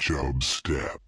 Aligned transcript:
Chub 0.00 0.42
Step. 0.42 1.00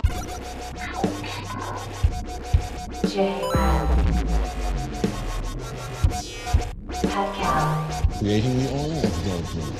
Creating 8.19 8.59
the 8.59 8.69
oil 8.73 8.93
of 8.93 9.12
judgment. 9.25 9.77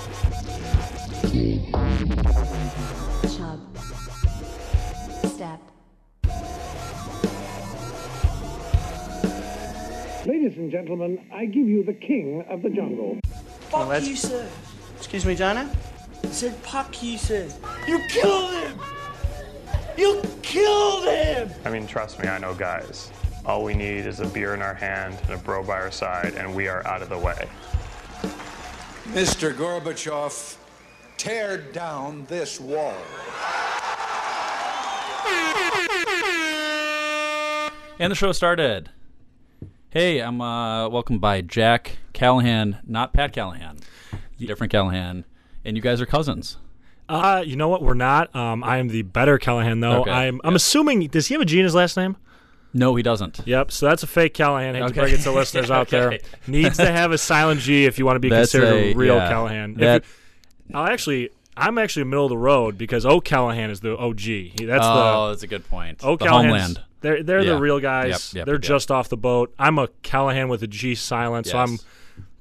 Chub. 3.37 3.61
Step. 5.29 5.61
Ladies 10.27 10.57
and 10.57 10.70
gentlemen, 10.70 11.18
I 11.32 11.46
give 11.46 11.66
you 11.66 11.82
the 11.84 11.93
king 11.95 12.45
of 12.48 12.62
the 12.62 12.70
jungle. 12.70 13.18
Fuck 13.70 13.89
let's- 13.89 14.09
you, 14.09 14.16
sir. 14.16 14.46
Excuse 14.98 15.27
me, 15.27 15.34
Johnny? 15.34 15.68
I 16.25 16.29
said, 16.29 16.54
fuck 16.57 17.02
you, 17.02 17.18
sir. 17.18 17.48
You 17.86 18.00
killed 18.09 18.54
him! 18.54 18.79
You 19.96 20.22
killed 20.43 21.04
him! 21.04 21.50
I 21.64 21.71
mean, 21.71 21.86
trust 21.86 22.18
me, 22.18 22.29
I 22.29 22.39
know 22.39 22.54
guys. 22.54 23.11
All 23.45 23.64
we 23.64 23.75
need 23.75 24.07
is 24.07 24.21
a 24.21 24.26
beer 24.26 24.54
in 24.54 24.62
our 24.62 24.75
hand 24.75 25.18
and 25.25 25.32
a 25.32 25.36
bro 25.39 25.64
by 25.64 25.75
our 25.75 25.90
side, 25.90 26.35
and 26.36 26.54
we 26.54 26.68
are 26.68 26.86
out 26.86 27.03
of 27.03 27.08
the 27.08 27.18
way. 27.18 27.48
Mr. 29.12 29.53
Gorbachev, 29.53 30.57
tear 31.18 31.58
down 31.58 32.25
this 32.27 32.61
wall. 32.61 32.97
And 37.98 38.11
the 38.11 38.14
show 38.14 38.33
started. 38.33 38.91
Hey, 39.91 40.20
I'm 40.20 40.41
uh, 40.41 40.89
welcome 40.89 41.19
by 41.19 41.42
Jack 41.42 41.98
Callahan, 42.12 42.78
not 42.86 43.12
Pat 43.12 43.33
Callahan, 43.33 43.78
different 44.39 44.70
Callahan, 44.70 45.25
and 45.64 45.77
you 45.77 45.83
guys 45.83 46.00
are 46.00 46.06
cousins. 46.06 46.56
Uh, 47.08 47.42
you 47.44 47.56
know 47.56 47.69
what? 47.69 47.83
We're 47.83 47.94
not. 47.94 48.34
Um, 48.34 48.62
I 48.64 48.78
am 48.78 48.89
the 48.89 49.03
better 49.03 49.39
Callahan, 49.39 49.80
though. 49.80 50.03
Okay, 50.03 50.11
I'm. 50.11 50.41
I'm 50.44 50.53
yeah. 50.53 50.56
assuming. 50.56 51.06
Does 51.08 51.27
he 51.27 51.34
have 51.34 51.42
a 51.42 51.44
G 51.44 51.58
in 51.58 51.64
his 51.64 51.75
last 51.75 51.97
name? 51.97 52.17
No, 52.75 52.95
he 52.95 53.03
doesn't. 53.03 53.41
Yep. 53.45 53.70
So 53.70 53.87
that's 53.87 54.03
a 54.03 54.06
fake 54.06 54.33
Callahan. 54.34 54.75
Hate 54.75 54.81
to 54.81 54.87
Okay. 54.87 55.00
break 55.00 55.12
it 55.12 55.20
to 55.22 55.33
listeners 55.33 55.70
out 55.70 55.89
there. 55.89 56.19
Needs 56.47 56.78
to 56.78 56.91
have 56.91 57.12
a 57.12 57.19
silent 57.19 57.61
G 57.61 57.84
if 57.84 57.98
you 57.98 58.06
want 58.06 58.17
to 58.17 58.20
be 58.20 58.31
That's 58.31 58.53
considered 58.53 58.75
a, 58.75 58.92
a- 58.92 58.95
real 58.95 59.17
yeah. 59.17 59.28
Callahan. 59.28 59.75
That- 59.75 60.05
you- 60.69 60.77
I'll 60.77 60.87
actually. 60.87 61.31
I'm 61.55 61.77
actually 61.77 62.05
middle 62.05 62.25
of 62.25 62.31
the 62.31 62.39
road 62.39 62.78
because 62.78 63.05
O'Callahan 63.05 63.69
is 63.69 63.81
the 63.81 63.94
OG. 63.98 64.20
He- 64.20 64.53
That's 64.65 64.83
the 64.83 64.91
oh, 64.91 65.27
the 65.27 65.33
that's 65.33 65.42
a 65.42 65.47
good 65.47 65.69
point. 65.69 66.03
O 66.03 66.17
the 66.17 66.78
They're 67.03 67.22
they're 67.22 67.42
Yeah. 67.42 67.55
the 67.55 67.59
real 67.61 67.78
guys. 67.78 68.33
Yep, 68.33 68.39
yep, 68.39 68.47
they're 68.47 68.55
yep. 68.55 68.62
just 68.62 68.91
off 68.91 69.11
the 69.11 69.19
boat. 69.19 69.53
I'm 69.59 69.78
a 69.78 69.89
Callahan 70.03 70.48
with 70.48 70.62
a 70.62 70.67
G 70.67 70.94
silent, 70.94 71.47
so 71.47 71.59
I'm 71.59 71.72
Yes. 71.72 71.84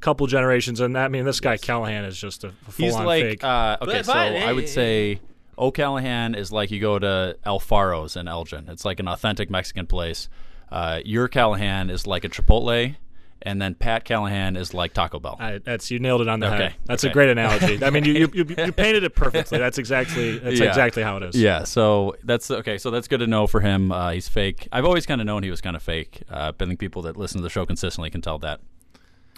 Couple 0.01 0.27
generations, 0.27 0.79
and 0.81 0.95
that 0.95 1.05
I 1.05 1.07
mean 1.07 1.23
this 1.25 1.39
guy 1.39 1.57
Callahan 1.57 2.03
is 2.05 2.17
just 2.17 2.43
a, 2.43 2.47
a 2.47 2.51
full 2.71 2.85
He's 2.85 2.95
on 2.95 3.05
like 3.05 3.23
fake. 3.23 3.43
uh, 3.43 3.77
okay, 3.81 3.91
But 3.99 4.05
so 4.05 4.11
fine, 4.13 4.35
I 4.35 4.51
would 4.53 4.65
eh, 4.65 4.67
say 4.67 5.19
O'Callahan 5.57 6.35
is 6.35 6.51
like 6.51 6.71
you 6.71 6.79
go 6.79 6.97
to 6.99 7.37
Alfaro's 7.45 8.15
in 8.15 8.27
Elgin. 8.27 8.67
It's 8.69 8.83
like 8.85 8.99
an 8.99 9.07
authentic 9.07 9.49
Mexican 9.49 9.85
place. 9.87 10.27
Uh, 10.71 11.01
your 11.05 11.27
Callahan 11.27 11.89
is 11.89 12.07
like 12.07 12.23
a 12.23 12.29
Chipotle, 12.29 12.95
and 13.43 13.61
then 13.61 13.75
Pat 13.75 14.05
Callahan 14.05 14.55
is 14.55 14.73
like 14.73 14.93
Taco 14.93 15.19
Bell. 15.19 15.35
I, 15.39 15.57
that's 15.59 15.91
you 15.91 15.99
nailed 15.99 16.21
it 16.21 16.27
on 16.29 16.39
the 16.39 16.47
Okay, 16.47 16.57
head. 16.63 16.75
That's 16.85 17.03
okay. 17.03 17.11
a 17.11 17.13
great 17.13 17.29
analogy. 17.29 17.83
I 17.83 17.89
mean, 17.89 18.05
you, 18.05 18.13
you, 18.13 18.29
you, 18.33 18.45
you 18.57 18.71
painted 18.71 19.03
it 19.03 19.13
perfectly. 19.13 19.57
That's 19.59 19.77
exactly 19.77 20.37
that's 20.39 20.59
Yeah. 20.59 20.67
exactly 20.69 21.03
how 21.03 21.17
it 21.17 21.23
is. 21.23 21.35
Yeah, 21.35 21.63
so 21.65 22.15
that's 22.23 22.49
okay. 22.49 22.77
So 22.77 22.89
that's 22.89 23.07
good 23.07 23.19
to 23.19 23.27
know 23.27 23.47
for 23.47 23.59
him. 23.59 23.91
Uh, 23.91 24.11
he's 24.11 24.29
fake. 24.29 24.67
I've 24.71 24.85
always 24.85 25.05
kind 25.05 25.19
of 25.21 25.27
known 25.27 25.43
he 25.43 25.51
was 25.51 25.59
kind 25.61 25.75
of 25.75 25.83
fake. 25.83 26.21
Uh, 26.29 26.53
I 26.59 26.65
think 26.65 26.79
people 26.79 27.01
that 27.03 27.17
listen 27.17 27.37
to 27.39 27.43
the 27.43 27.49
show 27.49 27.65
consistently 27.65 28.09
can 28.09 28.21
tell 28.21 28.39
that. 28.39 28.61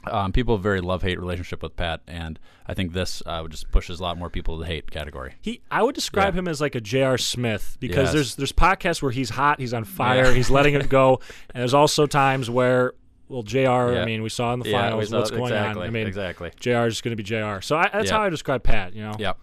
Um, 0.06 0.32
people 0.32 0.56
have 0.56 0.62
a 0.62 0.64
very 0.64 0.82
love 0.82 1.02
hate 1.02 1.20
relationship 1.20 1.64
with 1.64 1.76
Pat, 1.76 2.02
and 2.08 2.40
I 2.68 2.74
think 2.74 2.94
this 2.94 3.24
uh, 3.26 3.48
just 3.48 3.72
pushes 3.72 4.00
a 4.00 4.04
lot 4.04 4.18
more 4.18 4.30
people 4.30 4.58
to 4.58 4.62
the 4.62 4.68
hate 4.68 4.92
category. 4.92 5.36
He, 5.42 5.62
I 5.72 5.82
would 5.84 5.96
describe 5.96 6.34
Yeah. 6.34 6.40
him 6.40 6.48
as 6.48 6.60
like 6.62 6.76
a 6.76 6.82
J.R. 6.82 7.18
Smith 7.18 7.78
because 7.80 8.06
Yes. 8.08 8.14
there's 8.14 8.36
there's 8.36 8.52
podcasts 8.52 9.02
where 9.02 9.12
he's 9.12 9.30
hot, 9.32 9.60
he's 9.60 9.74
on 9.74 9.84
fire, 9.84 10.26
Yeah. 10.26 10.34
he's 10.34 10.50
letting 10.50 10.74
it 10.76 10.90
go, 11.02 11.20
and 11.54 11.62
there's 11.62 11.74
also 11.74 12.06
times 12.06 12.50
where 12.50 12.94
well, 13.30 13.44
Jr. 13.44 13.60
Yeah. 13.60 14.02
I 14.02 14.06
mean, 14.06 14.22
we 14.22 14.30
saw 14.30 14.54
in 14.54 14.60
the 14.60 14.72
finals 14.72 15.10
saw- 15.10 15.20
what's 15.20 15.32
going 15.32 15.44
exactly, 15.54 15.82
on. 15.84 15.88
I 15.88 15.92
mean, 15.92 16.06
exactly. 16.08 16.52
Jr. 16.60 16.70
is 16.88 17.02
going 17.02 17.16
to 17.16 17.16
be 17.16 17.24
Jr. 17.24 17.62
So 17.62 17.78
I, 17.78 17.90
that's 17.92 18.10
how 18.10 18.22
I 18.22 18.30
describe 18.30 18.62
Pat. 18.64 18.94
You 18.94 19.04
know, 19.04 19.16
Yeah, 19.18 19.34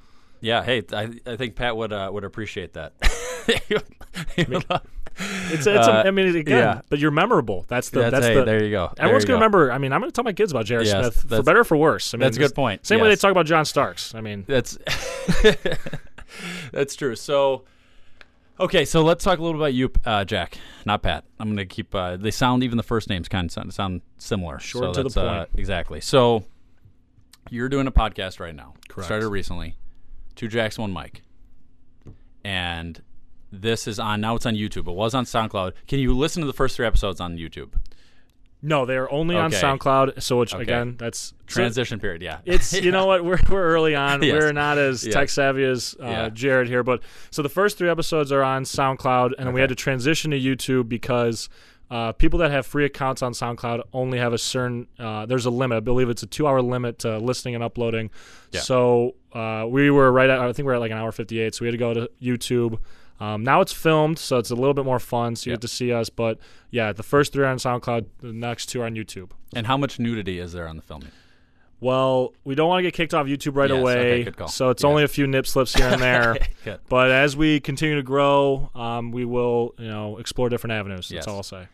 yeah. 0.40 0.62
Hey, 0.62 0.82
I, 0.92 1.08
I 1.26 1.36
think 1.36 1.56
Pat 1.56 1.76
would 1.76 1.92
uh, 1.92 2.10
would 2.12 2.24
appreciate 2.24 2.74
that. 2.74 2.92
He 3.66 3.74
would- 3.74 3.84
he 4.36 4.44
would 4.44 4.68
love- 4.68 4.82
it's 5.20 5.66
it's. 5.66 5.86
Uh, 5.86 6.02
I 6.06 6.10
mean, 6.10 6.34
again, 6.36 6.58
yeah. 6.58 6.80
but 6.88 6.98
you're 6.98 7.10
memorable. 7.10 7.64
That's 7.68 7.90
the 7.90 8.00
That's- 8.00 8.12
that's 8.22 8.26
hey, 8.26 8.34
the. 8.34 8.44
there 8.44 8.62
you 8.64 8.70
go. 8.70 8.92
There 8.96 9.04
Everyone's 9.04 9.24
you 9.24 9.28
gonna 9.28 9.38
go. 9.38 9.44
remember. 9.44 9.72
I 9.72 9.78
mean, 9.78 9.92
I'm 9.92 10.00
going 10.00 10.10
to 10.10 10.14
tell 10.14 10.24
my 10.24 10.32
kids 10.32 10.50
about 10.52 10.64
J.R. 10.66 10.82
Yes, 10.82 10.90
Smith 10.90 11.30
for 11.38 11.42
better 11.42 11.60
or 11.60 11.64
for 11.64 11.76
worse. 11.76 12.14
I 12.14 12.16
mean, 12.16 12.22
that's 12.22 12.36
a 12.36 12.40
good 12.40 12.54
point. 12.54 12.86
Same 12.86 13.00
way 13.00 13.08
they 13.08 13.16
talk 13.16 13.30
about 13.30 13.46
John 13.46 13.64
Starks. 13.64 14.14
I 14.14 14.20
mean, 14.20 14.44
That's 14.46 14.78
that's 16.72 16.94
true. 16.96 17.16
So, 17.16 17.64
okay, 18.58 18.84
so 18.84 19.02
let's 19.02 19.24
talk 19.24 19.38
a 19.38 19.42
little 19.42 19.58
bit 19.58 19.62
about 19.64 19.74
you, 19.74 19.90
uh, 20.04 20.24
Jack, 20.24 20.58
not 20.84 21.02
Pat. 21.02 21.24
I'm 21.38 21.48
going 21.48 21.56
to 21.58 21.66
keep. 21.66 21.94
Uh, 21.94 22.16
they 22.16 22.30
sound 22.30 22.62
even 22.62 22.76
the 22.76 22.82
first 22.82 23.08
names 23.08 23.28
kind 23.28 23.46
of 23.46 23.52
sound, 23.52 23.72
sound 23.74 24.02
similar. 24.18 24.58
Short 24.58 24.94
so 24.94 25.02
to 25.02 25.08
the 25.08 25.20
uh, 25.20 25.38
point. 25.38 25.50
exactly. 25.56 26.00
So, 26.00 26.44
you're 27.50 27.68
doing 27.68 27.86
a 27.86 27.92
podcast 27.92 28.40
right 28.40 28.54
now. 28.54 28.74
Correct. 28.88 29.06
Started 29.06 29.28
recently. 29.28 29.76
Two 30.36 30.48
Jacks, 30.48 30.78
one 30.78 30.90
Mike, 30.92 31.22
and 32.44 33.02
this 33.52 33.86
is 33.86 33.98
on 33.98 34.20
now. 34.20 34.36
It's 34.36 34.46
on 34.46 34.54
YouTube. 34.54 34.88
It 34.88 34.94
was 34.94 35.14
on 35.14 35.24
SoundCloud. 35.24 35.72
Can 35.88 35.98
you 35.98 36.16
listen 36.16 36.40
to 36.40 36.46
the 36.46 36.52
first 36.52 36.76
three 36.76 36.86
episodes 36.86 37.20
on 37.20 37.36
YouTube? 37.36 37.72
no, 38.62 38.84
they 38.84 38.94
are 38.94 39.10
only 39.10 39.34
on 39.36 39.46
Okay. 39.46 39.56
SoundCloud. 39.58 40.20
So 40.22 40.38
which 40.38 40.52
Okay. 40.52 40.62
again, 40.64 40.96
that's 40.98 41.32
Transition 41.46 41.98
period. 41.98 42.20
Yeah. 42.20 42.40
It's 42.44 42.72
you 42.82 42.90
know 42.92 43.06
what 43.06 43.24
we're 43.24 43.38
we're 43.48 43.64
early 43.64 43.94
on. 43.94 44.22
Yes. 44.22 44.34
We're 44.34 44.52
not 44.52 44.76
as 44.76 45.02
Yes. 45.04 45.14
tech 45.14 45.28
savvy 45.30 45.64
as 45.64 45.96
uh, 45.98 46.04
Yeah. 46.04 46.28
Jared 46.28 46.68
here, 46.68 46.82
but 46.82 47.00
so 47.30 47.40
the 47.40 47.48
first 47.48 47.78
three 47.78 47.88
episodes 47.88 48.30
are 48.32 48.42
on 48.42 48.64
SoundCloud, 48.64 49.32
and 49.38 49.46
then 49.46 49.54
we 49.54 49.60
had 49.62 49.70
to 49.70 49.74
transition 49.74 50.30
to 50.32 50.38
YouTube 50.38 50.90
because 50.90 51.48
uh, 51.90 52.12
people 52.12 52.38
that 52.40 52.50
have 52.50 52.66
free 52.66 52.84
accounts 52.84 53.22
on 53.22 53.32
SoundCloud 53.32 53.80
only 53.94 54.18
have 54.18 54.32
a 54.34 54.38
certain. 54.38 54.86
Uh, 54.98 55.24
there's 55.24 55.46
a 55.46 55.50
limit. 55.50 55.76
I 55.76 55.80
believe 55.80 56.10
it's 56.10 56.22
a 56.22 56.26
two-hour 56.26 56.60
limit 56.60 56.98
to 57.00 57.16
listening 57.18 57.54
and 57.54 57.64
uploading. 57.64 58.10
Yeah. 58.52 58.60
So 58.60 59.14
uh, 59.32 59.64
we 59.68 59.90
were 59.90 60.12
right 60.12 60.28
at. 60.28 60.38
I 60.38 60.52
think 60.52 60.66
we're 60.66 60.74
at 60.74 60.80
like 60.80 60.92
an 60.92 60.98
hour 60.98 61.10
fifty-eight. 61.12 61.54
So 61.54 61.62
we 61.64 61.68
had 61.68 61.72
to 61.72 61.78
go 61.78 61.94
to 61.94 62.10
YouTube. 62.22 62.78
Um, 63.20 63.44
now 63.44 63.60
it's 63.60 63.72
filmed, 63.72 64.18
so 64.18 64.38
it's 64.38 64.50
a 64.50 64.54
little 64.54 64.72
bit 64.74 64.84
more 64.86 64.98
fun. 64.98 65.36
So 65.36 65.46
you 65.48 65.52
Yeah. 65.52 65.56
get 65.56 65.60
to 65.62 65.68
see 65.68 65.92
us. 65.92 66.08
But 66.08 66.38
yeah, 66.70 66.92
the 66.92 67.02
first 67.02 67.32
three 67.32 67.44
are 67.44 67.48
on 67.48 67.58
SoundCloud. 67.58 68.06
The 68.20 68.32
next 68.32 68.66
two 68.66 68.80
are 68.80 68.86
on 68.86 68.94
YouTube. 68.94 69.30
And 69.54 69.66
how 69.66 69.76
much 69.76 69.98
nudity 69.98 70.38
is 70.38 70.52
there 70.52 70.66
on 70.66 70.76
the 70.76 70.82
filming? 70.82 71.10
Well, 71.80 72.34
we 72.44 72.54
don't 72.54 72.68
want 72.68 72.78
to 72.80 72.82
get 72.82 72.92
kicked 72.94 73.14
off 73.14 73.26
YouTube 73.26 73.56
right 73.56 73.70
Yes, 73.70 73.78
away, 73.80 74.26
okay, 74.28 74.46
so 74.48 74.68
it's 74.68 74.82
Yeah. 74.82 74.88
only 74.90 75.02
a 75.02 75.08
few 75.08 75.26
nip 75.26 75.46
slips 75.46 75.74
here 75.74 75.86
and 75.88 76.02
there. 76.02 76.36
But 76.90 77.10
as 77.10 77.36
we 77.36 77.58
continue 77.60 77.96
to 77.96 78.02
grow, 78.02 78.70
um, 78.74 79.12
we 79.12 79.24
will, 79.24 79.74
you 79.78 79.88
know, 79.88 80.18
explore 80.18 80.50
different 80.50 80.72
avenues. 80.72 81.08
That's 81.08 81.12
Yes. 81.12 81.28
all 81.28 81.36
I'll 81.36 81.42
say. 81.42 81.68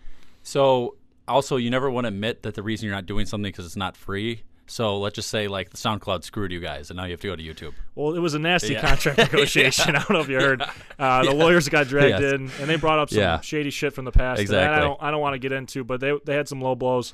So 0.45 0.95
also, 1.27 1.57
you 1.57 1.71
never 1.71 1.91
want 1.91 2.05
to 2.05 2.09
admit 2.09 2.45
that 2.45 2.55
the 2.55 2.63
reason 2.63 2.87
you're 2.87 2.95
not 2.95 3.07
doing 3.07 3.27
something 3.27 3.51
because 3.51 3.67
it's 3.67 3.75
not 3.77 3.97
free. 3.97 4.43
So 4.69 4.99
let's 4.99 5.15
just 5.15 5.31
say 5.31 5.47
like 5.49 5.71
the 5.71 5.77
SoundCloud 5.77 6.25
screwed 6.25 6.51
you 6.51 6.59
guys, 6.61 6.91
and 6.91 6.97
now 6.97 7.05
you 7.05 7.13
have 7.13 7.21
to 7.21 7.29
go 7.29 7.37
to 7.37 7.43
YouTube. 7.43 7.73
Well, 7.95 8.15
it 8.15 8.19
was 8.19 8.35
a 8.35 8.39
nasty 8.39 8.73
Yeah. 8.73 8.81
contract 8.81 9.19
negotiation. 9.33 9.95
I 9.95 10.01
don't 10.01 10.11
know 10.11 10.21
if 10.21 10.29
you 10.29 10.41
heard. 10.41 10.63
Uh, 10.99 11.23
the 11.25 11.33
lawyers 11.35 11.69
got 11.69 11.87
dragged 11.89 12.21
Yes. 12.23 12.33
in, 12.33 12.51
and 12.59 12.71
they 12.71 12.77
brought 12.77 12.99
up 12.99 13.11
some 13.11 13.19
Yeah. 13.19 13.41
shady 13.41 13.69
shit 13.69 13.93
from 13.93 14.07
the 14.07 14.11
past. 14.13 14.39
that 14.39 14.43
Exactly. 14.43 14.79
I 14.79 14.81
don't, 14.81 15.03
I 15.03 15.11
don't 15.11 15.21
want 15.21 15.35
to 15.35 15.39
get 15.39 15.53
into, 15.53 15.85
but 15.85 16.01
they 16.01 16.13
they 16.25 16.35
had 16.35 16.49
some 16.49 16.61
low 16.63 16.75
blows, 16.75 17.13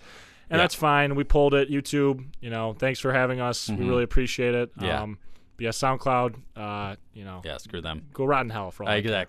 and 0.48 0.56
Yeah. 0.56 0.62
that's 0.62 0.76
fine. 0.76 1.16
We 1.16 1.24
pulled 1.24 1.52
it. 1.52 1.68
YouTube, 1.68 2.24
you 2.40 2.48
know, 2.48 2.74
thanks 2.78 3.00
for 3.00 3.12
having 3.12 3.40
us. 3.40 3.68
We 3.68 3.84
really 3.88 4.04
appreciate 4.04 4.54
it. 4.54 4.70
Mm-hmm. 4.76 4.84
Yeah. 4.84 5.02
Um, 5.02 5.18
yeah, 5.58 5.70
SoundCloud, 5.70 6.36
uh, 6.56 6.94
you 7.12 7.24
know, 7.24 7.42
Yeah, 7.44 7.56
screw 7.56 7.80
them. 7.80 8.06
go 8.12 8.24
rotten 8.24 8.50
hell 8.50 8.70
for 8.70 8.84
all. 8.84 8.88
I 8.88 9.02
care. 9.02 9.24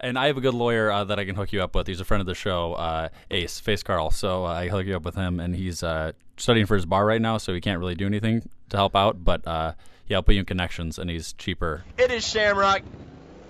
Exactly. 0.00 0.08
And 0.08 0.18
I 0.18 0.26
have 0.26 0.36
a 0.36 0.40
good 0.40 0.54
lawyer 0.54 0.90
uh, 0.90 1.04
that 1.04 1.18
I 1.18 1.24
can 1.24 1.34
hook 1.34 1.52
you 1.52 1.62
up 1.62 1.74
with. 1.74 1.86
He's 1.86 2.00
a 2.00 2.04
friend 2.04 2.20
of 2.20 2.26
the 2.26 2.34
show, 2.34 2.74
uh, 2.74 3.08
Ace 3.30 3.60
Face 3.60 3.82
Carl. 3.82 4.10
So 4.10 4.44
uh, 4.44 4.48
I 4.48 4.68
hook 4.68 4.86
you 4.86 4.96
up 4.96 5.04
with 5.04 5.14
him, 5.14 5.40
and 5.40 5.54
he's 5.54 5.82
uh, 5.82 6.12
studying 6.36 6.66
for 6.66 6.74
his 6.74 6.86
bar 6.86 7.04
right 7.04 7.20
now, 7.20 7.38
so 7.38 7.52
he 7.54 7.60
can't 7.60 7.78
really 7.78 7.94
do 7.94 8.06
anything 8.06 8.48
to 8.70 8.76
help 8.76 8.96
out. 8.96 9.22
But 9.24 9.46
uh, 9.46 9.72
yeah, 10.06 10.16
I'll 10.18 10.22
put 10.22 10.34
you 10.34 10.40
in 10.40 10.46
connections, 10.46 10.98
and 10.98 11.10
he's 11.10 11.32
cheaper. 11.34 11.84
It 11.98 12.10
is 12.10 12.26
Shamrock. 12.26 12.82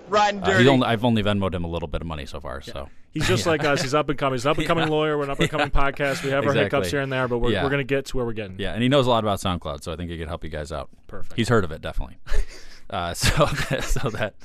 Riding 0.09 0.41
dirty. 0.41 0.57
he's 0.59 0.67
only, 0.67 0.85
I've 0.87 1.05
only 1.05 1.23
Venmoed 1.23 1.53
him 1.55 1.63
a 1.63 1.69
little 1.69 1.87
bit 1.87 2.01
of 2.01 2.07
money 2.07 2.25
so 2.25 2.41
far. 2.41 2.59
So 2.61 2.89
He's 3.11 3.25
just 3.29 3.45
like 3.45 3.63
us. 3.63 3.81
He's 3.81 3.93
up 3.93 4.09
and 4.09 4.19
coming. 4.19 4.33
He's 4.35 4.45
an 4.45 4.51
up 4.51 4.57
and 4.57 4.67
coming 4.67 4.87
lawyer. 4.89 5.17
We're 5.17 5.23
an 5.23 5.29
up 5.29 5.39
and 5.39 5.49
coming 5.49 5.69
podcast. 5.71 6.21
We 6.21 6.31
have 6.31 6.43
our 6.43 6.49
Exactly. 6.51 6.63
hiccups 6.79 6.91
here 6.91 6.99
and 6.99 7.09
there, 7.09 7.29
but 7.29 7.37
we're, 7.39 7.51
Yeah. 7.51 7.63
we're 7.63 7.69
going 7.69 7.79
to 7.79 7.85
get 7.95 8.07
to 8.07 8.17
where 8.17 8.25
we're 8.25 8.33
getting. 8.33 8.59
yeah, 8.59 8.73
and 8.73 8.83
he 8.83 8.89
knows 8.89 9.07
a 9.07 9.09
lot 9.09 9.23
about 9.23 9.39
SoundCloud, 9.39 9.83
so 9.83 9.93
I 9.93 9.95
think 9.95 10.09
he 10.11 10.17
can 10.17 10.27
help 10.27 10.43
you 10.43 10.49
guys 10.49 10.73
out. 10.73 10.89
Perfect. 11.07 11.37
He's 11.37 11.47
heard 11.47 11.63
of 11.63 11.71
it 11.71 11.81
definitely. 11.81 12.17
Uh, 12.91 13.13
so 13.15 13.45
that, 13.45 13.83
so 13.83 14.09
that 14.09 14.35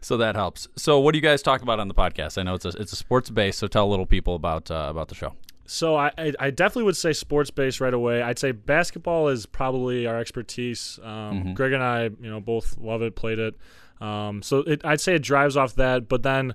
so 0.00 0.16
that 0.16 0.36
helps. 0.36 0.68
So 0.76 1.00
what 1.00 1.12
do 1.12 1.18
you 1.18 1.22
guys 1.22 1.42
talk 1.42 1.62
about 1.62 1.80
on 1.80 1.88
the 1.88 1.94
podcast? 1.94 2.38
I 2.38 2.42
know 2.42 2.54
it's 2.54 2.64
a 2.64 2.70
it's 2.70 2.92
a 2.92 2.96
sports 2.96 3.30
base, 3.30 3.56
so 3.56 3.66
tell 3.66 3.88
little 3.90 4.06
people 4.06 4.34
about 4.34 4.70
uh, 4.70 4.86
about 4.88 5.08
the 5.08 5.14
show. 5.14 5.34
So 5.66 5.94
I, 5.94 6.10
I, 6.40 6.50
definitely 6.50 6.82
would 6.82 6.96
say 6.96 7.12
sports 7.12 7.52
based 7.52 7.80
right 7.80 7.94
away. 7.94 8.22
I'd 8.22 8.40
say 8.40 8.50
basketball 8.50 9.28
is 9.28 9.46
probably 9.46 10.04
our 10.04 10.18
expertise. 10.18 10.98
Um, 11.00 11.10
Mm-hmm. 11.10 11.52
Greg 11.54 11.72
and 11.72 11.82
I, 11.82 12.02
you 12.04 12.28
know, 12.28 12.40
both 12.40 12.76
love 12.76 13.02
it, 13.02 13.14
played 13.14 13.38
it. 13.38 13.54
Um, 14.00 14.42
so 14.42 14.58
it, 14.66 14.84
I'd 14.84 15.00
say 15.00 15.14
it 15.14 15.22
drives 15.22 15.56
off 15.56 15.76
that. 15.76 16.08
But 16.08 16.24
then 16.24 16.54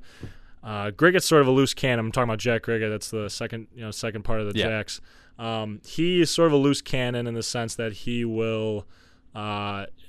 uh, 0.62 0.92
Griggett's 0.92 1.26
sort 1.26 1.42
of 1.42 1.48
a 1.48 1.52
loose 1.52 1.74
cannon. 1.74 2.08
I'm 2.08 2.12
talking 2.12 2.28
about 2.30 2.40
Jack 2.40 2.64
Griggett. 2.64 2.90
That's 2.90 3.10
the 3.10 3.30
second, 3.30 3.68
you 3.74 3.84
know, 3.84 3.92
second 3.92 4.24
part 4.24 4.42
of 4.42 4.52
the 4.52 4.60
Yeah. 4.60 4.68
Jacks. 4.68 5.00
Um, 5.40 5.80
he 5.86 6.20
is 6.20 6.30
sort 6.30 6.48
of 6.48 6.54
a 6.54 6.58
loose 6.58 6.82
cannon 6.82 7.26
in 7.26 7.36
the 7.36 7.44
sense 7.44 7.76
that 7.76 7.94
he 7.94 8.26
will. 8.26 8.86
Uh, 9.36 9.40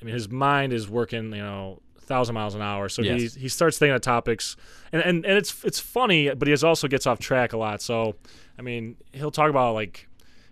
I 0.01 0.05
mean, 0.05 0.15
his 0.15 0.29
mind 0.31 0.73
is 0.73 0.89
working, 0.89 1.33
you 1.33 1.43
know, 1.43 1.81
thousand 2.01 2.35
miles 2.35 2.55
an 2.55 2.63
hour. 2.63 2.89
So 2.89 3.03
Yes. 3.03 3.35
he 3.35 3.41
he 3.41 3.49
starts 3.49 3.79
thinking 3.79 3.95
of 3.95 4.01
topics, 4.03 4.57
and, 4.93 5.03
and 5.03 5.27
and 5.27 5.37
it's 5.37 5.65
it's 5.65 5.81
funny, 5.81 6.33
but 6.33 6.47
he 6.47 6.55
also 6.65 6.87
gets 6.89 7.07
off 7.07 7.19
track 7.19 7.53
a 7.53 7.57
lot. 7.57 7.83
So, 7.83 8.15
I 8.59 8.63
mean, 8.63 8.97
he'll 9.13 9.31
talk 9.33 9.51
about 9.51 9.75
like 9.75 10.09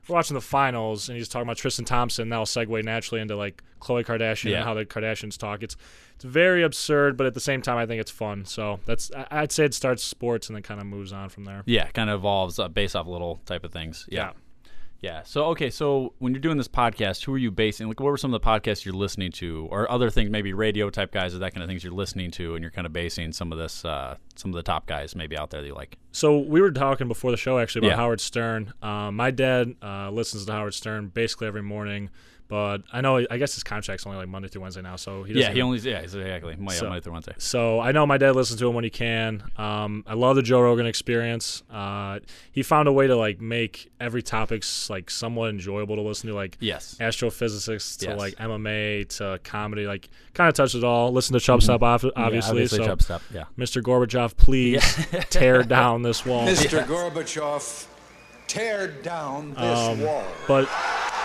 we're 0.09 0.15
watching 0.15 0.35
the 0.35 0.41
finals, 0.41 1.09
and 1.09 1.17
he's 1.17 1.29
talking 1.29 1.47
about 1.47 1.57
Tristan 1.57 1.85
Thompson. 1.85 2.29
That'll 2.29 2.45
segue 2.45 2.85
naturally 2.85 3.21
into 3.23 3.37
like 3.37 3.63
Khloe 3.81 4.05
Kardashian 4.05 4.51
Yeah. 4.51 4.57
and 4.59 4.65
how 4.65 4.75
the 4.75 4.85
Kardashians 4.85 5.39
talk. 5.39 5.63
It's 5.63 5.77
it's 6.17 6.25
very 6.25 6.63
absurd, 6.63 7.17
but 7.17 7.27
at 7.27 7.35
the 7.35 7.41
same 7.41 7.63
time, 7.63 7.77
I 7.77 7.87
think 7.87 8.01
it's 8.01 8.11
fun. 8.11 8.45
So 8.45 8.81
that's 8.87 9.11
I'd 9.31 9.53
say 9.53 9.65
it 9.65 9.75
starts 9.75 10.03
sports 10.03 10.49
and 10.49 10.57
then 10.57 10.63
kind 10.63 10.81
of 10.81 10.87
moves 10.87 11.13
on 11.13 11.29
from 11.29 11.45
there. 11.45 11.63
Yeah, 11.67 11.87
kind 11.91 12.11
of 12.11 12.21
evolves 12.21 12.59
uh, 12.59 12.69
based 12.69 12.97
off 12.97 13.07
little 13.07 13.41
type 13.47 13.65
of 13.65 13.73
things. 13.73 14.07
Yeah. 14.11 14.19
yeah. 14.27 14.33
So 15.25 15.45
okay, 15.47 15.71
so 15.71 16.15
when 16.19 16.33
you're 16.33 16.41
doing 16.41 16.57
this 16.57 16.69
podcast, 16.69 17.25
who 17.25 17.35
are 17.35 17.39
you 17.39 17.51
basing? 17.51 17.89
Like, 17.89 18.01
what 18.01 18.07
were 18.11 18.17
some 18.17 18.33
of 18.33 18.41
the 18.41 18.47
podcasts 18.47 18.85
you're 18.85 18.95
listening 18.95 19.33
to, 19.33 19.69
or 19.71 19.91
other 19.91 20.11
things, 20.11 20.31
maybe 20.31 20.53
radio 20.53 20.89
type 20.91 21.13
guys 21.13 21.35
or 21.35 21.39
that 21.39 21.53
kind 21.53 21.63
of 21.63 21.69
things 21.69 21.83
you're 21.85 21.93
listening 21.93 22.31
to, 22.33 22.55
and 22.55 22.63
you're 22.63 22.71
kind 22.71 22.87
of 22.87 22.93
basing 22.93 23.33
some 23.33 23.53
of 23.53 23.59
this, 23.59 23.85
uh, 23.85 24.17
some 24.35 24.51
of 24.51 24.55
the 24.55 24.63
top 24.63 24.87
guys 24.87 25.15
maybe 25.15 25.37
out 25.37 25.51
there 25.51 25.61
that 25.61 25.67
you 25.67 25.75
like. 25.75 25.99
So 26.13 26.39
we 26.39 26.61
were 26.61 26.71
talking 26.71 27.09
before 27.09 27.31
the 27.31 27.37
show 27.37 27.59
actually 27.59 27.81
about 27.87 27.97
Yeah. 27.97 28.03
Howard 28.03 28.21
Stern. 28.21 28.73
Um, 28.83 29.17
my 29.17 29.31
dad 29.31 29.75
uh, 29.83 30.11
listens 30.11 30.47
to 30.47 30.53
Howard 30.53 30.75
Stern 30.75 31.09
basically 31.09 31.47
every 31.49 31.63
morning, 31.63 32.11
but 32.49 32.79
I 32.93 33.01
know 33.01 33.25
I 33.31 33.39
guess 33.39 33.55
his 33.55 33.65
contract's 33.65 34.07
only 34.07 34.19
like 34.19 34.29
Monday 34.29 34.49
through 34.49 34.63
Wednesday 34.63 34.83
now, 34.83 34.97
so 34.97 35.23
he 35.23 35.33
doesn't 35.33 35.41
Yeah, 35.43 35.53
he 35.53 35.59
even- 35.59 35.63
only 35.67 35.79
yeah 35.81 35.99
exactly 36.01 36.57
Monday, 36.57 36.75
So- 36.75 36.87
Monday 36.89 37.01
through 37.01 37.13
Wednesday. 37.15 37.35
So 37.39 37.81
I 37.81 37.93
know 37.93 38.07
my 38.07 38.19
dad 38.19 38.37
listens 38.37 38.61
to 38.61 38.69
him 38.69 38.75
when 38.75 38.85
he 38.85 38.91
can. 38.91 39.43
Um, 39.57 40.05
I 40.07 40.15
love 40.15 40.37
the 40.37 40.43
Joe 40.43 40.61
Rogan 40.61 40.87
experience. 40.87 41.63
Uh, 41.73 42.19
he 42.53 42.63
found 42.63 42.89
a 42.89 42.93
way 42.93 43.07
to 43.07 43.17
like 43.17 43.41
make 43.41 43.91
every 44.01 44.23
topic's 44.23 44.91
like 44.91 45.11
somewhat 45.11 45.51
enjoyable 45.51 45.97
to 45.97 46.03
listen 46.03 46.29
to, 46.29 46.35
like 46.35 46.57
Yes. 46.61 46.97
astrophysics 47.01 47.97
to 47.99 48.07
Yes. 48.09 48.19
like 48.19 48.35
MMA 48.39 49.05
to 49.19 49.41
comedy, 49.43 49.87
like 49.87 50.09
kind 50.35 50.49
of 50.49 50.55
touches 50.55 50.77
it 50.77 50.85
all. 50.85 51.13
Listen 51.13 51.33
to 51.35 51.41
Chub 51.41 51.63
Stop, 51.63 51.83
ob- 51.83 52.05
obviously. 52.15 52.15
Mm-hmm. 52.15 52.25
yeah, 52.25 52.51
obviously 52.51 52.79
so, 52.79 52.85
Chub 52.87 53.03
Stop, 53.03 53.23
yeah. 53.33 53.45
Mr. 53.59 53.83
Gorbachev, 53.83 54.37
please 54.37 54.83
tear 55.31 55.63
down 55.63 56.03
this 56.03 56.25
wall. 56.27 56.47
Mr. 56.47 56.85
Gorbachev, 56.85 57.87
tear 58.55 58.89
down 58.89 59.51
this 59.55 59.79
Um, 59.79 60.01
wall. 60.01 60.25
But 60.47 60.69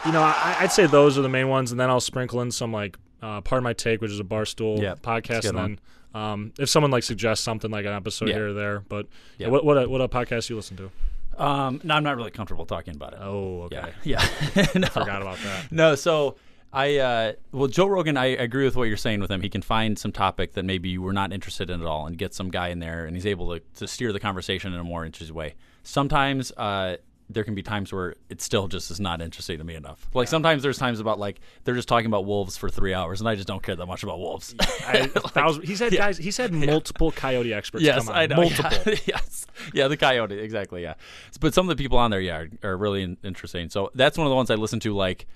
you 0.06 0.12
know, 0.12 0.22
I, 0.22 0.58
I'd 0.62 0.72
say 0.72 0.86
those 0.88 1.18
are 1.18 1.22
the 1.22 1.30
main 1.30 1.48
ones, 1.50 1.72
and 1.72 1.80
then 1.80 1.90
I'll 1.90 2.00
sprinkle 2.02 2.42
in 2.42 2.52
some 2.52 2.72
like 2.72 2.98
uh, 3.22 3.42
Pardon 3.42 3.64
My 3.64 3.74
Take, 3.74 4.02
which 4.02 4.12
is 4.12 4.20
a 4.20 4.24
barstool 4.24 4.82
Yeah, 4.82 4.96
that's 4.96 5.00
a 5.00 5.04
podcast, 5.04 5.50
and 5.50 5.58
then 5.58 5.80
um, 6.14 6.54
if 6.58 6.70
someone 6.70 6.92
like 6.92 7.04
suggests 7.04 7.44
something 7.44 7.70
like 7.70 7.86
an 7.86 7.94
episode 7.94 8.30
Yeah. 8.30 8.36
here 8.36 8.50
or 8.50 8.54
there. 8.54 8.80
But 8.88 9.08
yeah. 9.38 9.48
Yeah. 9.48 9.52
what 9.52 9.66
what 9.66 9.78
a, 9.84 9.90
what 9.90 10.02
a 10.02 10.08
podcast 10.08 10.50
you 10.50 10.56
listen 10.56 10.78
to? 10.78 10.92
Um, 11.38 11.80
no, 11.84 11.94
I'm 11.94 12.04
not 12.04 12.18
really 12.18 12.32
comfortable 12.32 12.66
talking 12.66 12.96
about 12.96 13.14
it. 13.14 13.20
Oh, 13.22 13.64
okay. 13.64 13.94
Yeah, 14.04 14.26
yeah. 14.56 14.66
no. 14.76 14.88
Forgot 14.88 15.22
about 15.22 15.38
that. 15.44 15.72
No, 15.72 15.96
so 15.96 16.36
I 16.74 16.98
uh, 16.98 17.34
well, 17.52 17.68
Joe 17.68 17.88
Rogan, 17.88 18.18
I 18.18 18.26
agree 18.28 18.66
with 18.66 18.76
what 18.76 18.84
you're 18.90 18.98
saying 18.98 19.20
with 19.22 19.32
him. 19.32 19.42
He 19.42 19.50
can 19.50 19.62
find 19.62 19.98
some 20.00 20.12
topic 20.12 20.54
that 20.54 20.64
maybe 20.66 20.90
you 20.90 21.02
were 21.02 21.14
not 21.14 21.32
interested 21.34 21.70
in 21.70 21.82
at 21.82 21.88
all, 21.88 22.08
and 22.08 22.18
get 22.18 22.34
some 22.34 22.50
guy 22.50 22.70
in 22.70 22.80
there, 22.80 23.06
and 23.06 23.16
he's 23.16 23.26
able 23.26 23.54
to, 23.54 23.62
to 23.76 23.88
steer 23.88 24.12
the 24.14 24.20
conversation 24.20 24.74
in 24.74 24.80
a 24.80 24.84
more 24.84 25.06
interesting 25.06 25.36
way. 25.36 25.56
Sometimes 25.84 26.52
uh, 26.58 26.98
there 27.30 27.44
can 27.44 27.54
be 27.54 27.62
times 27.62 27.94
where 27.94 28.16
it 28.30 28.42
still 28.42 28.68
just 28.68 28.90
is 28.90 29.00
not 29.00 29.22
interesting 29.22 29.60
to 29.60 29.64
me 29.64 29.76
enough. 29.76 30.08
Like 30.14 30.28
sometimes 30.28 30.64
there's 30.64 30.80
times 30.80 31.00
about 31.00 31.20
like 31.20 31.40
they're 31.64 31.76
just 31.76 31.88
talking 31.88 32.08
about 32.08 32.26
wolves 32.26 32.58
for 32.58 32.70
three 32.70 32.94
hours, 32.94 33.22
and 33.22 33.30
I 33.30 33.36
just 33.36 33.48
don't 33.48 33.62
care 33.62 33.76
that 33.76 33.86
much 33.86 34.02
about 34.02 34.20
wolves. 34.20 34.56
I, 34.60 35.06
thousand, 35.14 35.66
he's 35.66 35.80
had 35.80 35.94
guys. 35.94 36.18
He's 36.18 36.38
had 36.44 36.52
multiple 36.52 37.12
coyote 37.12 37.54
experts. 37.54 37.84
Yes, 37.84 38.06
come 38.06 38.16
on. 38.16 38.22
I 38.22 38.26
know. 38.26 38.36
Multiple. 38.38 38.72
Yeah. 38.86 38.96
yes, 39.06 39.46
yeah, 39.74 39.88
the 39.88 39.98
coyote, 39.98 40.40
exactly. 40.40 40.82
Yeah, 40.82 40.96
but 41.40 41.54
some 41.54 41.70
of 41.70 41.78
the 41.78 41.82
people 41.82 42.00
on 42.00 42.10
there, 42.10 42.22
yeah, 42.22 42.46
are, 42.64 42.72
are 42.72 42.78
really 42.78 43.04
in- 43.04 43.18
interesting. 43.24 43.70
So 43.70 43.92
that's 43.94 44.18
one 44.18 44.26
of 44.26 44.32
the 44.32 44.36
ones 44.36 44.50
I 44.50 44.56
listen 44.56 44.80
to. 44.82 44.96
Like 44.96 45.28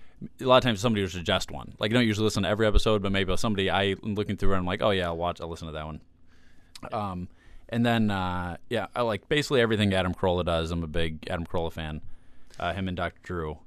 a 0.42 0.46
lot 0.46 0.58
of 0.58 0.64
times, 0.64 0.80
somebody 0.80 1.04
will 1.04 1.10
suggest 1.10 1.52
one. 1.52 1.76
Like 1.80 1.92
I 1.92 1.94
don't 1.94 2.08
usually 2.08 2.26
listen 2.26 2.44
to 2.44 2.50
every 2.50 2.66
episode, 2.66 3.04
but 3.04 3.12
maybe 3.12 3.36
somebody 3.38 3.70
I 3.70 3.96
am 4.04 4.16
looking 4.16 4.38
through 4.38 4.54
and 4.54 4.60
I'm 4.60 4.66
like, 4.66 4.82
oh 4.82 4.90
yeah, 4.90 5.06
I'll 5.06 5.18
watch, 5.18 5.42
I'll 5.42 5.50
listen 5.50 5.68
to 5.68 5.74
that 5.74 5.86
one. 5.86 6.02
Um, 6.92 7.30
and 7.70 7.86
then 7.86 8.12
uh, 8.12 8.58
yeah, 8.70 8.88
I 8.96 9.02
like 9.02 9.28
basically 9.30 9.62
everything 9.62 9.94
Adam 9.94 10.14
Carolla 10.14 10.46
does. 10.46 10.72
I'm 10.72 10.84
a 10.84 10.88
big 10.88 11.28
Adam 11.30 11.46
Carolla 11.46 11.72
fan. 11.72 12.02
Uh, 12.60 12.74
him 12.74 12.88
and 12.88 12.96
Dr. 12.96 13.20
Drew, 13.24 13.58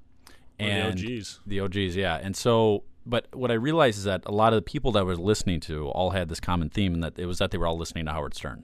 and 0.58 0.96
the 0.98 1.16
OGs. 1.19 1.40
the 1.46 1.60
OGs, 1.60 1.96
yeah. 1.96 2.16
And 2.22 2.37
so, 2.37 2.84
but 3.04 3.26
what 3.34 3.50
I 3.50 3.54
realized 3.54 3.98
is 3.98 4.04
that 4.04 4.22
a 4.26 4.31
lot 4.32 4.52
of 4.52 4.58
the 4.58 4.62
people 4.62 4.93
that 4.93 5.00
I 5.00 5.02
was 5.02 5.19
listening 5.19 5.58
to 5.60 5.88
all 5.88 6.10
had 6.10 6.28
this 6.28 6.38
common 6.40 6.70
theme, 6.70 6.94
and 6.94 7.02
that 7.02 7.19
it 7.19 7.26
was 7.26 7.38
that 7.38 7.50
they 7.50 7.58
were 7.58 7.66
all 7.66 7.76
listening 7.76 8.04
to 8.06 8.12
Howard 8.12 8.34
Stern. 8.34 8.62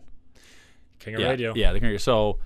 King 1.00 1.14
of 1.17 1.20
Yeah, 1.20 1.29
radio. 1.31 1.52
yeah. 1.56 1.73
The 1.73 1.81
king, 1.81 1.99
so 1.99 2.38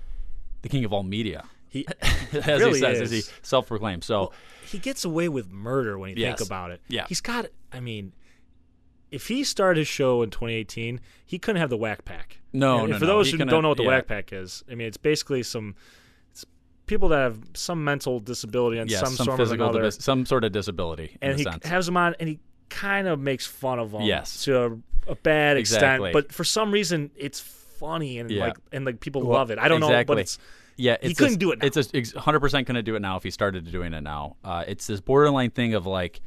the 0.63 0.69
king 0.69 0.83
of 0.85 0.91
all 0.91 1.03
media, 1.03 1.45
He 1.69 1.85
as 2.33 2.45
really 2.47 2.73
he 2.73 2.79
says, 2.79 2.99
as 2.99 3.11
is. 3.11 3.27
he 3.27 3.33
self-proclaimed. 3.43 4.03
So 4.03 4.31
he 4.65 4.79
gets 4.79 5.05
away 5.05 5.29
with 5.29 5.51
murder 5.51 5.99
when 5.99 6.09
you 6.09 6.15
Yes. 6.17 6.39
think 6.39 6.49
about 6.49 6.71
it. 6.71 6.81
Yeah. 6.87 7.05
He's 7.07 7.21
got. 7.21 7.45
I 7.71 7.79
mean. 7.79 8.13
If 9.11 9.27
he 9.27 9.43
started 9.43 9.79
his 9.79 9.87
show 9.87 10.21
in 10.21 10.29
2018, 10.29 10.99
he 11.25 11.39
couldn't 11.39 11.61
have 11.61 11.69
the 11.69 11.77
Whack 11.77 12.03
Pack. 12.05 12.39
No, 12.51 12.79
And 12.81 12.89
no, 12.91 12.99
for 12.99 13.05
no. 13.05 13.15
those 13.17 13.27
He 13.27 13.31
who 13.33 13.37
don't 13.39 13.49
have- 13.49 13.61
know 13.61 13.69
what 13.69 13.77
the 13.77 13.83
yeah. 13.83 13.89
Whack 13.89 14.07
Pack 14.07 14.33
is, 14.33 14.63
I 14.69 14.75
mean, 14.75 14.87
it's 14.87 14.97
basically 14.97 15.43
some 15.43 15.75
it's 16.31 16.45
people 16.87 17.09
that 17.09 17.19
have 17.19 17.39
some 17.53 17.83
mental 17.83 18.19
disability 18.19 18.79
and 18.79 18.91
some, 18.91 19.15
some, 19.15 19.25
sort 19.27 19.37
physical, 19.37 19.67
of 19.67 19.75
another, 19.75 19.85
dis- 19.87 20.03
some 20.03 20.25
sort 20.25 20.43
of 20.43 20.51
disability 20.51 21.17
in 21.21 21.31
and 21.31 21.39
he 21.39 21.45
has 21.63 21.85
them 21.85 21.95
on, 21.97 22.15
and 22.19 22.27
he 22.29 22.39
kind 22.69 23.07
of 23.07 23.19
makes 23.19 23.45
fun 23.47 23.79
of 23.79 23.91
them. 23.91 24.01
Yes. 24.01 24.43
to 24.43 24.61
a, 25.07 25.11
a 25.11 25.15
bad 25.15 25.55
Exactly. 25.57 26.09
extent, 26.09 26.25
but 26.27 26.33
for 26.33 26.43
some 26.43 26.71
reason, 26.71 27.11
it's 27.15 27.39
funny 27.39 28.19
and 28.19 28.29
Yeah. 28.29 28.47
like 28.47 28.57
and 28.73 28.85
like 28.85 28.99
people 28.99 29.21
Well, 29.23 29.37
love 29.37 29.51
it. 29.51 29.59
I 29.59 29.67
don't 29.69 29.79
know, 29.79 30.03
but 30.03 30.17
it's 30.19 30.37
Yeah, 30.79 30.97
He 31.01 31.13
couldn't 31.15 31.35
a- 31.35 31.37
do 31.37 31.51
it 31.53 31.59
now. 31.59 31.65
It's 31.67 31.77
a 31.77 31.83
100% 31.83 32.65
couldn't 32.67 32.83
do 32.85 32.95
it 32.95 32.99
now 33.01 33.15
if 33.17 33.23
he 33.23 33.31
started 33.31 33.71
doing 33.71 33.93
it 33.93 34.01
now. 34.01 34.35
Uh, 34.43 34.63
it's 34.67 34.85
this 34.85 34.99
borderline 34.99 35.49
thing 35.51 35.73
of 35.75 35.85
like, 35.87 36.19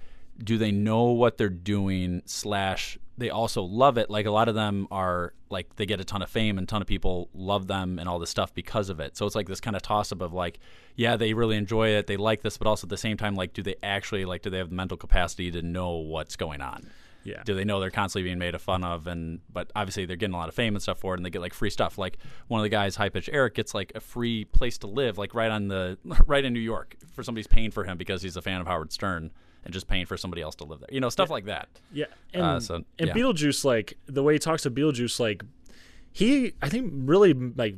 do 0.42 0.58
they 0.58 0.72
know 0.72 1.04
what 1.04 1.38
they're 1.38 1.48
doing? 1.48 2.22
Slash, 2.24 2.98
they 3.18 3.30
also 3.30 3.62
love 3.62 3.98
it. 3.98 4.10
Like 4.10 4.26
a 4.26 4.30
lot 4.30 4.48
of 4.48 4.54
them 4.54 4.88
are 4.90 5.34
like 5.50 5.76
they 5.76 5.86
get 5.86 6.00
a 6.00 6.04
ton 6.04 6.22
of 6.22 6.30
fame 6.30 6.58
and 6.58 6.64
a 6.64 6.68
ton 6.68 6.80
of 6.80 6.88
people 6.88 7.28
love 7.34 7.66
them 7.66 7.98
and 7.98 8.08
all 8.08 8.18
this 8.18 8.30
stuff 8.30 8.54
because 8.54 8.88
of 8.88 9.00
it. 9.00 9.16
So 9.16 9.26
it's 9.26 9.34
like 9.34 9.46
this 9.46 9.60
kind 9.60 9.76
of 9.76 9.82
toss 9.82 10.12
up 10.12 10.20
of 10.20 10.32
like, 10.32 10.58
yeah, 10.96 11.16
they 11.16 11.34
really 11.34 11.56
enjoy 11.56 11.88
it, 11.88 12.06
they 12.06 12.16
like 12.16 12.42
this, 12.42 12.56
but 12.56 12.66
also 12.66 12.86
at 12.86 12.90
the 12.90 12.96
same 12.96 13.16
time, 13.16 13.34
like, 13.34 13.52
do 13.52 13.62
they 13.62 13.76
actually 13.82 14.24
like, 14.24 14.42
do 14.42 14.50
they 14.50 14.58
have 14.58 14.70
the 14.70 14.76
mental 14.76 14.96
capacity 14.96 15.50
to 15.50 15.62
know 15.62 15.96
what's 15.96 16.36
going 16.36 16.60
on? 16.60 16.90
Yeah. 17.22 17.42
Do 17.44 17.54
they 17.54 17.64
know 17.64 17.80
they're 17.80 17.90
constantly 17.90 18.28
being 18.28 18.38
made 18.38 18.58
fun 18.60 18.82
of? 18.82 19.06
And 19.06 19.40
but 19.52 19.70
obviously 19.76 20.06
they're 20.06 20.16
getting 20.16 20.34
a 20.34 20.38
lot 20.38 20.48
of 20.48 20.54
fame 20.54 20.74
and 20.74 20.82
stuff 20.82 20.98
for 20.98 21.14
it, 21.14 21.18
and 21.18 21.26
they 21.26 21.30
get 21.30 21.42
like 21.42 21.52
free 21.52 21.68
stuff. 21.68 21.98
Like 21.98 22.16
one 22.48 22.60
of 22.60 22.62
the 22.62 22.70
guys, 22.70 22.96
high 22.96 23.10
pitch 23.10 23.28
Erik, 23.30 23.54
gets 23.54 23.74
like 23.74 23.92
a 23.94 24.00
free 24.00 24.46
place 24.46 24.78
to 24.78 24.86
live, 24.86 25.18
like 25.18 25.34
right 25.34 25.50
on 25.50 25.68
the 25.68 25.98
right 26.26 26.44
in 26.44 26.54
New 26.54 26.60
York, 26.60 26.96
for 27.12 27.22
somebody's 27.22 27.46
paying 27.46 27.70
for 27.70 27.84
him 27.84 27.98
because 27.98 28.22
he's 28.22 28.36
a 28.36 28.42
fan 28.42 28.60
of 28.60 28.66
Howard 28.66 28.92
Stern 28.92 29.30
and 29.64 29.72
just 29.74 29.86
paying 29.88 30.06
for 30.06 30.16
somebody 30.16 30.42
else 30.42 30.54
to 30.56 30.64
live 30.64 30.80
there. 30.80 30.88
You 30.92 31.00
know, 31.00 31.08
stuff 31.10 31.30
like 31.30 31.44
that. 31.46 31.68
Yeah, 31.92 32.06
and, 32.32 32.42
Uh, 32.42 32.60
so, 32.60 32.74
and 32.76 32.84
yeah. 32.98 33.12
Beetlejuice, 33.12 33.64
like 33.64 33.98
the 34.06 34.22
way 34.22 34.32
he 34.34 34.38
talks 34.38 34.62
to 34.62 34.70
Beetlejuice, 34.70 35.20
like 35.20 35.42
he, 36.12 36.52
I 36.62 36.68
think, 36.68 36.92
really 36.94 37.32
like 37.34 37.76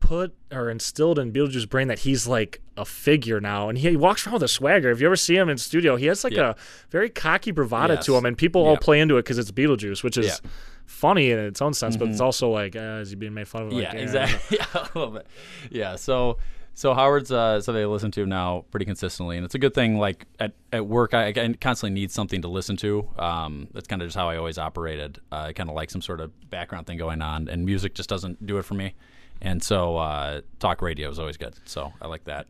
put 0.00 0.34
or 0.50 0.70
instilled 0.70 1.18
in 1.18 1.30
Beetlejuice's 1.32 1.66
brain 1.66 1.88
that 1.88 2.00
he's 2.00 2.26
like 2.26 2.60
a 2.76 2.84
figure 2.84 3.40
now, 3.40 3.68
and 3.68 3.76
he, 3.78 3.90
he 3.90 3.96
walks 3.96 4.26
around 4.26 4.34
with 4.34 4.42
a 4.44 4.48
swagger. 4.48 4.90
If 4.90 5.00
you 5.00 5.06
ever 5.06 5.16
see 5.16 5.36
him 5.36 5.48
in 5.48 5.58
studio, 5.58 5.96
he 5.96 6.06
has 6.06 6.24
like 6.24 6.32
Yeah. 6.32 6.50
a 6.50 6.54
very 6.90 7.10
cocky 7.10 7.50
bravado 7.50 7.94
Yes. 7.94 8.06
to 8.06 8.16
him, 8.16 8.24
and 8.24 8.36
people 8.36 8.64
all 8.66 8.76
play 8.78 8.98
into 9.00 9.16
it 9.18 9.22
because 9.24 9.38
it's 9.38 9.50
Beetlejuice, 9.52 10.02
which 10.02 10.16
is. 10.16 10.26
Yeah. 10.26 10.32
Mm-hmm. 10.34 10.48
Funny 10.86 11.30
in 11.30 11.38
its 11.38 11.62
own 11.62 11.72
sense, 11.72 11.96
but 11.96 12.08
it's 12.08 12.20
also 12.20 12.50
like, 12.50 12.74
uh, 12.74 12.98
is 13.00 13.10
he 13.10 13.14
being 13.16 13.32
made 13.32 13.46
fun 13.46 13.62
of? 13.62 13.72
Like, 13.72 13.80
yeah, 13.84 13.92
eh, 13.94 14.02
exactly. 14.02 14.58
yeah, 14.60 14.66
a 14.74 14.98
little 14.98 15.12
bit. 15.14 15.26
Yeah, 15.70 15.94
so 15.94 16.38
so 16.80 16.94
Howard's 16.94 17.30
uh, 17.30 17.60
something 17.60 17.82
I 17.82 17.86
listen 17.86 18.10
to 18.12 18.24
now 18.24 18.64
pretty 18.70 18.86
consistently, 18.86 19.36
and 19.36 19.44
it's 19.44 19.54
a 19.54 19.58
good 19.58 19.74
thing. 19.74 19.98
Like 19.98 20.24
at, 20.38 20.54
at 20.72 20.86
work, 20.86 21.12
I, 21.12 21.26
I 21.26 21.54
constantly 21.60 21.90
need 21.90 22.10
something 22.10 22.40
to 22.40 22.48
listen 22.48 22.74
to. 22.78 23.06
Um, 23.18 23.68
that's 23.74 23.86
kind 23.86 24.00
of 24.00 24.08
just 24.08 24.16
how 24.16 24.30
I 24.30 24.38
always 24.38 24.56
operated. 24.56 25.18
Uh, 25.30 25.48
I 25.48 25.52
kind 25.52 25.68
of 25.68 25.76
like 25.76 25.90
some 25.90 26.00
sort 26.00 26.22
of 26.22 26.32
background 26.48 26.86
thing 26.86 26.96
going 26.96 27.20
on, 27.20 27.48
and 27.48 27.66
music 27.66 27.94
just 27.94 28.08
doesn't 28.08 28.46
do 28.46 28.56
it 28.56 28.62
for 28.62 28.72
me. 28.72 28.94
And 29.42 29.62
so 29.62 29.98
uh, 29.98 30.40
talk 30.58 30.80
radio 30.80 31.10
is 31.10 31.18
always 31.18 31.36
good. 31.36 31.52
So 31.66 31.92
I 32.00 32.06
like 32.06 32.24
that, 32.24 32.46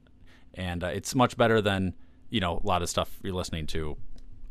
and 0.55 0.85
uh, 0.85 0.89
it's 0.95 1.13
much 1.17 1.37
better 1.37 1.61
than 1.61 1.95
you 2.29 2.39
know 2.39 2.61
a 2.63 2.65
lot 2.65 2.83
of 2.83 2.89
stuff 2.89 3.19
you're 3.25 3.35
listening 3.35 3.67
to. 3.69 3.97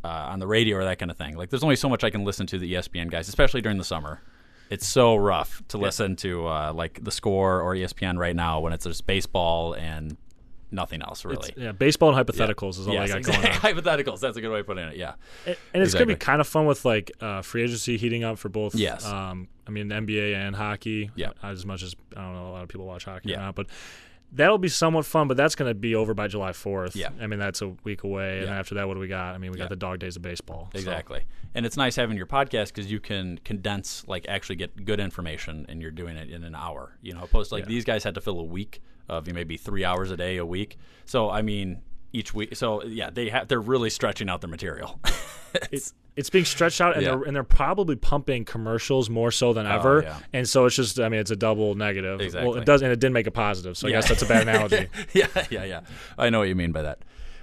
Uh, 0.02 0.08
on 0.32 0.40
the 0.40 0.48
radio 0.48 0.78
or 0.78 0.86
that 0.86 0.98
kind 0.98 1.12
of 1.12 1.18
thing. 1.18 1.36
Like, 1.36 1.50
there's 1.50 1.62
only 1.62 1.76
so 1.76 1.90
much 1.90 2.06
I 2.06 2.10
can 2.10 2.24
listen 2.24 2.48
to 2.48 2.58
the 2.58 2.74
ESPN 2.74 3.12
guys, 3.12 3.28
especially 3.28 3.60
during 3.60 3.78
the 3.78 3.84
summer 3.84 4.22
it's 4.70 4.88
so 4.88 5.16
rough 5.16 5.62
to 5.70 5.78
listen 5.78 6.16
to 6.18 6.48
uh, 6.48 6.74
like 6.74 7.04
the 7.04 7.12
score 7.12 7.62
or 7.62 7.74
ESPN 7.76 8.18
right 8.18 8.36
now 8.36 8.60
when 8.60 8.74
it's 8.74 8.86
just 8.86 9.06
baseball 9.08 9.74
and 9.74 10.16
nothing 10.72 11.02
else 11.02 11.26
really. 11.26 11.52
Yeah, 11.58 11.72
baseball 11.72 12.14
and 12.16 12.28
hypotheticals 12.28 12.80
is 12.80 12.88
all 12.88 12.94
Yes, 12.94 13.12
I 13.12 13.20
got 13.22 13.24
going 13.34 13.46
on. 13.48 13.54
Hypotheticals. 13.54 14.20
That's 14.20 14.38
a 14.38 14.42
good 14.42 14.52
way 14.52 14.60
of 14.60 14.68
putting 14.68 14.86
it. 14.88 14.98
Yeah. 14.98 15.14
And, 15.48 15.58
and 15.74 15.84
it's 15.84 15.94
gonna 15.94 16.06
be 16.06 16.16
kind 16.16 16.40
of 16.42 16.48
fun 16.48 16.66
with 16.68 16.86
like 16.86 17.12
uh, 17.22 17.42
free 17.42 17.64
agency 17.64 17.98
heating 17.98 18.24
up 18.24 18.38
for 18.38 18.50
both. 18.50 18.76
Yes. 18.76 19.06
Um, 19.06 19.48
I 19.68 19.72
mean 19.72 19.90
NBA 19.90 20.36
and 20.36 20.56
hockey. 20.56 21.10
Yeah. 21.16 21.32
As 21.42 21.66
much 21.66 21.82
as 21.84 21.96
I 22.16 22.22
don't 22.22 22.34
know 22.36 22.50
a 22.50 22.52
lot 22.52 22.64
of 22.64 22.70
people 22.70 22.86
watch 22.86 23.06
hockey 23.06 23.30
Yeah. 23.30 23.38
or 23.38 23.42
not, 23.42 23.56
but 23.56 23.68
that'll 24.32 24.58
be 24.58 24.68
somewhat 24.70 25.06
fun. 25.06 25.28
But 25.28 25.38
that's 25.38 25.56
gonna 25.56 25.74
be 25.74 25.96
over 25.96 26.14
by 26.14 26.28
July 26.28 26.54
fourth. 26.54 26.96
Yeah. 26.96 27.10
I 27.20 27.28
mean 27.28 27.40
that's 27.40 27.62
a 27.62 27.70
week 27.84 28.04
away, 28.04 28.40
and 28.40 28.48
Yeah. 28.48 28.60
after 28.60 28.76
that, 28.76 28.88
what 28.88 28.94
do 28.96 29.00
we 29.00 29.08
got? 29.08 29.36
I 29.36 29.38
mean 29.38 29.52
we 29.52 29.58
Yeah. 29.58 29.66
got 29.66 29.70
the 29.70 29.76
dog 29.76 30.00
days 30.00 30.16
of 30.16 30.22
baseball. 30.22 30.70
so- 30.74 30.78
Exactly. 30.80 31.24
And 31.56 31.66
it's 31.66 31.76
nice 31.78 31.96
having 31.96 32.16
your 32.18 32.28
podcast 32.28 32.68
because 32.68 32.92
you 32.92 33.00
can 33.00 33.40
condense, 33.40 34.08
like, 34.08 34.28
actually 34.30 34.56
get 34.58 34.86
good 34.86 35.00
information, 35.00 35.66
and 35.68 35.82
you're 35.82 35.90
doing 35.92 36.16
it 36.16 36.30
in 36.30 36.44
an 36.44 36.54
hour. 36.54 36.98
You 37.02 37.14
know, 37.14 37.24
opposed 37.24 37.50
to 37.50 37.56
like 37.56 37.64
Yeah. 37.64 37.70
these 37.70 37.86
guys 37.86 38.04
had 38.04 38.14
to 38.16 38.22
fill 38.22 38.40
a 38.40 38.44
week 38.44 38.82
of 39.08 39.26
maybe 39.34 39.58
three 39.58 39.84
hours 39.84 40.12
a 40.12 40.18
day 40.18 40.38
a 40.38 40.46
week. 40.46 40.78
So 41.06 41.30
I 41.32 41.42
mean, 41.42 41.82
each 42.14 42.34
week. 42.34 42.56
So 42.56 42.84
yeah, 42.84 43.10
they 43.10 43.30
have 43.30 43.48
they're 43.48 43.60
really 43.62 43.90
stretching 43.90 44.30
out 44.30 44.42
their 44.42 44.50
material. 44.50 45.00
It, 45.72 45.92
it's 46.20 46.30
being 46.30 46.46
stretched 46.46 46.82
out, 46.82 46.94
and 46.96 47.02
Yeah. 47.04 47.12
they're 47.16 47.24
and 47.24 47.36
they're 47.36 47.44
probably 47.44 47.96
pumping 47.96 48.46
commercials 48.46 49.10
more 49.10 49.32
so 49.32 49.54
than 49.54 49.66
ever, 49.66 50.04
yeah. 50.04 50.18
and 50.34 50.48
so 50.48 50.66
it's 50.66 50.76
just 50.76 51.00
I 51.00 51.10
mean 51.10 51.20
it's 51.22 51.32
a 51.32 51.36
double 51.36 51.76
negative. 51.76 52.20
Well, 52.34 52.56
it 52.56 52.66
does, 52.66 52.82
and 52.82 52.92
it 52.92 53.00
didn't 53.00 53.14
make 53.14 53.28
a 53.28 53.32
positive, 53.32 53.78
so 53.78 53.88
I 53.88 53.92
guess 53.92 54.08
that's 54.10 54.22
a 54.22 54.26
bad 54.28 54.42
analogy. 54.48 54.88
yeah, 55.14 55.28
yeah, 55.50 55.64
yeah. 55.64 55.82
I 56.18 56.30
know 56.30 56.40
what 56.40 56.50
you 56.50 56.56
mean 56.56 56.72
by 56.72 56.82
that. 56.84 57.00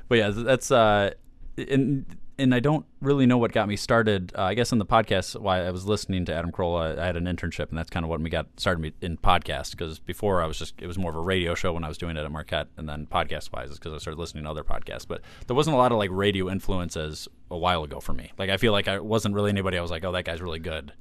But 0.09 0.19
yeah, 0.19 0.31
that's 0.31 0.71
uh, 0.71 1.13
and 1.57 2.05
and 2.39 2.55
I 2.55 2.61
don't 2.61 2.85
really 3.01 3.27
know 3.27 3.39
what 3.39 3.53
got 3.53 3.69
me 3.69 3.77
started. 3.77 4.33
Uh, 4.37 4.43
I 4.43 4.55
guess 4.55 4.73
in 4.73 4.79
the 4.79 4.87
podcast, 4.87 5.41
why 5.41 5.65
I 5.65 5.71
was 5.71 5.87
listening 5.87 6.25
to 6.27 6.35
Adam 6.35 6.53
Carolla, 6.53 6.99
I 6.99 7.07
had 7.07 7.17
an 7.17 7.25
internship, 7.25 7.71
and 7.71 7.79
that's 7.79 7.91
kind 7.91 8.05
of 8.05 8.11
what 8.11 8.21
me 8.21 8.29
got 8.29 8.47
started 8.57 8.81
me 8.81 8.93
in 9.01 9.17
podcast. 9.17 9.71
Because 9.71 9.99
before 9.99 10.43
I 10.43 10.47
was 10.47 10.59
just 10.59 10.75
it 10.81 10.87
was 10.87 10.99
more 10.99 11.11
of 11.11 11.17
a 11.17 11.21
radio 11.21 11.55
show 11.55 11.73
when 11.73 11.85
I 11.85 11.89
was 11.89 11.99
doing 11.99 12.17
it 12.17 12.25
at 12.25 12.31
Marquette, 12.31 12.69
and 12.77 12.89
then 12.89 13.07
podcast 13.07 13.53
wise 13.53 13.71
is 13.71 13.79
because 13.79 13.95
I 13.95 13.99
started 13.99 14.19
listening 14.19 14.45
to 14.45 14.51
other 14.51 14.65
podcasts. 14.65 15.07
But 15.09 15.23
there 15.47 15.57
wasn't 15.57 15.75
a 15.75 15.79
lot 15.79 15.93
of 15.93 15.99
like 15.99 16.11
radio 16.13 16.51
influences 16.51 17.29
a 17.51 17.57
while 17.57 17.85
ago 17.85 18.01
for 18.01 18.13
me. 18.13 18.33
Like 18.39 18.51
I 18.51 18.57
feel 18.57 18.73
like 18.73 18.89
I 18.89 19.01
wasn't 19.01 19.35
really 19.35 19.51
anybody. 19.51 19.79
I 19.79 19.83
was 19.83 19.91
like, 19.91 20.05
oh, 20.05 20.13
that 20.13 20.25
guy's 20.25 20.43
really 20.43 20.59
good. 20.61 20.93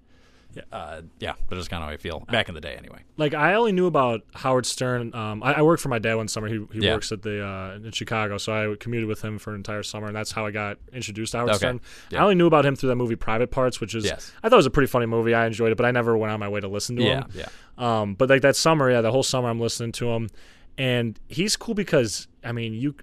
Yeah, 0.55 0.62
uh, 0.71 1.01
yeah, 1.19 1.33
but 1.50 1.57
it's 1.57 1.67
kind 1.67 1.83
of 1.83 1.89
how 1.89 1.93
I 1.93 1.97
feel 1.97 2.21
back 2.31 2.47
in 2.47 2.55
the 2.55 2.62
day, 2.62 2.75
anyway. 2.77 3.00
like 3.17 3.33
I 3.33 3.55
only 3.55 3.74
knew 3.74 3.88
about 3.88 4.21
Howard 4.35 4.65
Stern. 4.65 5.13
Um, 5.13 5.43
I, 5.43 5.55
I 5.55 5.62
worked 5.63 5.83
for 5.83 5.89
my 5.89 6.00
dad 6.00 6.15
one 6.15 6.29
summer. 6.29 6.47
He, 6.47 6.65
he 6.71 6.79
Yeah. 6.79 6.93
works 6.93 7.12
at 7.12 7.21
the 7.24 7.45
uh, 7.45 7.75
in 7.83 7.91
Chicago, 7.91 8.38
so 8.38 8.53
I 8.74 8.75
commuted 8.77 9.09
with 9.09 9.21
him 9.21 9.38
for 9.38 9.50
an 9.50 9.57
entire 9.57 9.83
summer, 9.83 10.07
and 10.07 10.15
that's 10.15 10.31
how 10.31 10.45
I 10.45 10.51
got 10.51 10.77
introduced 10.93 11.33
to 11.33 11.39
Howard 11.39 11.50
Okay. 11.51 11.57
Stern. 11.57 11.81
Yeah. 12.09 12.19
I 12.19 12.24
only 12.24 12.35
knew 12.35 12.47
about 12.47 12.65
him 12.65 12.75
through 12.77 12.88
that 12.89 12.95
movie 12.95 13.17
Private 13.17 13.51
Parts, 13.51 13.81
which 13.81 13.93
is 13.95 14.05
Yes. 14.05 14.31
I 14.41 14.47
thought 14.50 14.55
it 14.55 14.57
was 14.57 14.65
a 14.65 14.71
pretty 14.71 14.88
funny 14.88 15.07
movie. 15.07 15.33
I 15.33 15.45
enjoyed 15.45 15.74
it, 15.74 15.75
but 15.75 15.85
I 15.85 15.91
never 15.91 16.17
went 16.17 16.31
on 16.31 16.39
my 16.39 16.47
way 16.47 16.62
to 16.62 16.67
listen 16.69 16.95
to 16.95 17.03
Yeah, 17.03 17.24
him. 17.24 17.31
yeah. 17.33 17.50
Um, 17.77 18.13
but 18.15 18.29
like 18.29 18.41
that 18.43 18.55
summer, 18.55 18.89
yeah, 18.89 19.01
the 19.01 19.12
whole 19.12 19.24
summer 19.24 19.50
I'm 19.50 19.59
listening 19.59 19.91
to 19.93 20.09
him, 20.12 20.29
and 20.77 21.19
he's 21.27 21.57
cool 21.57 21.75
because 21.75 22.27
I 22.45 22.51
mean 22.53 22.74
you. 22.74 22.95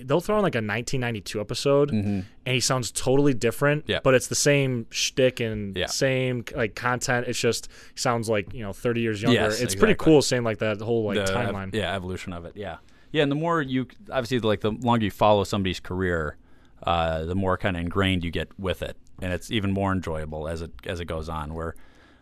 They'll 0.00 0.20
throw 0.20 0.36
in 0.36 0.42
like 0.42 0.54
a 0.54 0.58
1992 0.58 1.40
episode, 1.40 1.90
and 1.90 2.24
he 2.46 2.60
sounds 2.60 2.90
totally 2.90 3.34
different. 3.34 3.82
Mm-hmm. 3.82 3.90
Yeah. 3.92 4.00
But 4.04 4.14
it's 4.14 4.28
the 4.28 4.34
same 4.34 4.86
shtick 4.90 5.40
and 5.40 5.76
Yeah. 5.76 5.86
same 5.86 6.44
like 6.54 6.74
content. 6.74 7.26
It's 7.28 7.38
just 7.40 7.68
sounds 7.94 8.28
like 8.28 8.52
you 8.54 8.62
know 8.62 8.72
30 8.72 9.00
years 9.00 9.20
younger. 9.22 9.40
Yes, 9.40 9.60
it's 9.60 9.74
pretty 9.74 9.94
cool 9.94 10.22
seeing 10.22 10.44
like 10.44 10.58
that 10.58 10.80
whole 10.80 11.04
like 11.04 11.16
the 11.16 11.22
ev- 11.22 11.30
timeline. 11.54 11.74
yeah, 11.74 11.94
evolution 11.94 12.32
of 12.32 12.44
it. 12.44 12.52
Yeah, 12.56 12.76
yeah, 13.12 13.22
and 13.22 13.30
the 13.32 13.36
more 13.36 13.60
you 13.62 13.86
obviously 14.10 14.38
like 14.40 14.60
the 14.60 14.70
longer 14.72 15.04
you 15.04 15.10
follow 15.10 15.44
somebody's 15.44 15.80
career, 15.80 16.36
uh, 16.82 17.24
the 17.24 17.34
more 17.34 17.56
kind 17.58 17.76
of 17.76 17.82
ingrained 17.82 18.24
you 18.24 18.30
get 18.30 18.48
with 18.58 18.82
it, 18.82 18.96
and 19.20 19.32
it's 19.32 19.50
even 19.50 19.72
more 19.72 19.92
enjoyable 19.92 20.46
as 20.48 20.62
it 20.62 20.70
as 20.86 21.00
it 21.00 21.06
goes 21.06 21.28
on. 21.28 21.54
Where 21.54 21.74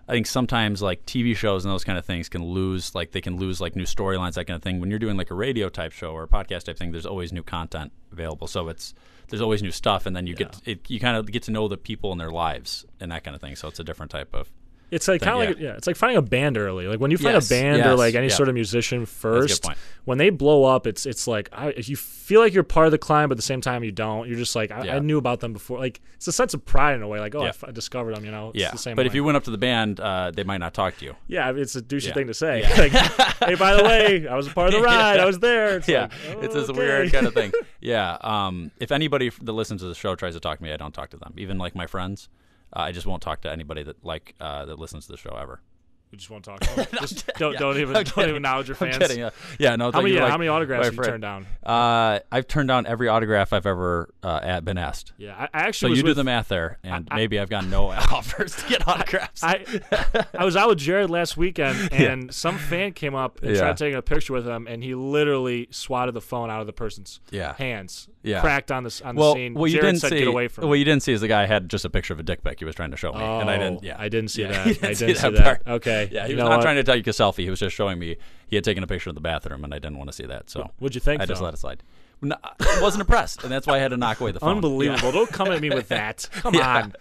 I 0.08 0.12
think 0.12 0.26
sometimes 0.26 0.82
like 0.82 1.04
TV 1.04 1.36
shows 1.36 1.64
and 1.64 1.72
those 1.72 1.82
kind 1.82 1.98
of 1.98 2.04
things 2.04 2.28
can 2.28 2.44
lose 2.44 2.94
like 2.94 3.10
they 3.10 3.20
can 3.20 3.38
lose 3.38 3.60
like 3.60 3.75
new 3.75 3.84
storylines 3.84 4.34
that 4.34 4.46
kind 4.46 4.56
of 4.56 4.62
thing. 4.62 4.80
When 4.80 4.88
you're 4.90 5.00
doing 5.00 5.16
like 5.16 5.30
a 5.30 5.34
radio 5.34 5.68
type 5.68 5.92
show 5.92 6.12
or 6.12 6.22
a 6.22 6.28
podcast 6.28 6.64
type 6.64 6.78
thing, 6.78 6.92
there's 6.92 7.06
always 7.06 7.32
new 7.32 7.42
content 7.42 7.92
available. 8.12 8.46
So 8.46 8.68
it's 8.68 8.94
there's 9.28 9.42
always 9.42 9.62
new 9.62 9.72
stuff, 9.72 10.06
and 10.06 10.14
then 10.14 10.28
you 10.28 10.36
get 10.36 10.60
it, 10.64 10.88
you 10.88 11.00
kind 11.00 11.16
of 11.16 11.30
get 11.30 11.42
to 11.44 11.50
know 11.50 11.66
the 11.66 11.76
people 11.76 12.12
and 12.12 12.20
their 12.20 12.30
lives 12.30 12.84
and 13.00 13.10
that 13.10 13.25
kind 13.25 13.34
of 13.34 13.40
thing. 13.40 13.56
So 13.56 13.66
it's 13.66 13.80
a 13.80 13.84
different 13.84 14.12
type 14.12 14.32
of 14.32 14.50
It's 14.90 15.09
like 15.09 15.21
kind 15.21 15.43
of 15.43 15.49
like 15.49 15.59
yeah. 15.59 15.73
it's 15.73 15.87
like 15.87 15.97
finding 15.97 16.16
a 16.16 16.23
band 16.23 16.57
early. 16.57 16.87
Like 16.87 17.00
when 17.00 17.11
you 17.11 17.19
find 17.19 17.35
Yes, 17.35 17.50
a 17.50 17.55
band 17.55 17.85
or 17.85 17.97
like 17.97 18.14
any 18.14 18.28
yeah. 18.28 18.35
sort 18.35 18.49
of 18.49 18.55
musician 18.55 19.05
first, 19.05 19.66
when 20.05 20.19
they 20.19 20.31
blow 20.31 20.64
up, 20.64 20.87
it's 20.87 21.07
it's 21.07 21.26
like 21.26 21.49
I, 21.52 21.75
you 21.76 21.97
feel 21.97 22.40
like 22.40 22.55
you're 22.55 22.62
part 22.62 22.87
of 22.87 22.93
the 22.93 22.99
climb, 22.99 23.28
but 23.28 23.35
at 23.35 23.38
the 23.38 23.43
same 23.43 23.61
time 23.61 23.83
you 23.83 23.90
don't. 23.90 24.28
You're 24.28 24.38
just 24.38 24.55
like 24.55 24.71
I, 24.71 24.85
Yeah. 24.85 24.97
I 24.97 24.99
knew 25.00 25.19
about 25.19 25.40
them 25.40 25.52
before. 25.52 25.78
Like 25.78 26.00
it's 26.14 26.28
a 26.28 26.33
sense 26.33 26.55
of 26.55 26.64
pride 26.64 26.95
in 26.95 27.02
a 27.02 27.09
way. 27.09 27.19
Like 27.19 27.35
oh, 27.35 27.43
I 27.43 27.49
f- 27.49 27.64
I, 27.66 27.73
discovered 27.73 28.14
them. 28.14 28.25
You 28.25 28.31
know, 28.31 28.50
it's 28.50 28.61
yeah. 28.61 28.71
the 28.71 28.78
same. 28.78 28.95
but 28.95 29.07
if 29.07 29.14
you 29.14 29.25
went 29.25 29.37
up 29.37 29.45
to 29.45 29.50
the 29.50 29.59
band, 29.59 29.99
uh, 29.99 30.31
they 30.33 30.45
might 30.45 30.59
not 30.59 30.73
talk 30.73 30.97
to 30.99 31.05
you. 31.05 31.16
yeah, 31.26 31.52
it's 31.52 31.75
a 31.75 31.83
douchey 31.83 32.14
thing 32.14 32.28
to 32.28 32.35
say. 32.35 32.62
like, 32.78 32.93
hey, 32.93 33.57
by 33.57 33.75
the 33.75 33.83
way, 33.83 34.28
I 34.31 34.37
was 34.37 34.47
a 34.47 34.50
part 34.50 34.69
of 34.69 34.75
the 34.75 34.83
ride. 34.83 35.19
I 35.19 35.25
was 35.26 35.40
there. 35.40 35.78
It's 35.78 35.88
yeah, 35.88 36.09
like, 36.28 36.45
it's 36.45 36.55
this 36.55 36.71
okay. 36.71 36.78
weird 36.78 37.12
kind 37.12 37.26
of 37.26 37.35
thing. 37.35 37.52
Yeah. 37.81 38.16
Um, 38.21 38.73
if 38.78 38.90
anybody 38.90 39.31
that 39.43 39.52
listens 39.52 39.81
to 39.83 39.87
the 39.88 39.95
show 39.95 40.16
tries 40.16 40.35
to 40.35 40.40
talk 40.40 40.59
to 40.59 40.64
me, 40.64 40.73
I 40.73 40.76
don't 40.76 40.93
talk 40.93 41.11
to 41.11 41.16
them. 41.16 41.35
Even 41.37 41.57
like 41.59 41.76
my 41.76 41.87
friends, 41.87 42.28
I 42.76 42.92
just 42.92 43.06
won't 43.06 43.23
talk 43.23 43.40
to 43.42 43.50
anybody 43.50 43.83
that 43.83 44.04
like 44.04 44.35
uh, 44.40 44.66
that 44.66 44.78
listens 44.78 45.06
to 45.06 45.12
the 45.12 45.18
show 45.18 45.30
ever. 45.30 45.61
You 46.12 46.18
just 46.18 46.30
want 46.30 46.44
to 46.44 46.50
talk. 46.50 46.60
To 46.60 46.76
them. 46.76 46.86
Just 47.00 47.26
don't 47.36 47.52
Yeah. 47.54 47.58
don't 47.58 47.76
even 47.78 47.88
I'm 47.96 48.04
don't 48.04 48.14
kidding. 48.14 48.22
even 48.30 48.36
acknowledge 48.36 48.68
your 48.68 48.76
I'm 48.80 48.92
fans. 48.92 48.98
kidding. 48.98 49.18
Yeah, 49.18 49.30
yeah 49.58 49.75
no. 49.76 49.90
How 49.90 50.00
many 50.00 50.14
yeah, 50.14 50.22
like 50.22 50.30
how 50.30 50.38
many 50.38 50.48
autographs 50.48 50.84
have 50.86 50.94
you 50.94 51.02
turned 51.02 51.22
down? 51.22 51.46
Uh, 51.64 52.20
I've 52.30 52.46
turned 52.46 52.68
down 52.68 52.86
every 52.86 53.08
autograph 53.08 53.52
I've 53.52 53.66
ever 53.66 54.08
uh, 54.22 54.38
at, 54.40 54.64
been 54.64 54.78
asked. 54.78 55.12
Yeah, 55.18 55.34
I, 55.36 55.48
I 55.52 55.62
So 55.62 55.68
actually 55.68 55.90
was 55.90 55.98
you 55.98 56.04
do 56.04 56.14
the 56.14 56.22
math 56.22 56.46
there, 56.48 56.78
and 56.84 57.08
maybe 57.12 57.40
I've 57.40 57.50
gotten 57.50 57.70
no 57.70 57.88
offers 58.12 58.54
to 58.54 58.68
get 58.68 58.86
autographs. 58.86 59.42
I 59.42 59.64
I 60.32 60.44
was 60.44 60.54
out 60.54 60.68
with 60.68 60.78
Jared 60.78 61.10
last 61.10 61.36
weekend, 61.36 61.88
and 61.92 62.32
some 62.32 62.56
fan 62.56 62.92
came 62.92 63.16
up 63.16 63.42
and 63.42 63.50
Yeah. 63.54 63.62
tried 63.62 63.76
taking 63.76 63.96
a 63.98 64.02
picture 64.02 64.32
with 64.32 64.46
him, 64.46 64.68
and 64.68 64.84
he 64.84 64.94
literally 64.94 65.66
swatted 65.72 66.14
the 66.14 66.20
phone 66.20 66.50
out 66.50 66.60
of 66.60 66.68
the 66.68 66.72
person's 66.72 67.18
Yeah. 67.32 67.54
hands. 67.54 68.08
Yeah. 68.22 68.40
cracked 68.40 68.72
on 68.72 68.82
this 68.82 69.00
on 69.02 69.14
well, 69.14 69.34
the 69.34 69.38
scene. 69.38 69.54
well, 69.54 69.68
you 69.68 69.75
Jared 69.76 69.86
didn't 69.86 70.00
said, 70.00 70.10
see. 70.10 70.18
"Get 70.18 70.26
away 70.26 70.48
from 70.48 70.66
what 70.66 70.72
me." 70.75 70.78
you 70.80 70.84
didn't 70.84 71.04
see 71.04 71.12
is 71.12 71.20
the 71.20 71.28
guy 71.28 71.46
had 71.46 71.68
just 71.68 71.84
a 71.84 71.90
picture 71.90 72.12
of 72.12 72.18
a 72.18 72.25
dick 72.25 72.42
pic 72.42 72.58
he 72.58 72.64
was 72.64 72.75
trying 72.75 72.90
to 72.90 72.96
show 72.96 73.12
me, 73.12 73.20
and 73.22 73.48
I 73.48 73.56
didn't. 73.56 73.76
Oh, 73.76 73.80
Yeah, 73.84 73.94
I 74.00 74.08
didn't 74.08 74.32
see 74.32 74.42
Yeah, 74.42 74.48
that. 74.64 74.66
I 74.66 74.94
didn't 74.94 74.96
see 74.96 75.12
that 75.30 75.34
that. 75.34 75.62
Okay. 76.05 76.15
Yeah, 76.15 76.26
he 76.26 76.35
was 76.35 76.43
know 76.43 76.49
not 76.49 76.57
what? 76.59 76.62
trying 76.62 76.76
to 76.76 76.85
take 76.85 77.07
a 77.07 77.11
selfie. 77.11 77.45
He 77.45 77.50
was 77.50 77.61
just 77.61 77.75
showing 77.76 77.99
me 77.99 78.17
he 78.49 78.57
had 78.57 78.65
taken 78.65 78.83
a 78.83 78.87
picture 78.87 79.09
of 79.11 79.15
the 79.15 79.21
bathroom, 79.21 79.65
and 79.65 79.73
I 79.75 79.79
didn't 79.79 79.99
want 79.99 80.09
to 80.11 80.17
see 80.17 80.26
that. 80.26 80.50
So 80.50 80.71
What'd 80.79 80.95
you 80.95 81.00
think, 81.00 81.21
I 81.23 81.26
just 81.26 81.41
though? 81.41 81.47
let 81.47 81.55
it 81.55 81.59
slide. 81.59 81.83
No, 82.23 82.35
I 82.43 82.79
wasn't 82.81 83.03
impressed, 83.03 83.43
and 83.43 83.53
that's 83.53 83.67
why 83.67 83.76
I 83.76 83.79
had 83.79 83.91
to 83.91 83.97
knock 83.99 84.21
away 84.21 84.33
the 84.33 84.41
phone. 84.41 84.57
Unbelievable! 84.57 85.12
Don't 85.12 85.31
come 85.31 85.49
at 85.49 85.61
me 85.61 85.69
with 85.71 85.88
that. 85.88 86.29
Come 86.33 86.55
Yeah. 86.55 86.83
on. 86.85 86.95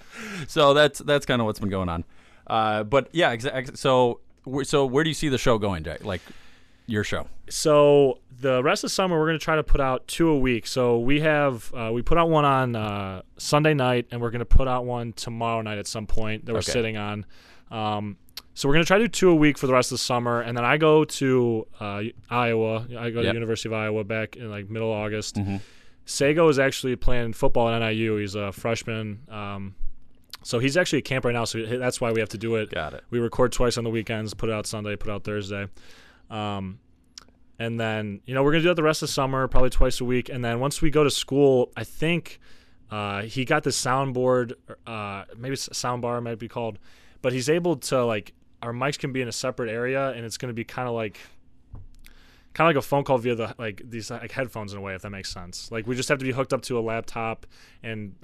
So 0.47 0.73
that's 0.73 0.99
that's 0.99 1.25
kind 1.25 1.41
of 1.41 1.45
what's 1.45 1.59
been 1.59 1.69
going 1.69 1.87
on. 1.89 2.03
Uh, 2.47 2.83
but 2.83 3.07
yeah, 3.13 3.31
exactly. 3.31 3.75
So 3.75 4.19
so 4.63 4.85
where 4.85 5.03
do 5.03 5.09
you 5.09 5.13
see 5.13 5.29
the 5.29 5.37
show 5.37 5.57
going, 5.57 5.83
Jay? 5.85 5.97
Like 6.01 6.21
your 6.87 7.03
show? 7.05 7.27
So 7.49 8.19
the 8.41 8.61
rest 8.61 8.83
of 8.83 8.89
the 8.89 8.93
summer, 8.93 9.17
we're 9.17 9.27
going 9.27 9.39
to 9.39 9.43
try 9.43 9.55
to 9.55 9.63
put 9.63 9.79
out 9.79 10.05
two 10.07 10.27
a 10.29 10.37
week. 10.37 10.67
So 10.67 10.99
we 10.99 11.21
have 11.21 11.73
uh, 11.73 11.91
we 11.93 12.01
put 12.01 12.17
out 12.17 12.29
one 12.29 12.43
on 12.43 12.75
uh, 12.75 13.21
Sunday 13.37 13.73
night, 13.73 14.07
and 14.11 14.19
we're 14.19 14.31
going 14.31 14.39
to 14.39 14.45
put 14.45 14.67
out 14.67 14.83
one 14.85 15.13
tomorrow 15.13 15.61
night 15.61 15.77
at 15.77 15.87
some 15.87 16.07
point 16.07 16.45
that 16.45 16.51
we're 16.53 16.59
Okay. 16.59 16.71
sitting 16.73 16.97
on. 16.97 17.25
Um, 17.71 18.17
so 18.55 18.67
we're 18.67 18.73
going 18.73 18.83
to 18.85 18.87
try 18.87 18.97
to 18.97 19.03
do 19.03 19.07
two 19.09 19.29
a 19.29 19.35
week 19.35 19.57
for 19.59 19.67
the 19.67 19.73
rest 19.73 19.91
of 19.91 19.95
the 19.99 20.03
summer, 20.03 20.41
and 20.41 20.57
then 20.57 20.65
I 20.65 20.77
go 20.77 21.05
to 21.05 21.67
uh, 21.79 22.01
Iowa. 22.29 22.87
I 22.97 23.09
go 23.11 23.19
to 23.19 23.23
Yep. 23.23 23.23
the 23.23 23.33
University 23.33 23.69
of 23.69 23.73
Iowa 23.73 24.03
back 24.03 24.35
in 24.37 24.49
like 24.49 24.69
middle 24.69 24.91
August. 24.91 25.35
Mm-hmm. 25.35 25.57
Sago 26.05 26.47
is 26.49 26.57
actually 26.57 26.95
playing 26.95 27.33
football 27.33 27.69
at 27.69 27.79
NIU. 27.79 28.15
He's 28.15 28.33
a 28.35 28.51
freshman. 28.51 29.19
Um, 29.29 29.75
so 30.43 30.59
he's 30.59 30.77
actually 30.77 30.99
at 30.99 31.05
camp 31.05 31.25
right 31.25 31.33
now. 31.33 31.45
So 31.45 31.63
that's 31.65 31.99
why 31.99 32.11
we 32.11 32.19
have 32.19 32.29
to 32.29 32.37
do 32.37 32.55
it. 32.55 32.69
Got 32.71 32.93
it. 32.93 33.03
We 33.09 33.19
record 33.19 33.51
twice 33.51 33.77
on 33.77 33.83
the 33.83 33.89
weekends, 33.89 34.33
put 34.33 34.49
out 34.49 34.65
Sunday, 34.67 34.95
put 34.95 35.09
out 35.11 35.23
Thursday. 35.23 35.67
Um, 36.29 36.79
and 37.57 37.79
then, 37.79 38.21
you 38.25 38.35
know, 38.35 38.43
we're 38.43 38.51
going 38.51 38.61
to 38.61 38.65
do 38.65 38.69
that 38.69 38.75
the 38.75 38.83
rest 38.83 39.01
of 39.01 39.07
the 39.09 39.13
summer, 39.13 39.47
probably 39.47 39.69
twice 39.71 39.99
a 40.01 40.05
week. 40.05 40.29
And 40.29 40.43
then 40.45 40.59
once 40.59 40.81
we 40.81 40.89
go 40.91 41.03
to 41.03 41.09
school, 41.09 41.71
I 41.75 41.83
think 41.83 42.39
uh, 42.91 43.23
he 43.23 43.43
got 43.45 43.63
this 43.63 43.81
soundboard, 43.81 44.53
uh, 44.85 45.23
maybe 45.37 45.53
it's 45.53 45.67
a 45.67 45.73
sound 45.73 46.01
bar, 46.01 46.21
might 46.21 46.37
be 46.37 46.47
called, 46.47 46.77
but 47.21 47.33
he's 47.33 47.49
able 47.49 47.77
to, 47.77 48.05
like, 48.05 48.33
our 48.65 48.73
mics 48.73 48.97
can 48.99 49.11
be 49.13 49.21
in 49.21 49.27
a 49.27 49.31
separate 49.31 49.69
area 49.69 50.09
and 50.11 50.25
it's 50.25 50.37
going 50.37 50.49
to 50.49 50.53
be 50.53 50.63
kind 50.63 50.87
of 50.87 50.95
like, 50.95 51.19
kind 52.53 52.69
of 52.69 52.75
like 52.75 52.83
a 52.83 52.85
phone 52.87 53.03
call 53.03 53.17
via 53.17 53.35
the 53.35 53.53
like 53.57 53.81
these 53.89 54.09
like 54.09 54.31
headphones 54.31 54.71
in 54.73 54.79
a 54.79 54.81
way 54.81 54.95
if 54.95 55.01
that 55.01 55.09
makes 55.09 55.29
sense 55.29 55.69
like 55.71 55.85
we 55.87 55.93
just 55.95 56.07
have 56.07 56.17
to 56.19 56.23
be 56.25 56.31
hooked 56.31 56.53
up 56.53 56.61
to 56.61 56.79
a 56.79 56.81
laptop 56.81 57.45
and 57.83 58.15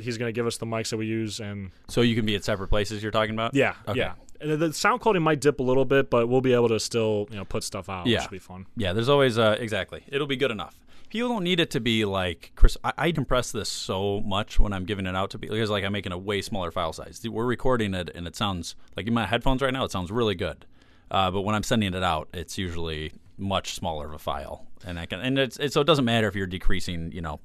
he's 0.00 0.16
going 0.16 0.28
to 0.28 0.32
give 0.32 0.46
us 0.46 0.58
the 0.58 0.66
mics 0.66 0.90
that 0.90 0.96
we 0.96 1.06
use 1.06 1.40
and 1.40 1.70
So 1.88 2.00
you 2.02 2.14
can 2.14 2.24
be 2.24 2.34
at 2.36 2.44
separate 2.44 2.68
places. 2.68 3.02
You're 3.02 3.10
talking 3.12 3.34
about? 3.34 3.52
yeah, 3.54 3.74
Okay. 3.88 3.98
yeah. 3.98 4.12
The 4.56 4.72
sound 4.72 5.02
quality 5.02 5.20
might 5.20 5.40
dip 5.40 5.60
a 5.60 5.62
little 5.62 5.84
bit, 5.84 6.08
but 6.08 6.26
we'll 6.28 6.40
be 6.40 6.54
able 6.54 6.68
to 6.68 6.80
still, 6.80 7.26
you 7.30 7.36
know, 7.36 7.44
put 7.44 7.62
stuff 7.62 7.90
out, 7.90 8.06
Yeah. 8.06 8.20
which 8.20 8.30
will 8.30 8.36
be 8.36 8.38
fun. 8.38 8.66
Yeah, 8.74 8.94
there's 8.94 9.10
always 9.10 9.36
uh, 9.36 9.56
exactly. 9.60 10.02
It'll 10.08 10.26
be 10.26 10.36
good 10.36 10.50
enough. 10.50 10.78
People 11.10 11.28
don't 11.28 11.42
need 11.42 11.58
it 11.58 11.70
to 11.72 11.80
be 11.80 12.04
like 12.04 12.52
Chris. 12.54 12.76
I, 12.84 12.92
I 12.96 13.12
compress 13.12 13.50
this 13.50 13.68
so 13.68 14.20
much 14.20 14.60
when 14.60 14.72
I'm 14.72 14.84
giving 14.84 15.06
it 15.06 15.16
out 15.16 15.30
to 15.30 15.38
people 15.38 15.56
because 15.56 15.68
like 15.68 15.84
I'm 15.84 15.92
making 15.92 16.12
a 16.12 16.18
way 16.18 16.40
smaller 16.40 16.70
file 16.70 16.92
size. 16.92 17.20
We're 17.28 17.44
recording 17.44 17.94
it 17.94 18.10
and 18.14 18.28
it 18.28 18.36
sounds 18.36 18.76
like 18.96 19.08
in 19.08 19.14
my 19.14 19.26
headphones 19.26 19.60
right 19.60 19.72
now. 19.72 19.84
It 19.84 19.90
sounds 19.90 20.12
really 20.12 20.36
good, 20.36 20.66
uh, 21.10 21.32
but 21.32 21.42
when 21.42 21.56
I'm 21.56 21.64
sending 21.64 21.94
it 21.94 22.02
out, 22.04 22.28
it's 22.32 22.56
usually 22.56 23.12
much 23.36 23.74
smaller 23.74 24.06
of 24.06 24.12
a 24.12 24.18
file, 24.18 24.66
and 24.86 25.00
I 25.00 25.06
can 25.06 25.20
and 25.20 25.36
it's, 25.38 25.56
it's 25.58 25.74
so 25.74 25.80
it 25.80 25.86
doesn't 25.86 26.04
matter 26.04 26.28
if 26.28 26.36
you're 26.36 26.46
decreasing, 26.46 27.10
you 27.10 27.22
know, 27.22 27.40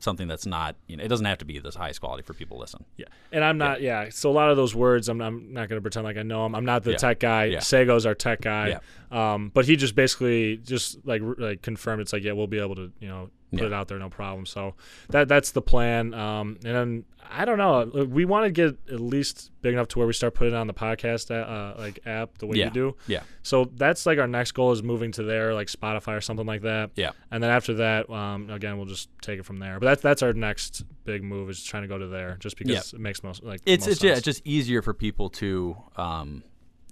something 0.00 0.28
that's 0.28 0.46
not. 0.46 0.76
You 0.86 0.96
know, 0.96 1.04
it 1.04 1.08
doesn't 1.08 1.26
have 1.26 1.38
to 1.38 1.44
be 1.44 1.58
this 1.58 1.74
highest 1.74 2.00
quality 2.00 2.22
for 2.22 2.34
people 2.34 2.56
to 2.56 2.60
listen. 2.62 2.84
Yeah. 2.96 3.06
And 3.32 3.42
I'm 3.44 3.58
not, 3.58 3.80
yeah. 3.80 4.08
So 4.10 4.30
a 4.30 4.32
lot 4.32 4.50
of 4.50 4.56
those 4.56 4.74
words, 4.74 5.08
I'm, 5.08 5.20
I'm 5.20 5.52
not 5.52 5.68
going 5.68 5.78
to 5.78 5.82
pretend 5.82 6.04
like 6.04 6.16
I 6.16 6.22
know 6.22 6.42
them. 6.44 6.54
I'm 6.54 6.64
not 6.64 6.82
the 6.84 6.92
Yeah. 6.92 6.96
tech 6.98 7.20
guy. 7.20 7.44
Yeah. 7.46 7.58
Sago's 7.60 8.06
our 8.06 8.14
tech 8.14 8.40
guy. 8.40 8.78
Um, 9.10 9.50
but 9.54 9.66
he 9.66 9.76
just 9.76 9.94
basically 9.94 10.56
just 10.58 10.98
like 11.06 11.22
like 11.38 11.62
confirmed 11.62 12.02
it's 12.02 12.12
like, 12.12 12.22
yeah, 12.24 12.32
we'll 12.32 12.46
be 12.48 12.58
able 12.58 12.74
to, 12.74 12.90
you 13.00 13.08
know, 13.08 13.30
put 13.52 13.60
Yeah. 13.60 13.66
it 13.66 13.72
out 13.72 13.88
there, 13.88 13.98
no 13.98 14.10
problem. 14.10 14.46
So 14.46 14.74
that 15.10 15.28
that's 15.28 15.52
the 15.52 15.62
plan. 15.62 16.14
Um, 16.14 16.58
and 16.64 16.74
then 16.74 17.04
I 17.28 17.44
don't 17.44 17.58
know. 17.58 18.04
We 18.06 18.24
want 18.24 18.44
to 18.46 18.50
get 18.52 18.78
at 18.92 19.00
least 19.00 19.50
big 19.60 19.72
enough 19.74 19.88
to 19.88 19.98
where 19.98 20.06
we 20.06 20.12
start 20.12 20.34
putting 20.34 20.54
it 20.54 20.56
on 20.56 20.68
the 20.68 20.74
podcast 20.74 21.30
uh, 21.32 21.74
like 21.76 21.98
app 22.06 22.38
the 22.38 22.46
way 22.46 22.58
Yeah. 22.58 22.66
you 22.66 22.70
do. 22.70 22.96
Yeah. 23.08 23.22
So 23.42 23.64
that's 23.74 24.06
like 24.06 24.18
our 24.20 24.28
next 24.28 24.52
goal 24.52 24.70
is 24.70 24.82
moving 24.82 25.10
to 25.12 25.24
there, 25.24 25.52
like 25.52 25.66
Spotify 25.66 26.16
or 26.16 26.20
something 26.20 26.46
like 26.46 26.62
that. 26.62 26.90
Yeah. 26.94 27.10
And 27.32 27.42
then 27.42 27.50
after 27.50 27.74
that, 27.74 28.08
um, 28.10 28.48
again, 28.50 28.76
we'll 28.76 28.86
just 28.86 29.08
take 29.22 29.40
it 29.40 29.44
from 29.44 29.58
there. 29.58 29.80
But 29.80 29.86
that's 29.86 30.02
that's 30.02 30.22
our 30.22 30.32
next 30.34 30.84
big 31.04 31.24
move 31.24 31.50
is 31.50 31.62
trying 31.64 31.82
to 31.82 31.88
go 31.88 31.98
to 31.98 32.06
there, 32.06 32.36
just 32.38 32.56
because 32.56 32.92
Yeah. 32.92 32.98
it 32.98 33.00
makes 33.02 33.22
most 33.24 33.42
like 33.42 33.60
it's 33.66 33.86
most 33.86 33.96
it's 33.96 34.04
yeah, 34.04 34.12
it's 34.12 34.22
just 34.22 34.42
easier 34.46 34.80
for 34.82 34.94
people 34.94 35.28
to 35.30 35.76
um 35.96 36.42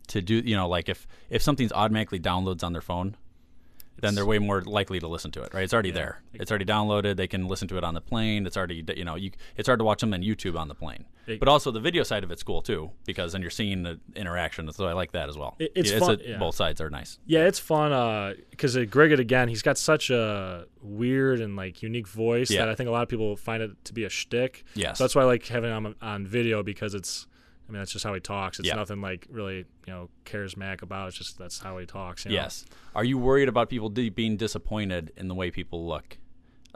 to 0.08 0.20
do 0.20 0.34
you 0.34 0.54
know 0.56 0.68
like 0.68 0.88
if 0.88 1.06
if 1.30 1.42
something's 1.42 1.72
automatically 1.72 2.20
downloads 2.20 2.62
on 2.64 2.72
their 2.72 2.82
phone 2.82 3.16
then 4.04 4.14
they're 4.14 4.26
way 4.26 4.38
more 4.38 4.62
likely 4.62 5.00
to 5.00 5.08
listen 5.08 5.30
to 5.32 5.42
it. 5.42 5.54
Right? 5.54 5.64
It's 5.64 5.72
already 5.72 5.90
there. 5.90 6.22
It's 6.34 6.50
already 6.50 6.64
downloaded. 6.64 7.16
They 7.16 7.26
can 7.26 7.46
listen 7.48 7.66
to 7.68 7.78
it 7.78 7.84
on 7.84 7.94
the 7.94 8.00
plane. 8.00 8.46
It's 8.46 8.56
already 8.56 8.84
you 8.96 9.04
know 9.04 9.14
you. 9.16 9.30
It's 9.56 9.66
hard 9.68 9.78
to 9.80 9.84
watch 9.84 10.00
them 10.00 10.12
on 10.14 10.22
YouTube 10.22 10.58
on 10.58 10.68
the 10.68 10.74
plane. 10.74 11.04
It- 11.26 11.40
but 11.40 11.48
also 11.48 11.70
the 11.70 11.80
video 11.80 12.02
side 12.02 12.22
of 12.22 12.30
it's 12.30 12.42
cool 12.42 12.60
too 12.60 12.90
because 13.06 13.32
then 13.32 13.40
you're 13.40 13.50
seeing 13.50 13.82
the 13.82 13.98
interaction. 14.14 14.70
So 14.72 14.86
I 14.86 14.92
like 14.92 15.12
that 15.12 15.28
as 15.30 15.38
well. 15.38 15.56
It- 15.58 15.72
it's 15.74 15.90
Yeah, 15.90 15.98
fun- 15.98 16.20
a- 16.20 16.28
yeah. 16.30 16.38
Both 16.38 16.54
sides 16.56 16.80
are 16.82 16.90
nice. 16.90 17.18
Yeah, 17.26 17.46
it's 17.46 17.58
fun 17.58 17.90
because 18.50 18.76
uh, 18.76 18.80
Grigget 18.80 19.18
again, 19.18 19.48
he's 19.48 19.62
got 19.62 19.78
such 19.78 20.10
a 20.10 20.66
weird 20.82 21.40
and 21.40 21.56
like 21.56 21.82
unique 21.82 22.06
voice 22.08 22.50
Yeah. 22.50 22.60
that 22.60 22.68
I 22.68 22.74
think 22.74 22.88
a 22.88 22.92
lot 22.92 23.02
of 23.02 23.08
people 23.08 23.36
find 23.36 23.62
it 23.62 23.70
to 23.84 23.92
be 23.94 24.04
a 24.04 24.10
shtick. 24.10 24.64
Yes. 24.74 24.98
so 24.98 25.04
that's 25.04 25.14
why 25.14 25.22
I 25.22 25.24
like 25.24 25.46
having 25.46 25.70
him 25.70 25.86
on, 25.86 25.94
on 26.02 26.26
video 26.26 26.62
because 26.62 26.94
it's, 26.94 27.26
I 27.68 27.72
mean, 27.72 27.80
that's 27.80 27.92
just 27.92 28.04
how 28.04 28.12
he 28.14 28.20
talks. 28.20 28.58
It's 28.58 28.68
Yeah. 28.68 28.74
nothing 28.74 29.00
like 29.00 29.26
really 29.30 29.58
you 29.86 29.92
know 29.92 30.10
charismatic 30.26 30.82
about. 30.82 31.06
it. 31.06 31.08
It's 31.08 31.18
just 31.18 31.38
that's 31.38 31.58
how 31.60 31.78
he 31.78 31.86
talks. 31.86 32.24
You 32.24 32.30
know? 32.32 32.36
Yes. 32.36 32.64
Are 32.94 33.04
you 33.04 33.16
worried 33.18 33.48
about 33.48 33.70
people 33.70 33.88
d- 33.88 34.10
being 34.10 34.36
disappointed 34.36 35.12
in 35.16 35.28
the 35.28 35.34
way 35.34 35.50
people 35.50 35.86
look? 35.86 36.18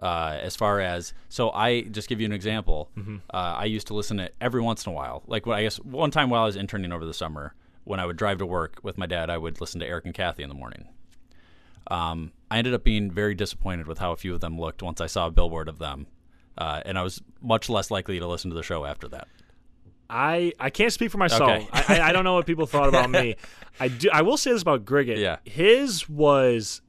Uh, 0.01 0.39
as 0.41 0.55
far 0.55 0.81
as 0.81 1.13
so, 1.29 1.51
I 1.51 1.83
just 1.83 2.09
give 2.09 2.21
you 2.21 2.27
an 2.27 2.33
example. 2.33 2.89
Mm-hmm. 2.97 3.17
Uh, 3.35 3.37
I 3.37 3.65
used 3.65 3.89
to 3.89 3.95
listen 3.95 4.17
to 4.19 4.31
every 4.41 4.61
once 4.63 4.87
in 4.87 4.93
a 4.93 4.95
while. 4.95 5.25
Like 5.27 5.45
when 5.45 5.59
I 5.59 5.63
guess 5.63 5.77
one 5.79 6.11
time 6.13 6.31
while 6.31 6.43
I 6.43 6.47
was 6.47 6.57
interning 6.57 6.93
over 6.93 7.05
the 7.05 7.13
summer, 7.15 7.55
when 7.85 7.99
I 8.01 8.07
would 8.07 8.17
drive 8.17 8.39
to 8.39 8.47
work 8.47 8.79
with 8.83 8.97
my 8.97 9.07
dad, 9.07 9.29
I 9.29 9.39
would 9.39 9.61
listen 9.61 9.81
to 9.81 9.87
Eric 9.87 10.05
and 10.07 10.15
Kathy 10.15 10.43
in 10.45 10.49
the 10.49 10.55
morning. 10.55 10.89
Um, 11.91 12.33
I 12.51 12.59
ended 12.59 12.75
up 12.75 12.85
being 12.85 13.11
very 13.11 13.35
disappointed 13.35 13.87
with 13.87 13.99
how 13.99 14.13
a 14.13 14.17
few 14.17 14.35
of 14.35 14.41
them 14.41 14.59
looked 14.59 14.83
once 14.83 15.01
I 15.01 15.07
saw 15.07 15.27
a 15.27 15.31
billboard 15.31 15.69
of 15.69 15.79
them, 15.79 16.07
uh, 16.59 16.83
and 16.85 16.99
I 16.99 17.03
was 17.03 17.23
much 17.41 17.69
less 17.71 17.91
likely 17.91 18.19
to 18.19 18.27
listen 18.27 18.51
to 18.51 18.55
the 18.57 18.63
show 18.63 18.85
after 18.85 19.09
that. 19.09 19.27
I 20.11 20.53
I 20.59 20.71
can't 20.71 20.93
speak 20.93 21.11
for 21.11 21.19
myself. 21.19 21.51
Okay. 21.51 21.69
I, 21.73 21.99
I 22.01 22.09
I 22.09 22.13
don't 22.13 22.25
know 22.25 22.35
what 22.35 22.47
people 22.47 22.67
thought 22.67 22.89
about 22.89 23.11
me. 23.11 23.37
I 23.81 23.89
do. 23.89 24.09
I 24.13 24.23
will 24.23 24.37
say 24.37 24.53
this 24.53 24.63
about 24.63 24.85
Grigget. 24.85 25.19
Yeah. 25.19 25.37
his 25.45 26.09
was. 26.09 26.81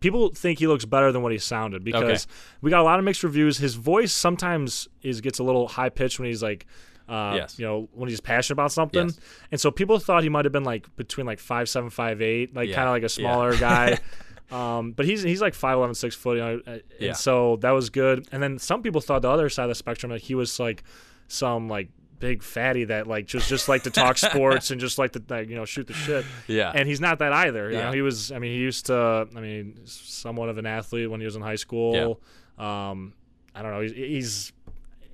People 0.00 0.30
think 0.30 0.58
he 0.58 0.66
looks 0.66 0.84
better 0.86 1.12
than 1.12 1.22
what 1.22 1.30
he 1.30 1.38
sounded 1.38 1.84
because 1.84 2.26
we 2.62 2.70
got 2.70 2.80
a 2.80 2.82
lot 2.84 2.98
of 2.98 3.04
mixed 3.04 3.22
reviews. 3.22 3.58
His 3.58 3.74
voice 3.74 4.12
sometimes 4.12 4.88
is 5.02 5.20
gets 5.20 5.38
a 5.38 5.44
little 5.44 5.68
high 5.68 5.90
pitched 5.90 6.18
when 6.18 6.26
he's 6.26 6.42
like, 6.42 6.66
uh, 7.08 7.34
Yes. 7.36 7.58
you 7.58 7.66
know, 7.66 7.88
when 7.92 8.08
he's 8.08 8.20
passionate 8.20 8.54
about 8.54 8.72
something. 8.72 9.08
Yes. 9.08 9.20
And 9.52 9.60
so 9.60 9.70
people 9.70 9.98
thought 9.98 10.22
he 10.22 10.30
might 10.30 10.46
have 10.46 10.52
been 10.52 10.64
like 10.64 10.94
between 10.96 11.26
like 11.26 11.38
five 11.38 11.68
seven, 11.68 11.90
five 11.90 12.22
eight, 12.22 12.56
like 12.56 12.70
Yeah. 12.70 12.76
kind 12.76 12.88
of 12.88 12.92
like 12.92 13.02
a 13.02 13.04
Yeah. 13.04 13.08
smaller 13.08 13.56
guy. 13.56 13.98
Um, 14.50 14.92
but 14.92 15.06
he's 15.06 15.22
he's 15.22 15.40
like 15.40 15.54
5'11", 15.54 15.96
6 15.96 16.14
foot, 16.14 16.34
you 16.36 16.40
know, 16.44 16.60
uh, 16.66 16.70
and 16.70 16.82
Yeah. 17.00 17.12
so 17.14 17.56
that 17.62 17.70
was 17.70 17.88
good. 17.88 18.28
And 18.30 18.42
then 18.42 18.58
some 18.58 18.82
people 18.82 19.00
thought 19.00 19.22
the 19.22 19.30
other 19.30 19.48
side 19.48 19.64
of 19.64 19.68
the 19.70 19.74
spectrum 19.74 20.12
that 20.12 20.20
he 20.20 20.34
was 20.34 20.60
like 20.60 20.84
some 21.28 21.66
like 21.68 21.88
big 22.24 22.42
fatty 22.42 22.84
that 22.84 23.06
like 23.06 23.26
just 23.26 23.48
just 23.50 23.68
like 23.68 23.82
to 23.82 23.90
talk 23.90 24.16
sports 24.30 24.70
and 24.70 24.80
just 24.80 24.96
like 24.98 25.12
to 25.12 25.22
like, 25.28 25.48
you 25.48 25.56
know 25.56 25.64
shoot 25.66 25.86
the 25.86 25.92
shit. 25.92 26.24
Yeah. 26.46 26.72
And 26.74 26.88
he's 26.88 27.00
not 27.00 27.18
that 27.18 27.32
either. 27.32 27.70
You 27.70 27.76
Yeah. 27.76 27.84
know, 27.86 27.92
he 27.92 28.00
was. 28.02 28.32
I 28.32 28.38
mean, 28.38 28.52
he 28.52 28.58
used 28.58 28.86
to. 28.86 29.28
I 29.36 29.40
mean, 29.40 29.80
somewhat 29.84 30.48
of 30.48 30.56
an 30.58 30.64
athlete 30.66 31.10
when 31.10 31.20
he 31.20 31.26
was 31.26 31.36
in 31.36 31.42
high 31.42 31.56
school. 31.56 32.18
Yeah. 32.58 32.90
Um, 32.90 33.12
I 33.54 33.62
don't 33.62 33.72
know. 33.72 33.80
He's 33.82 33.92
he's. 33.92 34.52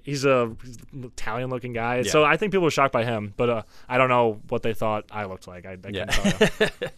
He's 0.02 0.24
a 0.24 0.56
Italian 1.02 1.50
looking 1.50 1.74
guy, 1.74 1.96
Yeah. 1.98 2.10
so 2.10 2.24
I 2.24 2.38
think 2.38 2.52
people 2.52 2.64
were 2.64 2.70
shocked 2.70 2.92
by 2.92 3.04
him. 3.04 3.34
But 3.36 3.50
uh, 3.50 3.62
I 3.86 3.98
don't 3.98 4.08
know 4.08 4.40
what 4.48 4.62
they 4.62 4.72
thought 4.72 5.04
I 5.10 5.24
looked 5.26 5.46
like. 5.46 5.66
I, 5.66 5.72
I 5.72 5.88
Yeah. 5.90 6.04
tell. 6.06 6.68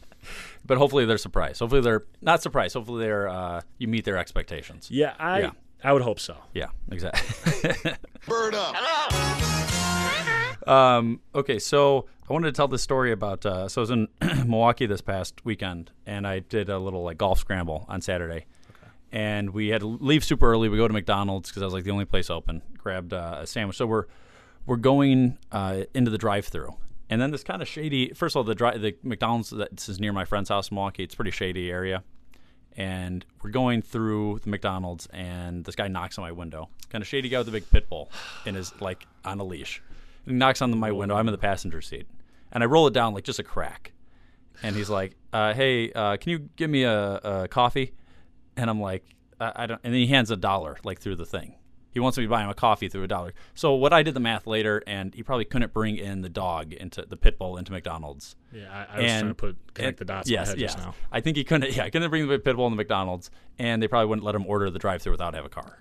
But 0.64 0.78
hopefully 0.78 1.04
they're 1.04 1.19
surprised. 1.19 1.59
Hopefully 1.59 1.81
they're 1.81 2.04
not 2.21 2.42
surprised. 2.42 2.75
Hopefully 2.75 3.04
they're 3.04 3.28
uh, 3.28 3.62
you 3.78 3.88
meet 3.88 4.04
their 4.04 4.16
expectations. 4.19 4.88
yeah, 4.88 5.14
I 5.19 5.40
Yeah. 5.40 5.50
I 5.83 5.92
would 5.92 6.02
hope 6.02 6.21
so. 6.21 6.37
Yeah, 6.54 6.69
exactly. 6.92 7.73
Bird 8.28 8.54
up. 8.54 8.76
Um, 10.66 11.21
okay, 11.35 11.59
so 11.59 12.07
I 12.28 12.33
wanted 12.33 12.47
to 12.47 12.52
tell 12.52 12.69
this 12.69 12.83
story 12.83 13.12
about. 13.12 13.45
Uh, 13.45 13.69
so 13.69 13.81
I 13.81 13.83
was 13.83 13.90
in 13.90 14.09
Milwaukee 14.47 14.87
this 14.87 15.00
past 15.00 15.45
weekend, 15.45 15.90
and 16.07 16.26
I 16.26 16.40
did 16.40 16.69
a 16.69 16.78
little 16.78 17.02
like 17.02 17.19
golf 17.19 17.38
scramble 17.38 17.85
on 17.88 18.00
Saturday. 18.00 18.47
And 19.11 19.50
we 19.50 19.69
had 19.69 19.83
to 19.83 19.87
leave 19.87 20.25
super 20.25 20.50
early. 20.50 20.71
We 20.71 20.78
go 20.78 20.88
to 20.88 20.95
McDonald's 20.95 21.50
because 21.50 21.62
I 21.62 21.66
was 21.66 21.75
like 21.75 21.85
the 21.85 21.90
only 21.90 22.07
place 22.07 22.31
open. 22.31 22.62
Grabbed 22.78 23.12
uh, 23.12 23.40
a 23.40 23.47
sandwich. 23.47 23.76
So 23.76 23.87
we're 23.87 24.07
we're 24.64 24.76
going 24.76 25.38
uh, 25.50 25.83
into 25.92 26.11
the 26.11 26.19
drive-through, 26.19 26.75
and 27.11 27.21
then 27.21 27.31
this 27.31 27.42
kind 27.42 27.61
of 27.61 27.69
shady. 27.69 28.12
First 28.14 28.35
of 28.35 28.38
all, 28.38 28.45
the 28.45 28.54
dri- 28.54 28.78
the 28.78 28.97
McDonald's 29.02 29.50
that 29.50 29.87
is 29.88 30.00
near 30.00 30.12
my 30.12 30.25
friend's 30.25 30.49
house 30.49 30.71
in 30.71 30.76
Milwaukee. 30.76 31.02
It's 31.02 31.14
a 31.14 31.16
pretty 31.16 31.33
shady 31.33 31.71
area, 31.71 32.05
and 32.77 33.27
we're 33.42 33.51
going 33.51 33.83
through 33.83 34.40
the 34.44 34.48
McDonald's, 34.48 35.07
and 35.09 35.64
this 35.64 35.75
guy 35.75 35.88
knocks 35.88 36.16
on 36.16 36.22
my 36.22 36.33
window. 36.33 36.70
Kind 36.88 37.03
of 37.03 37.09
shady 37.09 37.29
guy 37.29 37.38
with 37.38 37.48
a 37.48 37.53
big 37.53 37.70
pit 37.70 37.88
bull 37.88 38.11
and 38.46 38.57
his 38.57 38.72
like 38.81 39.07
on 39.25 39.40
a 39.40 39.44
leash. 39.44 39.83
He 40.26 40.32
knocks 40.32 40.62
on 40.62 40.70
the, 40.70 40.76
my 40.76 40.92
window. 40.92 41.16
I'm 41.16 41.26
in 41.28 41.32
the 41.32 41.38
passenger 41.38 41.80
seat, 41.80 42.06
and 42.52 42.62
I 42.62 42.66
roll 42.66 42.87
it 42.87 42.94
down 42.94 43.14
like 43.14 43.24
just 43.24 43.38
a 43.38 43.42
crack. 43.42 43.92
And 44.62 44.76
he's 44.76 44.90
like, 44.90 45.16
uh, 45.32 45.54
"Hey, 45.54 45.90
uh, 45.92 46.16
can 46.18 46.30
you 46.30 46.48
give 46.56 46.70
me 46.70 46.85
a, 46.85 47.14
a 47.16 47.48
coffee?" 47.48 47.92
And 48.56 48.68
I'm 48.70 48.80
like, 48.80 49.04
I, 49.40 49.52
"I 49.56 49.66
don't." 49.66 49.80
And 49.82 49.92
then 49.92 50.00
he 50.00 50.06
hands 50.06 50.30
a 50.30 50.37
dollar 50.37 50.76
like 50.85 51.00
through 51.00 51.16
the 51.16 51.26
thing. 51.26 51.56
He 51.90 52.00
wants 52.00 52.16
me 52.16 52.24
to 52.24 52.30
buy 52.30 52.42
him 52.42 52.48
a 52.48 52.54
coffee 52.54 52.88
through 52.88 53.02
a 53.02 53.08
dollar. 53.08 53.35
So 53.54 53.74
what 53.74 53.92
I 53.92 54.02
did 54.02 54.14
the 54.14 54.20
math 54.20 54.46
later, 54.46 54.82
and 54.87 55.14
he 55.14 55.22
probably 55.22 55.44
couldn't 55.44 55.74
bring 55.74 55.98
in 55.98 56.22
the 56.22 56.30
dog 56.30 56.72
into 56.72 57.02
the 57.02 57.18
pit 57.18 57.38
bull 57.38 57.58
into 57.58 57.70
McDonald's. 57.70 58.35
Yeah, 58.50 58.70
I, 58.72 58.96
I 58.98 59.02
was 59.02 59.11
trying 59.12 59.28
to 59.28 59.35
put 59.35 59.56
connect 59.74 60.00
and- 60.00 60.08
the 60.08 60.12
dots 60.12 60.30
Yes, 60.30 60.48
in 60.48 60.48
my 60.48 60.48
head 60.52 60.61
yes. 60.61 60.74
just 60.74 60.85
now. 60.87 60.94
I 61.11 61.20
think 61.20 61.37
he 61.37 61.44
couldn't. 61.44 61.70
Yeah, 61.76 61.88
couldn't 61.90 62.08
bring 62.08 62.26
the 62.28 62.38
pit 62.38 62.56
bull 62.56 62.66
in 62.66 62.72
the 62.72 62.76
McDonald's, 62.76 63.30
and 63.58 63.82
they 63.82 63.88
probably 63.88 64.06
wouldn't 64.06 64.24
let 64.24 64.35
him 64.35 64.46
order 64.46 64.70
the 64.70 64.78
drive-through 64.78 65.12
without 65.12 65.35
have 65.35 65.44
a 65.44 65.50
car. 65.50 65.78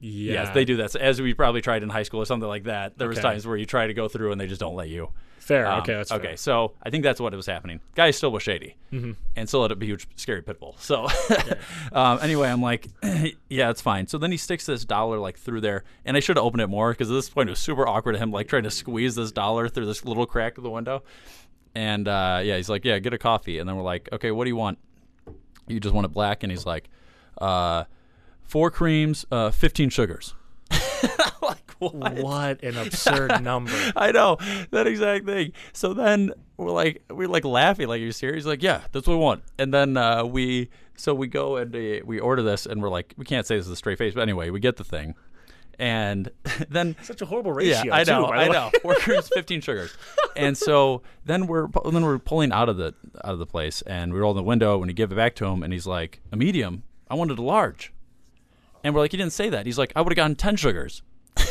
Yeah, 0.00 0.32
Yes, 0.32 0.54
they 0.54 0.64
do 0.64 0.76
that. 0.78 0.90
So 0.92 0.98
as 0.98 1.20
we 1.20 1.34
probably 1.34 1.60
tried 1.60 1.82
in 1.82 1.90
high 1.90 2.04
school 2.04 2.20
or 2.22 2.24
something 2.26 2.48
like 2.48 2.64
that. 2.64 2.96
There 2.98 3.08
was 3.08 3.18
times 3.18 3.46
where 3.46 3.56
you 3.56 3.66
try 3.66 3.86
to 3.86 3.94
go 3.94 4.08
through 4.08 4.32
and 4.32 4.40
they 4.40 4.46
just 4.46 4.60
don't 4.60 4.74
let 4.74 4.88
you. 4.88 5.10
Fair. 5.38 5.66
Um, 5.66 5.80
okay, 5.80 5.94
that's 5.94 6.12
okay. 6.12 6.22
fair. 6.28 6.36
So 6.36 6.72
I 6.82 6.90
think 6.90 7.02
that's 7.02 7.20
what 7.20 7.32
it 7.32 7.36
was 7.36 7.46
happening. 7.46 7.80
Guy 7.94 8.10
still 8.12 8.30
was 8.30 8.42
shady, 8.42 8.76
Mm-hmm. 8.92 9.12
and 9.36 9.48
still 9.48 9.62
had 9.62 9.72
a 9.72 9.84
huge, 9.84 10.06
scary 10.16 10.42
pit 10.42 10.60
bull. 10.60 10.76
So 10.78 11.06
um, 11.92 12.18
anyway, 12.22 12.48
I'm 12.50 12.62
like, 12.62 12.86
yeah, 13.48 13.70
it's 13.70 13.80
fine. 13.80 14.06
So 14.06 14.16
then 14.18 14.30
he 14.30 14.36
sticks 14.36 14.66
this 14.66 14.84
dollar 14.84 15.18
like 15.18 15.38
through 15.38 15.60
there, 15.62 15.84
and 16.04 16.16
I 16.16 16.20
should 16.20 16.36
have 16.36 16.44
opened 16.46 16.60
it 16.62 16.68
more 16.68 16.92
because 16.92 17.10
at 17.10 17.14
this 17.14 17.28
point 17.28 17.48
it 17.48 17.52
was 17.52 17.58
super 17.58 17.86
awkward 17.88 18.12
to 18.12 18.18
him 18.18 18.30
like 18.30 18.48
trying 18.48 18.62
to 18.64 18.70
squeeze 18.70 19.14
this 19.16 19.32
dollar 19.32 19.68
through 19.68 19.86
this 19.86 20.04
little 20.04 20.26
crack 20.26 20.56
of 20.56 20.62
the 20.62 20.70
window. 20.70 21.02
And 21.74 22.06
uh, 22.06 22.40
yeah, 22.44 22.56
he's 22.56 22.68
like, 22.68 22.84
yeah, 22.84 22.98
get 22.98 23.12
a 23.12 23.18
coffee, 23.18 23.58
and 23.58 23.68
then 23.68 23.76
we're 23.76 23.82
like, 23.82 24.08
okay, 24.12 24.30
what 24.30 24.44
do 24.44 24.50
you 24.50 24.56
want? 24.56 24.78
You 25.66 25.80
just 25.80 25.94
want 25.94 26.04
it 26.04 26.12
black, 26.12 26.42
and 26.42 26.50
he's 26.52 26.66
like, 26.66 26.88
uh, 27.38 27.84
four 28.50 28.70
creams, 28.70 29.24
uh, 29.30 29.50
fifteen 29.52 29.88
sugars. 29.90 30.34
like 31.42 31.70
what? 31.78 32.14
What 32.18 32.62
an 32.62 32.76
absurd 32.76 33.42
number. 33.50 33.72
I 33.96 34.10
know 34.12 34.36
that 34.70 34.86
exact 34.86 35.24
thing. 35.26 35.52
So 35.72 35.94
then 35.94 36.32
we're 36.56 36.72
like, 36.72 37.02
we're 37.10 37.28
like 37.28 37.44
laughing, 37.44 37.86
like, 37.88 38.00
"Are 38.00 38.04
you 38.04 38.12
serious?" 38.12 38.44
Like, 38.44 38.62
"Yeah, 38.62 38.82
that's 38.92 39.06
what 39.06 39.14
we 39.14 39.20
want." 39.20 39.42
And 39.58 39.72
then 39.72 39.96
uh, 39.96 40.24
we, 40.24 40.68
so 40.96 41.14
we 41.14 41.28
go 41.28 41.56
and 41.56 41.74
uh, 41.74 42.04
we 42.04 42.18
order 42.18 42.42
this, 42.42 42.66
and 42.66 42.82
we're 42.82 42.90
like, 42.90 43.14
we 43.16 43.24
can't 43.24 43.46
say 43.46 43.56
this 43.56 43.66
is 43.66 43.72
a 43.72 43.76
straight 43.76 43.98
face, 43.98 44.14
but 44.14 44.22
anyway, 44.22 44.50
we 44.50 44.60
get 44.60 44.76
the 44.76 44.84
thing, 44.84 45.14
and 45.78 46.30
then 46.68 46.96
Such 47.02 47.22
a 47.22 47.26
horrible 47.26 47.52
ratio. 47.52 47.84
yeah, 47.84 47.94
I 47.94 48.04
know, 48.04 48.26
too, 48.26 48.30
by 48.32 48.44
the 48.44 48.50
I 48.50 48.52
know. 48.52 48.70
Four 48.82 48.94
creams, 48.96 49.28
fifteen 49.32 49.60
sugars, 49.60 49.96
and 50.36 50.56
so 50.58 51.02
then 51.24 51.46
we're 51.46 51.68
then 51.90 52.04
we're 52.04 52.18
pulling 52.18 52.52
out 52.52 52.68
of 52.68 52.76
the 52.76 52.94
out 53.24 53.32
of 53.32 53.38
the 53.38 53.46
place, 53.46 53.80
and 53.82 54.12
we 54.12 54.18
roll 54.20 54.32
in 54.32 54.36
the 54.36 54.42
window, 54.42 54.76
and 54.78 54.86
we 54.86 54.92
give 54.92 55.12
it 55.12 55.16
back 55.16 55.34
to 55.36 55.46
him, 55.46 55.62
and 55.62 55.72
he's 55.72 55.86
like, 55.86 56.20
"A 56.32 56.36
medium. 56.36 56.82
I 57.08 57.14
wanted 57.14 57.38
a 57.38 57.42
large," 57.42 57.92
and 58.84 58.94
we're 58.94 59.00
like, 59.00 59.10
"He 59.12 59.16
didn't 59.16 59.32
say 59.32 59.48
that." 59.50 59.66
He's 59.66 59.78
like, 59.78 59.92
"I 59.96 60.00
would 60.00 60.12
have 60.12 60.16
gotten 60.16 60.36
ten 60.36 60.56
sugars." 60.56 61.02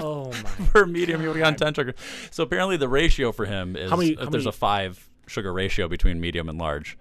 Oh 0.00 0.26
my. 0.58 0.66
for 0.66 0.86
medium, 0.86 1.20
you 1.20 1.28
would 1.28 1.36
have 1.36 1.44
gotten 1.58 1.58
10 1.58 1.74
sugar. 1.74 1.94
So 2.30 2.42
apparently 2.42 2.76
the 2.76 2.88
ratio 2.88 3.32
for 3.32 3.44
him 3.46 3.76
is 3.76 3.90
How 3.90 3.96
many- 3.96 4.10
if 4.12 4.18
how 4.18 4.24
there's 4.26 4.44
many- 4.44 4.48
a 4.50 4.58
five 4.58 5.10
sugar 5.26 5.52
ratio 5.52 5.88
between 5.88 6.20
medium 6.20 6.48
and 6.48 6.58
large. 6.58 6.96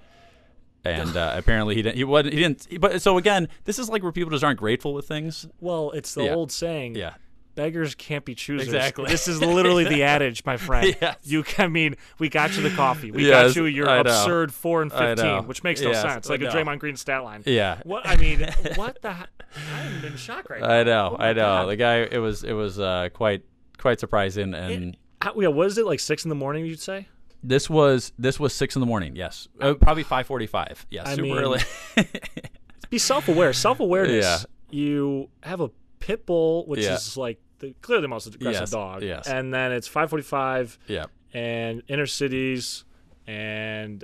And 0.83 1.15
uh, 1.15 1.33
apparently 1.37 1.75
he 1.75 1.81
didn't. 1.81 1.95
He 1.97 2.03
wasn't. 2.03 2.33
He 2.33 2.39
didn't. 2.39 2.79
But 2.81 3.01
so 3.01 3.17
again, 3.17 3.47
this 3.65 3.77
is 3.79 3.89
like 3.89 4.03
where 4.03 4.11
people 4.11 4.31
just 4.31 4.43
aren't 4.43 4.59
grateful 4.59 4.93
with 4.93 5.07
things. 5.07 5.45
Well, 5.61 5.91
it's 5.91 6.13
the 6.13 6.23
Yeah. 6.25 6.33
old 6.33 6.51
saying. 6.51 6.95
Yeah. 6.95 7.13
Beggars 7.57 7.95
can't 7.95 8.23
be 8.23 8.35
choosers. 8.35 8.67
Exactly. 8.67 9.05
This 9.09 9.27
is 9.27 9.41
literally 9.41 9.83
the 9.83 10.03
adage, 10.15 10.45
my 10.45 10.55
friend. 10.55 10.95
Yes. 11.01 11.17
You, 11.23 11.43
I 11.57 11.67
mean, 11.67 11.95
we 12.19 12.29
got 12.29 12.55
you 12.55 12.63
the 12.63 12.69
coffee. 12.69 13.11
We 13.11 13.27
Yes, 13.27 13.47
got 13.49 13.55
you 13.57 13.65
your 13.65 13.89
I 13.89 13.97
absurd 13.97 14.53
four 14.53 14.81
and 14.81 14.91
fifteen, 14.93 15.45
which 15.47 15.63
makes 15.63 15.81
no 15.81 15.89
Yes, 15.91 16.01
sense. 16.01 16.29
Like 16.29 16.41
a. 16.41 16.45
Draymond 16.45 16.79
Green 16.79 16.95
stat 16.95 17.23
line. 17.23 17.43
Yeah. 17.45 17.81
What 17.83 18.07
I 18.07 18.15
mean, 18.15 18.39
what 18.75 19.01
the? 19.01 19.09
h- 19.11 19.27
I'm 19.75 20.05
in 20.05 20.15
shock 20.15 20.49
right 20.49 20.61
now. 20.61 20.69
I 20.69 20.83
know. 20.83 21.17
Oh 21.19 21.21
I 21.21 21.33
know. 21.33 21.41
God. 21.41 21.65
The 21.69 21.75
guy. 21.75 21.97
It 22.03 22.19
was. 22.19 22.43
It 22.43 22.53
was 22.53 22.79
uh, 22.79 23.09
quite 23.13 23.43
quite 23.77 23.99
surprising. 23.99 24.53
And 24.53 24.95
How, 25.21 25.33
yeah, 25.39 25.47
what 25.49 25.67
is 25.67 25.77
it 25.77 25.85
like 25.85 25.99
six 25.99 26.23
in 26.25 26.29
the 26.29 26.35
morning? 26.35 26.65
You'd 26.65 26.79
say. 26.79 27.07
this 27.43 27.69
was 27.69 28.11
this 28.19 28.39
was 28.39 28.53
six 28.53 28.75
in 28.75 28.79
the 28.79 28.85
morning. 28.87 29.15
Yes, 29.15 29.47
uh, 29.59 29.73
probably 29.73 30.03
five 30.03 30.27
forty 30.27 30.47
five. 30.47 30.85
Yes, 30.89 31.07
I 31.07 31.11
super 31.15 31.23
mean, 31.23 31.37
early. 31.37 31.59
Be 32.89 32.97
self-aware. 32.99 33.51
Self-awareness. 33.53 34.23
Yeah. 34.25 34.37
You 34.69 35.29
have 35.43 35.59
a 35.61 35.69
pit 35.99 36.25
bull, 36.25 36.65
which 36.67 36.81
Yeah. 36.83 36.95
is 36.95 37.17
like 37.17 37.39
the, 37.59 37.73
clearly 37.81 38.01
the 38.03 38.07
most 38.07 38.27
aggressive 38.27 38.61
Yes, 38.61 38.71
dog. 38.71 39.03
yes. 39.03 39.27
And 39.27 39.53
then 39.53 39.71
it's 39.71 39.87
5:45. 39.89 40.77
yeah. 40.87 41.05
and 41.33 41.83
inner 41.87 42.05
cities 42.05 42.83
and 43.25 44.03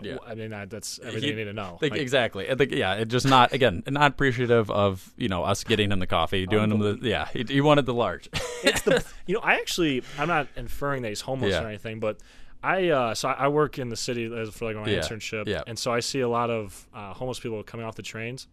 Yeah. 0.00 0.18
I 0.26 0.34
mean 0.34 0.50
that, 0.50 0.68
that's 0.70 0.98
everything 1.02 1.30
you 1.30 1.36
need 1.36 1.44
to 1.44 1.52
know. 1.54 1.78
Think- 1.80 1.92
Like, 1.92 2.00
exactly. 2.02 2.46
Think, 2.54 2.70
yeah, 2.72 2.94
it 2.94 3.08
just 3.08 3.26
not 3.26 3.52
again 3.52 3.82
not 3.88 4.12
appreciative 4.12 4.70
of 4.70 5.12
you 5.16 5.28
know 5.28 5.42
us 5.42 5.64
getting 5.64 5.90
him 5.90 5.98
the 6.00 6.06
coffee, 6.06 6.46
doing 6.46 6.70
him 6.70 6.78
the 6.80 6.98
yeah. 7.02 7.28
He, 7.32 7.44
he 7.48 7.60
wanted 7.62 7.86
the 7.86 7.94
large. 7.94 8.28
it's 8.62 8.82
the 8.82 9.02
you 9.26 9.34
know 9.34 9.40
I 9.40 9.54
actually 9.54 10.02
I'm 10.18 10.28
not 10.28 10.48
inferring 10.56 11.02
that 11.02 11.08
he's 11.08 11.22
homeless 11.22 11.52
Yeah. 11.52 11.64
or 11.64 11.68
anything, 11.68 11.98
but 12.00 12.18
I 12.62 12.88
uh, 12.90 13.14
so 13.14 13.28
I 13.28 13.32
I 13.46 13.48
work 13.48 13.78
in 13.78 13.88
the 13.88 13.96
city 13.96 14.28
for 14.50 14.64
like 14.66 14.76
my 14.76 14.86
Yeah, 14.88 14.98
internship, 15.00 15.46
yeah. 15.48 15.62
and 15.66 15.78
so 15.78 15.92
I 15.92 16.00
see 16.00 16.20
a 16.20 16.28
lot 16.28 16.50
of 16.50 16.86
uh, 16.94 17.12
homeless 17.14 17.38
people 17.40 17.62
coming 17.62 17.86
off 17.86 17.96
the 17.96 18.02
trains. 18.02 18.48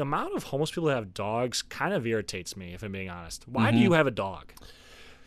The 0.00 0.04
amount 0.04 0.34
of 0.34 0.44
homeless 0.44 0.70
people 0.70 0.84
that 0.84 0.94
have 0.94 1.12
dogs 1.12 1.60
kind 1.60 1.92
of 1.92 2.06
irritates 2.06 2.56
me, 2.56 2.72
if 2.72 2.82
I'm 2.82 2.90
being 2.90 3.10
honest. 3.10 3.44
Why 3.46 3.70
do 3.70 3.76
you 3.76 3.92
have 3.92 4.06
a 4.06 4.10
dog? 4.10 4.50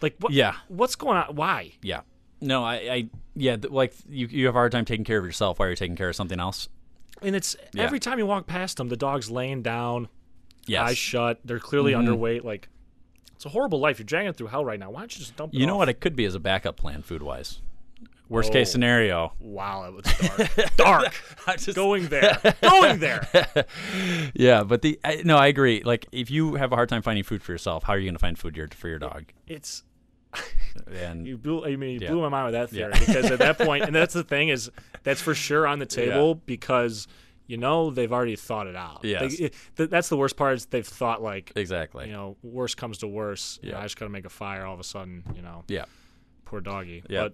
Like 0.02 0.16
what? 0.20 0.32
Mm-hmm. 0.32 0.38
Yeah. 0.40 0.56
What's 0.68 0.96
going 0.96 1.16
on? 1.16 1.36
Why? 1.36 1.74
Yeah. 1.84 2.02
No, 2.42 2.64
I, 2.64 2.74
I 2.78 3.10
yeah, 3.36 3.58
like 3.70 3.94
you, 4.10 4.26
you 4.26 4.48
have 4.48 4.56
a 4.56 4.58
hard 4.58 4.72
time 4.72 4.84
taking 4.84 5.06
care 5.06 5.20
of 5.20 5.26
yourself 5.26 5.60
while 5.60 5.68
you're 5.70 5.76
taking 5.76 5.96
care 5.96 6.10
of 6.10 6.16
something 6.16 6.40
else. 6.40 6.70
And 7.22 7.36
it's 7.36 7.56
Yeah. 7.72 7.84
every 7.84 8.00
time 8.00 8.18
you 8.18 8.26
walk 8.26 8.48
past 8.48 8.78
them, 8.78 8.90
the 8.90 8.98
dog's 8.98 9.30
laying 9.30 9.62
down, 9.62 10.10
Yes. 10.66 10.80
Mm-hmm. 10.80 10.88
eyes 10.90 10.98
shut. 10.98 11.40
They're 11.46 11.60
clearly 11.60 11.94
underweight. 11.94 12.44
Like 12.44 12.68
it's 13.36 13.46
a 13.46 13.50
horrible 13.50 13.80
life. 13.80 14.00
You're 14.00 14.06
dragging 14.06 14.34
through 14.34 14.48
hell 14.48 14.66
right 14.66 14.80
now. 14.80 14.90
Why 14.90 15.02
don't 15.02 15.14
you 15.16 15.20
just 15.20 15.36
dump? 15.36 15.54
it 15.54 15.60
You 15.60 15.68
know 15.68 15.74
off? 15.76 15.80
what 15.82 15.90
it 15.90 16.00
could 16.00 16.16
be 16.16 16.26
as 16.26 16.34
a 16.34 16.40
backup 16.40 16.78
plan, 16.78 17.04
food 17.04 17.22
wise. 17.22 17.62
Worst 18.30 18.52
case 18.52 18.70
Oh. 18.70 18.72
scenario. 18.72 19.34
Wow, 19.40 19.84
it 19.86 19.94
was 19.94 20.06
dark. 20.06 20.76
dark. 20.78 21.14
Just- 21.60 21.76
Going 21.76 22.08
there. 22.08 22.40
Going 22.62 23.00
there. 23.00 23.28
Yeah, 24.34 24.64
but 24.64 24.82
the 24.82 25.00
I, 25.04 25.22
no, 25.24 25.38
I 25.38 25.48
agree. 25.48 25.84
Like, 25.84 26.08
if 26.12 26.32
you 26.32 26.56
have 26.56 26.72
a 26.72 26.76
hard 26.76 26.90
time 26.90 27.02
finding 27.02 27.24
food 27.24 27.44
for 27.44 27.52
yourself, 27.52 27.84
how 27.84 27.94
are 27.94 27.98
you 28.00 28.06
going 28.06 28.16
to 28.16 28.20
find 28.20 28.38
food 28.40 28.56
your, 28.58 28.68
for 28.70 28.88
your 28.88 29.00
dog? 29.00 29.26
It's 29.48 29.84
And 30.88 31.28
You 31.28 31.38
blew. 31.38 31.64
I 31.66 31.76
mean, 31.76 31.92
you 31.96 32.00
Yeah. 32.02 32.12
blew 32.12 32.22
my 32.22 32.30
mind 32.30 32.46
with 32.46 32.54
that 32.54 32.70
theory 32.70 32.92
Yeah. 32.94 33.00
because 33.00 33.32
at 33.32 33.40
that 33.40 33.58
point, 33.60 33.84
and 33.86 33.96
that's 33.96 34.14
the 34.14 34.24
thing 34.24 34.50
is, 34.50 34.72
that's 35.04 35.22
for 35.22 35.36
sure 35.36 35.68
on 35.68 35.80
the 35.80 35.86
table 35.86 36.36
because 36.36 37.08
you 37.46 37.58
know 37.58 37.92
they've 37.92 38.12
already 38.12 38.36
thought 38.38 38.68
it 38.68 38.76
out. 38.76 39.02
It- 39.04 39.54
th- 39.76 39.90
that's 39.90 40.10
the 40.10 40.18
worst 40.18 40.38
part 40.38 40.56
is 40.56 40.66
they've 40.68 40.88
thought 40.88 41.22
like, 41.22 41.52
exactly. 41.56 42.08
you 42.08 42.14
know, 42.14 42.38
worst 42.42 42.78
comes 42.78 43.00
to 43.00 43.08
worst. 43.08 43.62
you 43.64 43.72
know, 43.72 43.78
Yeah. 43.78 43.82
I 43.82 43.86
just 43.86 44.00
gotta 44.00 44.10
make 44.10 44.26
a 44.26 44.30
fire. 44.30 44.66
All 44.66 44.74
of 44.74 44.80
a 44.80 44.84
sudden, 44.84 45.24
you 45.36 45.42
know, 45.42 45.64
yeah. 45.68 45.86
poor 46.46 46.62
doggy. 46.62 47.04
Yeah. 47.10 47.24
But 47.24 47.34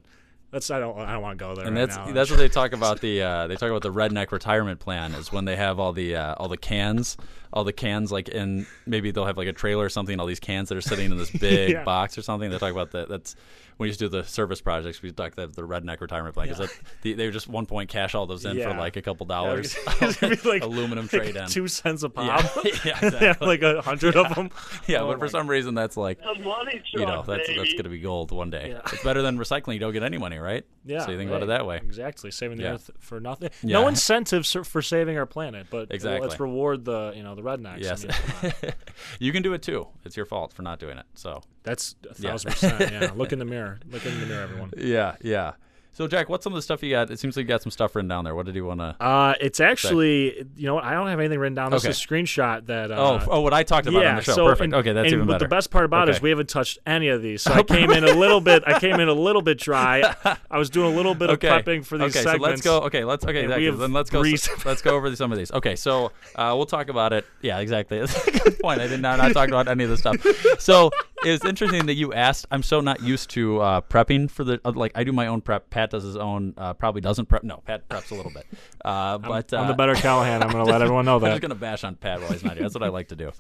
that's 0.52 0.70
I 0.72 0.80
don't 0.80 0.98
I 1.00 1.14
don't 1.14 1.22
want 1.22 1.38
to 1.38 1.44
go 1.46 1.56
there. 1.56 1.66
and 1.68 1.76
right 1.76 1.88
that's 1.88 1.98
now. 1.98 2.12
that's 2.12 2.30
what 2.30 2.38
they 2.40 2.50
talk 2.50 2.74
about 2.74 3.02
the 3.02 3.22
uh, 3.22 3.48
they 3.48 3.56
talk 3.56 3.70
about 3.70 3.82
the 3.84 3.92
redneck 3.94 4.32
retirement 4.32 4.80
plan 4.80 5.14
is 5.14 5.32
when 5.32 5.46
they 5.46 5.56
have 5.56 5.80
all 5.80 5.94
the 5.94 6.16
uh, 6.16 6.34
all 6.36 6.48
the 6.48 6.58
cans 6.58 7.18
all 7.52 7.64
the 7.64 7.74
cans 7.74 8.12
like 8.12 8.30
in 8.30 8.66
maybe 8.86 9.12
they'll 9.12 9.26
have 9.26 9.38
like 9.38 9.48
a 9.48 9.54
trailer 9.54 9.86
or 9.86 9.90
something 9.90 10.20
all 10.20 10.26
these 10.26 10.40
cans 10.40 10.70
that 10.70 10.78
are 10.78 10.82
sitting 10.82 11.12
in 11.12 11.18
this 11.18 11.30
big 11.40 11.72
Yeah. 11.72 11.84
box 11.84 12.18
or 12.18 12.22
something 12.22 12.50
they 12.50 12.58
talk 12.60 12.72
about 12.72 12.92
that 12.92 13.10
that's 13.10 13.36
when 13.78 13.86
we 13.86 13.90
used 13.90 14.00
to 14.00 14.06
do 14.06 14.10
the 14.22 14.24
service 14.24 14.62
projects 14.62 15.02
we 15.02 15.12
talk 15.12 15.34
about 15.34 15.54
the 15.56 15.62
redneck 15.64 16.02
retirement 16.02 16.36
plan 16.36 16.48
because 16.50 16.70
the, 17.02 17.14
they 17.14 17.26
would 17.26 17.34
just 17.34 17.48
one 17.48 17.66
point 17.66 17.90
cash 17.90 18.14
all 18.14 18.26
those 18.28 18.46
in 18.46 18.58
Yeah. 18.58 18.72
for 18.72 18.78
like 18.78 18.98
a 18.98 19.02
couple 19.02 19.26
Yeah, 19.28 19.36
dollars 19.36 19.78
like- 20.46 20.64
aluminum 20.64 21.06
like 21.06 21.10
trade 21.10 21.36
in 21.36 21.48
two 21.48 21.68
cents 21.68 22.04
a 22.04 22.10
pop. 22.10 22.44
yeah, 22.64 22.72
yeah 22.86 23.00
They 23.00 23.08
exactly 23.08 23.48
like 23.48 23.62
a 23.64 23.82
hundred 23.82 24.16
of 24.16 24.36
them. 24.36 24.50
yeah 24.88 25.00
Oh 25.00 25.08
but 25.08 25.20
for 25.20 25.26
my- 25.26 25.32
some 25.32 25.48
reason 25.50 25.74
that's 25.76 25.98
like 25.98 26.20
money 26.44 26.82
you 26.94 27.06
know 27.06 27.24
that's 27.26 27.48
that's 27.48 27.74
gonna 27.74 27.90
be 27.90 28.00
gold 28.00 28.32
one 28.32 28.50
day 28.50 28.70
Yeah. 28.72 28.82
it's 28.94 29.04
better 29.04 29.22
than 29.22 29.38
recycling 29.38 29.74
you 29.74 29.80
don't 29.80 29.94
get 29.94 30.04
any 30.04 30.18
money 30.18 30.38
right 30.38 30.66
Yeah, 30.86 31.06
so 31.06 31.12
you 31.12 31.18
think 31.18 31.30
about 31.30 31.44
it 31.44 31.48
that 31.48 31.66
way 31.66 31.78
Exactly, 31.78 32.30
saving 32.32 32.58
the 32.58 32.64
Yeah. 32.64 32.74
earth 32.74 32.92
for 33.00 33.20
nothing. 33.20 33.50
Yeah. 33.64 33.80
No 33.80 33.88
incentives 33.88 34.56
for 34.64 34.82
saving 34.82 35.18
our 35.18 35.26
planet, 35.26 35.68
but 35.70 35.88
Exactly. 35.92 36.28
let's 36.28 36.40
reward 36.40 36.86
the 36.86 37.14
you 37.16 37.24
know 37.24 37.36
the 37.42 37.50
rednecks. 37.50 37.80
Yes, 37.82 38.06
I 38.06 38.44
mean, 38.44 38.74
you 39.20 39.32
can 39.32 39.42
do 39.44 39.54
it 39.54 39.62
too. 39.62 39.88
It's 40.06 40.16
your 40.18 40.26
fault 40.26 40.54
for 40.54 40.62
not 40.62 40.80
doing 40.80 40.98
it. 40.98 41.06
So 41.16 41.42
that's 41.64 41.96
a 42.04 42.08
Yeah. 42.22 42.30
thousand 42.32 42.52
percent. 42.52 42.92
Yeah, 42.92 43.12
look 43.16 43.32
in 43.34 43.40
the 43.40 43.46
mirror. 43.46 43.80
Look 43.90 44.06
in 44.06 44.20
the 44.20 44.26
mirror, 44.26 44.44
everyone. 44.44 44.72
yeah, 44.78 45.16
yeah. 45.22 45.54
So 46.00 46.08
Jack, 46.08 46.30
what's 46.30 46.46
some 46.46 46.54
of 46.54 46.56
the 46.56 46.62
stuff 46.62 46.82
you 46.82 46.92
got? 46.92 47.12
It 47.12 47.20
seems 47.20 47.36
like 47.36 47.44
you 47.44 47.50
got 47.50 47.62
some 47.62 47.72
stuff 47.72 47.94
written 47.94 48.08
down 48.08 48.24
there. 48.24 48.34
What 48.34 48.46
did 48.46 48.56
you 48.56 48.64
want 48.64 48.80
to? 48.80 48.96
Uh, 49.04 49.34
it's 49.42 49.60
actually 49.60 50.48
you 50.56 50.66
know 50.66 50.76
what 50.76 50.86
I 50.86 50.94
don't 50.94 51.08
have 51.08 51.20
anything 51.20 51.40
written 51.40 51.56
down. 51.56 51.72
This 51.72 51.84
Okay. 51.84 51.90
is 51.90 52.02
a 52.02 52.08
screenshot 52.08 52.68
that. 52.68 52.90
Uh, 52.90 53.20
oh, 53.22 53.28
oh, 53.30 53.42
what 53.42 53.54
I 53.54 53.64
talked 53.64 53.86
about 53.86 54.04
yeah, 54.04 54.12
on 54.12 54.16
the 54.16 54.22
show. 54.22 54.34
so 54.34 54.46
Perfect. 54.46 54.64
and- 54.64 54.76
okay, 54.76 54.94
that's 54.94 55.08
and, 55.08 55.14
even 55.16 55.28
but 55.28 55.34
better. 55.34 55.46
the 55.46 55.50
best 55.50 55.72
part 55.72 55.84
about 55.84 56.08
it 56.08 56.16
is 56.16 56.22
we 56.22 56.30
haven't 56.30 56.48
touched 56.48 56.80
any 56.86 57.10
of 57.10 57.22
these. 57.22 57.42
So 57.42 57.52
I 57.52 57.64
came 57.76 57.92
in 57.92 58.06
a 58.06 58.14
little 58.14 58.40
bit. 58.40 58.64
I 58.66 58.80
came 58.80 59.02
in 59.02 59.10
a 59.10 59.14
little 59.14 59.42
bit 59.42 59.58
dry. 59.60 60.16
I 60.50 60.58
was 60.58 60.70
doing 60.70 60.94
a 60.94 60.96
little 60.96 61.16
bit 61.16 61.32
okay. 61.32 61.50
of 61.50 61.66
prepping 61.66 61.86
for 61.86 61.98
these 61.98 62.16
okay, 62.16 62.24
segments. 62.24 62.46
so 62.46 62.50
let's 62.50 62.62
go. 62.62 62.78
Okay, 62.88 63.04
let's 63.04 63.26
okay. 63.26 63.42
and 63.42 63.50
Zach, 63.50 63.58
we 63.58 63.66
have 63.66 63.78
then 63.78 63.92
let's 63.92 64.10
go. 64.10 64.22
breezed- 64.22 64.66
let's 64.66 64.82
go 64.82 64.96
over 64.96 65.14
some 65.18 65.34
of 65.34 65.38
these. 65.38 65.52
Okay, 65.52 65.76
so 65.76 66.14
uh, 66.38 66.54
we'll 66.56 66.66
talk 66.66 66.88
about 66.88 67.12
it. 67.12 67.26
Yeah, 67.42 67.60
exactly. 67.60 68.00
That's 68.00 68.26
a 68.26 68.32
good 68.32 68.58
point. 68.60 68.80
I 68.80 68.88
did 68.88 69.02
not 69.02 69.18
not 69.18 69.34
talk 69.34 69.50
about 69.50 69.68
any 69.68 69.84
of 69.84 69.90
this 69.90 70.00
stuff. 70.00 70.16
So 70.60 70.92
it's 71.26 71.44
interesting 71.44 71.88
that 71.88 71.96
you 71.96 72.14
asked. 72.14 72.46
I'm 72.52 72.64
so 72.64 72.80
not 72.80 73.02
used 73.02 73.30
to 73.32 73.60
uh, 73.60 73.82
prepping 73.82 74.32
for 74.32 74.46
the 74.46 74.62
uh, 74.64 74.72
like. 74.74 74.94
I 74.96 75.04
do 75.04 75.12
my 75.12 75.28
own 75.28 75.42
prep. 75.42 75.70
Pat 75.70 75.89
does 75.90 76.04
his 76.04 76.16
own. 76.18 76.54
Uh, 76.58 76.74
probably 76.74 77.02
doesn't 77.02 77.26
prep. 77.28 77.44
No, 77.44 77.62
Pat 77.66 77.88
preps 77.90 78.12
a 78.12 78.16
little 78.16 78.32
bit. 78.32 78.46
Uh, 78.86 79.18
but 79.18 79.54
I'm 79.54 79.66
uh, 79.66 79.68
the 79.68 79.74
better 79.74 79.94
Callahan. 79.94 80.42
I'm 80.42 80.52
going 80.52 80.66
to 80.66 80.72
let 80.72 80.82
everyone 80.82 81.04
know 81.06 81.16
I'm 81.18 81.22
just 81.22 81.34
that. 81.36 81.42
gonna 81.42 81.56
bash 81.60 81.84
on 81.84 81.96
Pat 81.96 82.22
while 82.22 82.32
he's 82.32 82.44
not 82.44 82.54
here. 82.54 82.64
That's 82.64 82.74
what 82.74 82.82
I 82.84 82.88
like 82.88 83.10
to 83.10 83.16
do. 83.16 83.32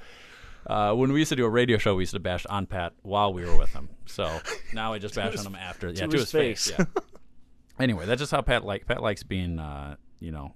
Uh, 0.67 0.93
when 0.93 1.13
we 1.13 1.19
used 1.19 1.29
to 1.29 1.35
do 1.38 1.45
a 1.45 1.49
radio 1.49 1.77
show, 1.77 1.95
we 1.95 2.01
used 2.03 2.13
to 2.13 2.19
bash 2.19 2.45
on 2.47 2.65
Pat 2.67 2.93
while 3.01 3.31
we 3.33 3.45
were 3.45 3.55
with 3.57 3.71
him. 3.71 3.88
So 4.05 4.39
now 4.73 4.91
I 4.93 4.99
just 4.99 5.15
bash 5.15 5.38
on 5.38 5.45
him 5.45 5.55
after. 5.55 5.88
Yeah, 5.88 6.07
to, 6.07 6.12
his 6.12 6.21
his 6.23 6.31
face. 6.31 6.71
face. 6.71 6.77
yeah. 6.95 7.01
anyway, 7.79 8.05
that's 8.05 8.19
just 8.19 8.31
how 8.31 8.41
Pat 8.41 8.65
like. 8.65 8.85
Pat 8.85 9.01
likes 9.01 9.23
being, 9.23 9.57
uh, 9.59 9.95
you 10.19 10.31
know, 10.31 10.53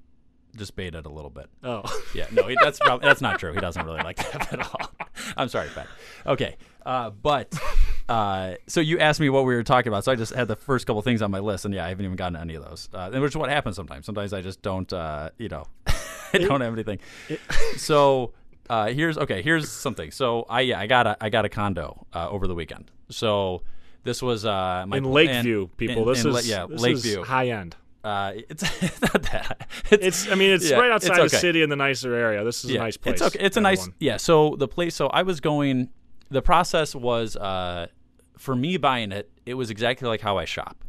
just 0.57 0.75
baited 0.75 1.05
a 1.05 1.09
little 1.09 1.31
bit. 1.31 1.47
Oh, 1.63 1.81
Yeah, 2.13 2.27
no, 2.31 2.43
he, 2.47 2.55
that's 2.61 2.77
prob- 2.79 3.01
that's 3.01 3.21
not 3.21 3.39
true. 3.39 3.53
He 3.53 3.59
doesn't 3.59 3.83
really 3.85 4.03
like 4.03 4.17
that 4.17 4.53
at 4.53 4.59
all. 4.59 4.91
I'm 5.37 5.47
sorry, 5.47 5.69
Pat. 5.73 5.87
Okay, 6.27 6.57
uh, 6.85 7.09
but 7.09 7.53
uh, 8.09 8.55
so 8.67 8.79
you 8.81 8.99
asked 8.99 9.19
me 9.19 9.29
what 9.29 9.45
we 9.45 9.55
were 9.55 9.63
talking 9.63 9.87
about, 9.89 10.03
so 10.03 10.11
I 10.11 10.15
just 10.15 10.33
had 10.33 10.47
the 10.47 10.55
first 10.55 10.85
couple 10.87 11.01
things 11.01 11.21
on 11.21 11.31
my 11.31 11.39
list, 11.39 11.65
and 11.65 11.73
yeah, 11.73 11.85
I 11.85 11.89
haven't 11.89 12.05
even 12.05 12.15
gotten 12.17 12.35
any 12.35 12.55
of 12.55 12.63
those. 12.63 12.89
Uh, 12.93 13.09
which 13.11 13.31
is 13.31 13.37
what 13.37 13.49
happens 13.49 13.75
sometimes. 13.75 14.05
Sometimes 14.05 14.33
I 14.33 14.41
just 14.41 14.61
don't, 14.61 14.91
uh, 14.91 15.29
you 15.37 15.49
know, 15.49 15.65
I 15.87 16.37
don't 16.39 16.61
have 16.61 16.73
anything. 16.73 16.99
so 17.77 18.33
uh, 18.69 18.87
here's 18.87 19.17
okay. 19.17 19.41
Here's 19.41 19.69
something. 19.69 20.11
So 20.11 20.45
I 20.49 20.61
yeah, 20.61 20.79
I 20.79 20.87
got 20.87 21.07
a 21.07 21.17
I 21.21 21.29
got 21.29 21.45
a 21.45 21.49
condo 21.49 22.05
uh, 22.13 22.29
over 22.29 22.47
the 22.47 22.55
weekend. 22.55 22.91
So 23.09 23.61
this 24.03 24.21
was 24.21 24.45
uh, 24.45 24.85
my 24.87 24.97
in 24.97 25.05
Lakeview, 25.05 25.61
and- 25.61 25.77
people. 25.77 26.03
in- 26.03 26.07
this 26.13 26.25
in 26.25 26.31
is 26.35 26.47
yeah, 26.49 26.65
this 26.67 26.81
Lakeview. 26.81 27.21
is 27.21 27.27
high 27.27 27.49
end. 27.49 27.75
uh, 28.03 28.33
it's, 28.49 28.63
it's 28.83 29.01
not 29.13 29.23
that. 29.23 29.67
It's 29.91 30.29
I 30.29 30.35
mean 30.35 30.51
it's 30.51 30.69
yeah, 30.69 30.77
right 30.77 30.91
it's 30.95 31.07
outside 31.09 31.23
the 31.23 31.29
city 31.29 31.61
in 31.61 31.69
the 31.69 31.75
nicer 31.77 32.13
area. 32.13 32.43
This 32.43 32.65
is 32.65 32.71
a 32.71 32.77
nice 32.77 32.97
place. 32.97 33.13
It's 33.13 33.21
okay. 33.21 33.39
It's 33.45 33.57
a 33.57 33.61
nice 33.61 33.79
everyone. 33.79 33.95
yeah. 33.99 34.17
So 34.17 34.55
the 34.57 34.67
place. 34.67 34.95
So 34.95 35.07
I 35.07 35.23
was 35.23 35.39
going. 35.39 35.89
The 36.33 36.41
process 36.41 36.95
was 36.95 37.35
uh, 37.35 37.87
for 38.37 38.55
me 38.55 38.77
buying 38.77 39.11
it. 39.11 39.31
It 39.45 39.53
was 39.53 39.69
exactly 39.69 40.07
like 40.07 40.21
how 40.21 40.37
I 40.37 40.45
shop. 40.45 40.83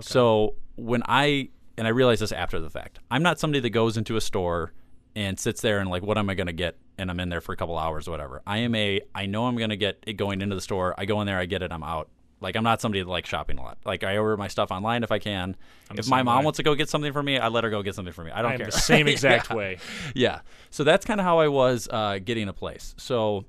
So 0.00 0.56
when 0.76 1.02
I 1.06 1.48
and 1.78 1.86
I 1.86 1.90
realized 1.90 2.20
this 2.20 2.32
after 2.32 2.60
the 2.60 2.70
fact, 2.70 2.98
I'm 3.10 3.22
not 3.22 3.38
somebody 3.38 3.60
that 3.60 3.70
goes 3.70 3.96
into 3.96 4.16
a 4.16 4.20
store 4.20 4.72
and 5.16 5.38
sits 5.38 5.60
there 5.60 5.78
and 5.78 5.88
like, 5.88 6.02
what 6.02 6.18
am 6.18 6.28
I 6.28 6.34
going 6.34 6.48
to 6.48 6.52
get? 6.52 6.76
And 6.98 7.10
I'm 7.10 7.18
in 7.20 7.28
there 7.28 7.40
for 7.40 7.52
a 7.52 7.56
couple 7.56 7.78
hours 7.78 8.08
or 8.08 8.10
whatever. 8.10 8.42
I 8.46 8.58
am 8.58 8.74
a. 8.74 9.00
I 9.14 9.26
know 9.26 9.46
I'm 9.46 9.56
going 9.56 9.70
to 9.70 9.76
get 9.76 10.02
it 10.06 10.14
going 10.14 10.40
into 10.42 10.54
the 10.54 10.60
store. 10.60 10.94
I 10.98 11.04
go 11.04 11.20
in 11.20 11.26
there, 11.26 11.38
I 11.38 11.46
get 11.46 11.62
it, 11.62 11.72
I'm 11.72 11.82
out. 11.82 12.10
Like 12.40 12.56
I'm 12.56 12.64
not 12.64 12.80
somebody 12.80 13.02
that 13.02 13.08
likes 13.08 13.28
shopping 13.28 13.58
a 13.58 13.62
lot. 13.62 13.78
Like 13.86 14.04
I 14.04 14.18
order 14.18 14.36
my 14.36 14.48
stuff 14.48 14.70
online 14.70 15.02
if 15.02 15.10
I 15.10 15.18
can. 15.18 15.56
if 15.94 16.08
my 16.08 16.22
mom 16.22 16.40
way. 16.40 16.44
wants 16.44 16.58
to 16.58 16.62
go 16.62 16.74
get 16.74 16.90
something 16.90 17.12
for 17.12 17.22
me, 17.22 17.38
I 17.38 17.48
let 17.48 17.64
her 17.64 17.70
go 17.70 17.82
get 17.82 17.94
something 17.94 18.12
for 18.12 18.22
me. 18.22 18.32
I 18.32 18.42
don't 18.42 18.52
I 18.52 18.56
care. 18.58 18.66
the 18.66 18.72
same 18.72 19.08
exact 19.14 19.50
Yeah 19.50 19.56
way. 19.56 19.78
yeah. 20.14 20.40
So 20.70 20.84
that's 20.84 21.06
kind 21.06 21.20
of 21.20 21.24
how 21.24 21.38
I 21.38 21.48
was 21.48 21.88
uh, 21.90 22.18
getting 22.22 22.48
a 22.48 22.52
place. 22.52 22.94
So 22.98 23.46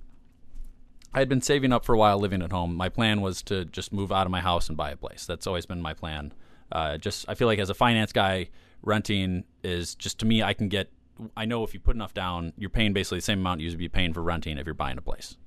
I 1.15 1.19
had 1.19 1.29
been 1.29 1.41
saving 1.41 1.71
up 1.71 1.85
for 1.85 1.95
a 1.95 1.97
while 1.97 2.19
living 2.19 2.41
at 2.41 2.51
home. 2.51 2.75
My 2.75 2.89
plan 2.89 3.21
was 3.21 3.41
to 3.43 3.63
just 3.63 3.93
move 3.93 4.11
out 4.11 4.27
of 4.27 4.31
my 4.31 4.41
house 4.41 4.67
and 4.67 4.75
buy 4.75 4.91
a 4.91 4.97
place. 4.97 5.25
That's 5.25 5.47
always 5.47 5.65
been 5.65 5.81
my 5.81 5.93
plan. 5.93 6.33
Uh, 6.69 6.97
just 6.97 7.25
I 7.29 7.35
feel 7.35 7.47
like 7.47 7.57
as 7.57 7.69
a 7.69 7.73
finance 7.73 8.11
guy, 8.11 8.49
renting 8.83 9.45
is 9.63 9.95
just 9.95 10.19
to 10.19 10.25
me 10.25 10.43
I 10.43 10.53
can 10.53 10.67
get. 10.67 10.91
I 11.37 11.45
know 11.45 11.63
if 11.63 11.73
you 11.73 11.79
put 11.79 11.95
enough 11.95 12.13
down, 12.13 12.51
you're 12.57 12.69
paying 12.69 12.91
basically 12.91 13.19
the 13.19 13.23
same 13.23 13.39
amount 13.39 13.61
you 13.61 13.69
would 13.69 13.77
be 13.77 13.87
paying 13.87 14.13
for 14.13 14.21
renting 14.21 14.57
if 14.57 14.65
you're 14.65 14.73
buying 14.75 14.97
a 14.97 15.01
place. 15.01 15.37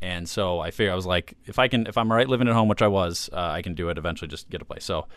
And 0.00 0.28
so 0.28 0.60
I 0.60 0.70
figured 0.70 0.92
I 0.92 0.94
was 0.94 1.06
like, 1.06 1.36
if 1.44 1.58
I 1.58 1.66
can, 1.66 1.88
if 1.88 1.98
I'm 1.98 2.08
all 2.12 2.16
right 2.16 2.28
living 2.28 2.46
at 2.46 2.54
home, 2.54 2.68
which 2.68 2.80
I 2.80 2.86
was, 2.86 3.28
uh, 3.32 3.36
I 3.36 3.62
can 3.62 3.74
do 3.74 3.88
it 3.88 3.98
eventually. 3.98 4.28
Just 4.28 4.48
get 4.48 4.62
a 4.62 4.64
place. 4.64 4.84
So 4.84 5.08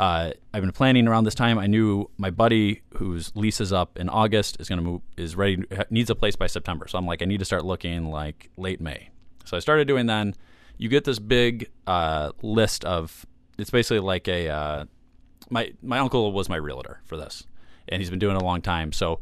uh, 0.00 0.30
I've 0.54 0.62
been 0.62 0.72
planning 0.72 1.06
around 1.06 1.24
this 1.24 1.34
time. 1.34 1.58
I 1.58 1.66
knew 1.66 2.10
my 2.16 2.30
buddy 2.30 2.80
whose 2.94 3.30
lease 3.36 3.60
is 3.60 3.74
up 3.74 3.98
in 3.98 4.08
August 4.08 4.56
is 4.60 4.68
going 4.70 4.78
to 4.78 4.82
move, 4.82 5.02
is 5.18 5.36
ready, 5.36 5.62
needs 5.90 6.08
a 6.08 6.14
place 6.14 6.36
by 6.36 6.46
September. 6.46 6.88
So 6.88 6.96
I'm 6.96 7.06
like, 7.06 7.20
I 7.20 7.26
need 7.26 7.40
to 7.40 7.44
start 7.44 7.66
looking 7.66 8.10
like 8.10 8.50
late 8.56 8.80
May. 8.80 9.10
So 9.46 9.56
I 9.56 9.60
started 9.60 9.88
doing 9.88 10.06
then. 10.06 10.34
You 10.78 10.88
get 10.90 11.04
this 11.04 11.18
big 11.18 11.70
uh, 11.86 12.32
list 12.42 12.84
of. 12.84 13.24
It's 13.58 13.70
basically 13.70 14.00
like 14.00 14.28
a. 14.28 14.48
Uh, 14.48 14.84
my 15.48 15.72
my 15.82 15.98
uncle 15.98 16.32
was 16.32 16.48
my 16.48 16.56
realtor 16.56 17.00
for 17.04 17.16
this, 17.16 17.46
and 17.88 18.02
he's 18.02 18.10
been 18.10 18.18
doing 18.18 18.36
it 18.36 18.42
a 18.42 18.44
long 18.44 18.60
time. 18.60 18.92
So 18.92 19.20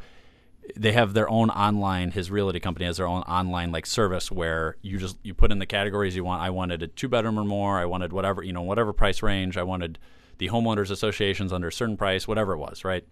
they 0.77 0.93
have 0.93 1.13
their 1.13 1.29
own 1.29 1.51
online 1.51 2.11
his 2.11 2.31
realty 2.31 2.59
company 2.59 2.87
has 2.87 2.97
their 2.97 3.07
own 3.07 3.23
online 3.23 3.71
like 3.71 3.87
service 3.87 4.31
where 4.31 4.77
you 4.83 4.99
just 4.99 5.17
you 5.23 5.35
put 5.35 5.53
in 5.53 5.59
the 5.59 5.67
categories 5.67 6.17
you 6.17 6.25
want 6.25 6.41
i 6.41 6.51
wanted 6.51 6.83
a 6.83 6.87
two 6.87 7.09
bedroom 7.09 7.39
or 7.39 7.45
more 7.45 7.79
i 7.79 7.85
wanted 7.85 8.13
whatever 8.13 8.43
you 8.43 8.53
know 8.53 8.63
whatever 8.63 8.93
price 8.93 9.23
range 9.23 9.57
i 9.57 9.63
wanted 9.63 9.99
the 10.39 10.49
homeowners 10.49 10.91
associations 10.91 11.53
under 11.53 11.69
a 11.69 11.73
certain 11.73 11.97
price 11.97 12.27
whatever 12.27 12.55
it 12.55 12.59
was 12.59 12.85
right 12.85 13.07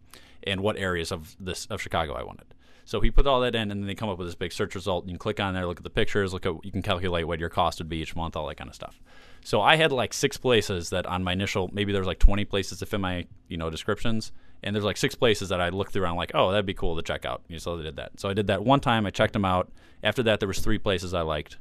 and 0.45 0.61
what 0.61 0.77
areas 0.77 1.13
of 1.13 1.37
this 1.39 1.67
of 1.67 1.81
chicago 1.81 2.15
i 2.15 2.23
wanted 2.23 2.47
so 2.85 3.01
he 3.01 3.11
put 3.11 3.27
all 3.27 3.41
that 3.41 3.55
in 3.55 3.71
and 3.71 3.83
then 3.83 3.87
they 3.87 3.95
come 3.95 4.09
up 4.09 4.19
with 4.19 4.27
this 4.27 4.35
big 4.35 4.53
search 4.53 4.75
result 4.75 5.05
you 5.07 5.13
can 5.13 5.19
click 5.19 5.41
on 5.41 5.55
there 5.55 5.67
look 5.67 5.79
at 5.79 5.85
the 5.85 5.91
pictures 5.91 6.33
look 6.33 6.47
at 6.47 6.53
you 6.65 6.73
can 6.73 6.83
calculate 6.83 7.27
what 7.27 7.39
your 7.39 7.49
cost 7.49 7.79
would 7.79 7.89
be 7.89 7.99
each 7.99 8.17
month 8.17 8.37
all 8.37 8.47
that 8.47 8.57
kind 8.57 8.69
of 8.69 8.75
stuff 8.75 9.01
so 9.45 9.61
i 9.61 9.77
had 9.77 9.93
like 9.93 10.13
six 10.13 10.37
places 10.37 10.91
that 10.91 11.07
on 11.07 11.23
my 11.23 11.33
initial 11.33 11.71
maybe 11.73 11.93
there's 11.93 12.07
like 12.07 12.19
20 12.19 12.45
places 12.45 12.79
to 12.79 12.87
fit 12.87 13.01
my 13.01 13.27
you 13.49 13.57
know 13.57 13.71
descriptions 13.71 14.33
and 14.63 14.75
there's 14.75 14.85
like 14.85 14.97
six 14.97 15.15
places 15.15 15.49
that 15.49 15.61
I 15.61 15.71
looked 15.71 15.93
through 15.93 16.05
and 16.05 16.11
I'm 16.11 16.17
like, 16.17 16.33
oh, 16.35 16.51
that'd 16.51 16.67
be 16.67 16.75
cool 16.75 16.97
to 16.97 17.03
check 17.03 17.25
out. 17.25 17.43
You 17.49 17.59
so 17.59 17.79
I 17.79 17.83
did 17.83 17.97
that. 17.97 18.21
So 18.21 18.29
I 18.29 18.35
did 18.35 18.47
that 18.47 18.65
one 18.65 18.81
time. 18.81 19.07
I 19.07 19.11
checked 19.11 19.33
them 19.33 19.45
out. 19.45 19.71
After 20.03 20.23
that, 20.25 20.41
there 20.41 20.47
was 20.47 20.61
three 20.61 20.79
places 20.79 21.15
I 21.15 21.23
liked. 21.23 21.59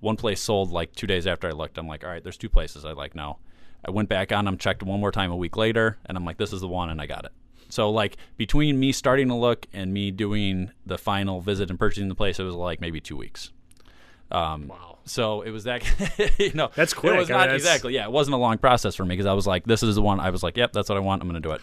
One 0.00 0.16
place 0.16 0.40
sold 0.40 0.70
like 0.70 0.92
two 0.94 1.06
days 1.06 1.26
after 1.26 1.48
I 1.48 1.52
looked. 1.52 1.78
I'm 1.78 1.88
like, 1.88 2.04
all 2.04 2.10
right, 2.10 2.22
there's 2.22 2.36
two 2.36 2.48
places 2.48 2.84
I 2.84 2.92
like 2.92 3.14
now. 3.14 3.38
I 3.84 3.90
went 3.90 4.08
back 4.08 4.32
on 4.32 4.44
them, 4.44 4.58
checked 4.58 4.82
one 4.82 5.00
more 5.00 5.12
time 5.12 5.30
a 5.30 5.36
week 5.36 5.56
later, 5.56 5.96
and 6.06 6.16
I'm 6.16 6.24
like, 6.24 6.38
this 6.38 6.52
is 6.52 6.60
the 6.60 6.68
one, 6.68 6.90
and 6.90 7.00
I 7.00 7.06
got 7.06 7.24
it. 7.24 7.32
So 7.68 7.90
like 7.90 8.16
between 8.36 8.78
me 8.78 8.92
starting 8.92 9.28
to 9.28 9.34
look 9.34 9.66
and 9.72 9.92
me 9.92 10.10
doing 10.10 10.70
the 10.84 10.98
final 10.98 11.40
visit 11.40 11.70
and 11.70 11.78
purchasing 11.78 12.08
the 12.08 12.14
place, 12.14 12.38
it 12.38 12.44
was 12.44 12.54
like 12.54 12.80
maybe 12.80 13.00
two 13.00 13.16
weeks. 13.16 13.50
Um, 14.30 14.68
Wow. 14.68 14.98
So 15.04 15.42
it 15.42 15.50
was 15.50 15.64
that, 15.64 15.84
you 16.38 16.52
know, 16.52 16.70
That's 16.74 16.92
quick. 16.92 17.14
It 17.14 17.18
was 17.18 17.30
I 17.30 17.34
mean, 17.34 17.38
not 17.38 17.44
that's- 17.44 17.60
exactly, 17.60 17.94
yeah. 17.94 18.04
It 18.06 18.12
wasn't 18.12 18.34
a 18.34 18.38
long 18.38 18.58
process 18.58 18.96
for 18.96 19.04
me 19.04 19.10
because 19.10 19.26
I 19.26 19.34
was 19.34 19.46
like, 19.46 19.64
this 19.64 19.84
is 19.84 19.94
the 19.94 20.02
one. 20.02 20.18
I 20.18 20.30
was 20.30 20.42
like, 20.42 20.56
yep, 20.56 20.72
that's 20.72 20.88
what 20.88 20.96
I 20.96 21.00
want. 21.00 21.22
I'm 21.22 21.28
going 21.28 21.40
to 21.40 21.48
do 21.48 21.52
it. 21.54 21.60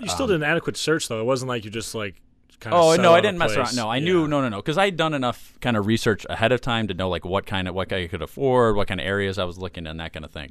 You 0.00 0.08
still 0.08 0.26
did 0.26 0.36
an 0.36 0.42
adequate 0.42 0.76
search 0.76 1.06
though. 1.06 1.20
It 1.20 1.24
wasn't 1.24 1.48
like 1.48 1.64
you 1.64 1.70
just 1.70 1.94
like 1.94 2.16
kind 2.58 2.74
of. 2.74 2.80
Oh 2.82 2.96
no, 3.00 3.14
I 3.14 3.20
didn't 3.20 3.38
mess 3.38 3.56
around. 3.56 3.76
No, 3.76 3.88
I 3.88 4.00
knew 4.00 4.26
no, 4.26 4.40
no, 4.40 4.48
no, 4.48 4.56
because 4.56 4.76
I'd 4.76 4.96
done 4.96 5.14
enough 5.14 5.56
kind 5.60 5.76
of 5.76 5.86
research 5.86 6.26
ahead 6.28 6.50
of 6.50 6.60
time 6.60 6.88
to 6.88 6.94
know 6.94 7.08
like 7.08 7.24
what 7.24 7.46
kind 7.46 7.68
of 7.68 7.76
what 7.76 7.92
I 7.92 8.08
could 8.08 8.20
afford, 8.22 8.74
what 8.74 8.88
kind 8.88 9.00
of 9.00 9.06
areas 9.06 9.38
I 9.38 9.44
was 9.44 9.56
looking 9.56 9.86
and 9.86 10.00
that 10.00 10.12
kind 10.12 10.24
of 10.24 10.32
thing. 10.32 10.50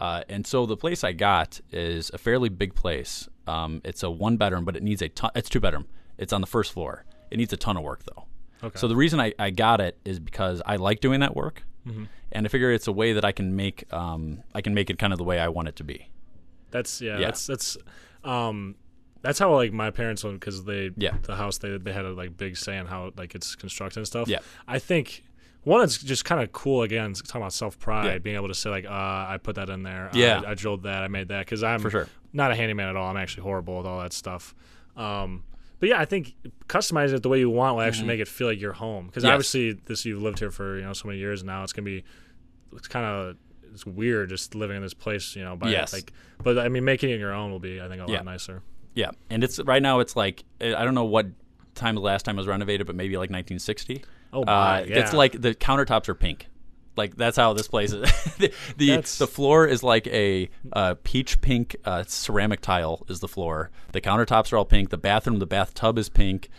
Uh, 0.00 0.24
and 0.28 0.44
so 0.44 0.66
the 0.66 0.76
place 0.76 1.04
I 1.04 1.12
got 1.12 1.60
is 1.70 2.10
a 2.12 2.18
fairly 2.18 2.48
big 2.48 2.74
place. 2.74 3.28
Um, 3.46 3.80
it's 3.84 4.02
a 4.02 4.10
one 4.10 4.36
bedroom, 4.36 4.64
but 4.64 4.76
it 4.76 4.82
needs 4.82 5.02
a 5.02 5.08
ton. 5.08 5.30
It's 5.34 5.48
two 5.48 5.60
bedroom. 5.60 5.86
It's 6.18 6.32
on 6.32 6.40
the 6.40 6.46
first 6.46 6.72
floor. 6.72 7.04
It 7.30 7.38
needs 7.38 7.52
a 7.52 7.56
ton 7.56 7.76
of 7.76 7.82
work 7.82 8.02
though. 8.04 8.24
Okay. 8.64 8.78
So 8.78 8.86
the 8.88 8.94
reason 8.96 9.18
I, 9.20 9.32
I 9.38 9.50
got 9.50 9.80
it 9.80 9.98
is 10.04 10.20
because 10.20 10.62
I 10.64 10.76
like 10.76 11.00
doing 11.00 11.20
that 11.20 11.34
work, 11.34 11.64
Mm-hmm. 11.86 12.04
and 12.30 12.46
I 12.46 12.48
figure 12.48 12.70
it's 12.70 12.86
a 12.86 12.92
way 12.92 13.12
that 13.14 13.24
I 13.24 13.32
can 13.32 13.56
make 13.56 13.92
um, 13.92 14.44
I 14.54 14.60
can 14.60 14.72
make 14.72 14.88
it 14.88 15.00
kind 15.00 15.12
of 15.12 15.18
the 15.18 15.24
way 15.24 15.40
I 15.40 15.48
want 15.48 15.66
it 15.66 15.74
to 15.76 15.84
be. 15.84 16.08
That's 16.70 17.00
yeah, 17.00 17.18
Yeah. 17.18 17.26
That's 17.26 17.46
that's 17.48 17.76
um, 18.22 18.76
that's 19.22 19.38
how 19.40 19.54
like 19.54 19.72
my 19.72 19.90
parents 19.90 20.22
went 20.24 20.38
because 20.40 20.64
they 20.64 20.90
Yeah. 20.96 21.16
the 21.22 21.34
house 21.36 21.58
they 21.58 21.76
they 21.78 21.92
had 21.92 22.04
a 22.04 22.12
like 22.12 22.36
big 22.36 22.56
say 22.56 22.76
in 22.78 22.86
how 22.86 23.12
like 23.16 23.34
it's 23.34 23.54
constructed 23.56 23.98
and 23.98 24.06
stuff. 24.06 24.28
Yeah. 24.28 24.38
I 24.68 24.78
think 24.78 25.24
one 25.64 25.82
it's 25.82 25.98
just 25.98 26.24
kind 26.24 26.40
of 26.40 26.52
cool 26.52 26.82
again 26.82 27.14
talking 27.14 27.40
about 27.40 27.52
self 27.52 27.78
pride, 27.78 28.06
Yeah. 28.06 28.18
being 28.18 28.36
able 28.36 28.48
to 28.48 28.54
say 28.54 28.70
like 28.70 28.84
uh, 28.84 28.88
I 28.90 29.38
put 29.42 29.56
that 29.56 29.68
in 29.68 29.82
there. 29.82 30.10
Yeah. 30.12 30.42
I, 30.46 30.52
I 30.52 30.54
drilled 30.54 30.84
that. 30.84 31.02
I 31.02 31.08
made 31.08 31.28
that 31.28 31.46
because 31.46 31.62
I'm 31.64 31.80
For 31.80 31.90
sure. 31.90 32.08
Not 32.32 32.50
a 32.50 32.54
handyman 32.56 32.88
at 32.88 32.96
all. 32.96 33.10
I'm 33.10 33.16
actually 33.16 33.42
horrible 33.44 33.76
with 33.78 33.86
all 33.86 34.00
that 34.00 34.12
stuff. 34.12 34.54
Um, 34.96 35.44
but 35.80 35.88
yeah, 35.88 36.00
I 36.00 36.04
think 36.04 36.34
customizing 36.68 37.14
it 37.14 37.22
the 37.22 37.28
way 37.28 37.40
you 37.40 37.50
want 37.50 37.74
will 37.76 37.82
actually 37.82 38.06
make 38.06 38.20
it 38.20 38.28
feel 38.28 38.46
like 38.46 38.60
your 38.60 38.72
home. 38.72 39.06
Because 39.06 39.24
Mm-hmm. 39.24 39.28
Yes. 39.30 39.34
obviously, 39.34 39.72
this 39.86 40.04
you've 40.04 40.22
lived 40.22 40.38
here 40.38 40.50
for 40.50 40.76
you 40.78 40.84
know 40.84 40.92
so 40.92 41.08
many 41.08 41.18
years 41.18 41.42
now. 41.42 41.62
It's 41.64 41.72
gonna 41.72 41.84
be 41.86 42.04
it's 42.74 42.88
kind 42.88 43.04
of 43.04 43.36
it's 43.72 43.84
weird 43.86 44.28
just 44.28 44.54
living 44.54 44.76
in 44.76 44.82
this 44.82 44.94
place, 44.94 45.34
you 45.34 45.42
know. 45.42 45.56
By 45.56 45.70
Yes. 45.70 45.92
like, 45.92 46.12
but 46.42 46.58
I 46.58 46.68
mean, 46.68 46.84
making 46.84 47.10
it 47.10 47.18
your 47.18 47.32
own 47.32 47.50
will 47.50 47.58
be, 47.58 47.80
I 47.80 47.88
think, 47.88 48.00
a 48.02 48.10
Yeah. 48.10 48.16
lot 48.18 48.24
nicer. 48.26 48.62
Yeah, 48.94 49.10
and 49.30 49.42
it's 49.42 49.58
right 49.60 49.82
now. 49.82 50.00
It's 50.00 50.14
like 50.14 50.44
I 50.60 50.84
don't 50.84 50.94
know 50.94 51.04
what 51.04 51.26
time 51.74 51.94
the 51.94 52.00
last 52.02 52.24
time 52.26 52.36
it 52.36 52.40
was 52.40 52.46
renovated, 52.46 52.86
but 52.86 52.94
maybe 52.94 53.14
like 53.16 53.30
1960. 53.30 54.04
Oh, 54.34 54.42
uh, 54.42 54.44
my, 54.44 54.80
It's 54.82 55.12
like 55.14 55.40
the 55.40 55.54
countertops 55.54 56.08
are 56.08 56.14
pink. 56.14 56.46
Like 56.96 57.16
that's 57.16 57.36
how 57.36 57.52
this 57.54 57.68
place 57.68 57.92
is. 57.92 58.02
the 58.38 58.52
the, 58.76 58.96
the 59.18 59.26
floor 59.26 59.66
is 59.66 59.82
like 59.82 60.06
a 60.08 60.50
uh, 60.72 60.94
peach 61.04 61.40
pink 61.40 61.76
uh, 61.84 62.04
ceramic 62.06 62.60
tile 62.60 63.04
is 63.08 63.20
the 63.20 63.28
floor. 63.28 63.70
The 63.92 64.00
countertops 64.00 64.52
are 64.52 64.58
all 64.58 64.64
pink. 64.64 64.90
The 64.90 64.98
bathroom, 64.98 65.38
the 65.38 65.46
bathtub 65.46 65.96
is 65.98 66.08
pink. 66.08 66.50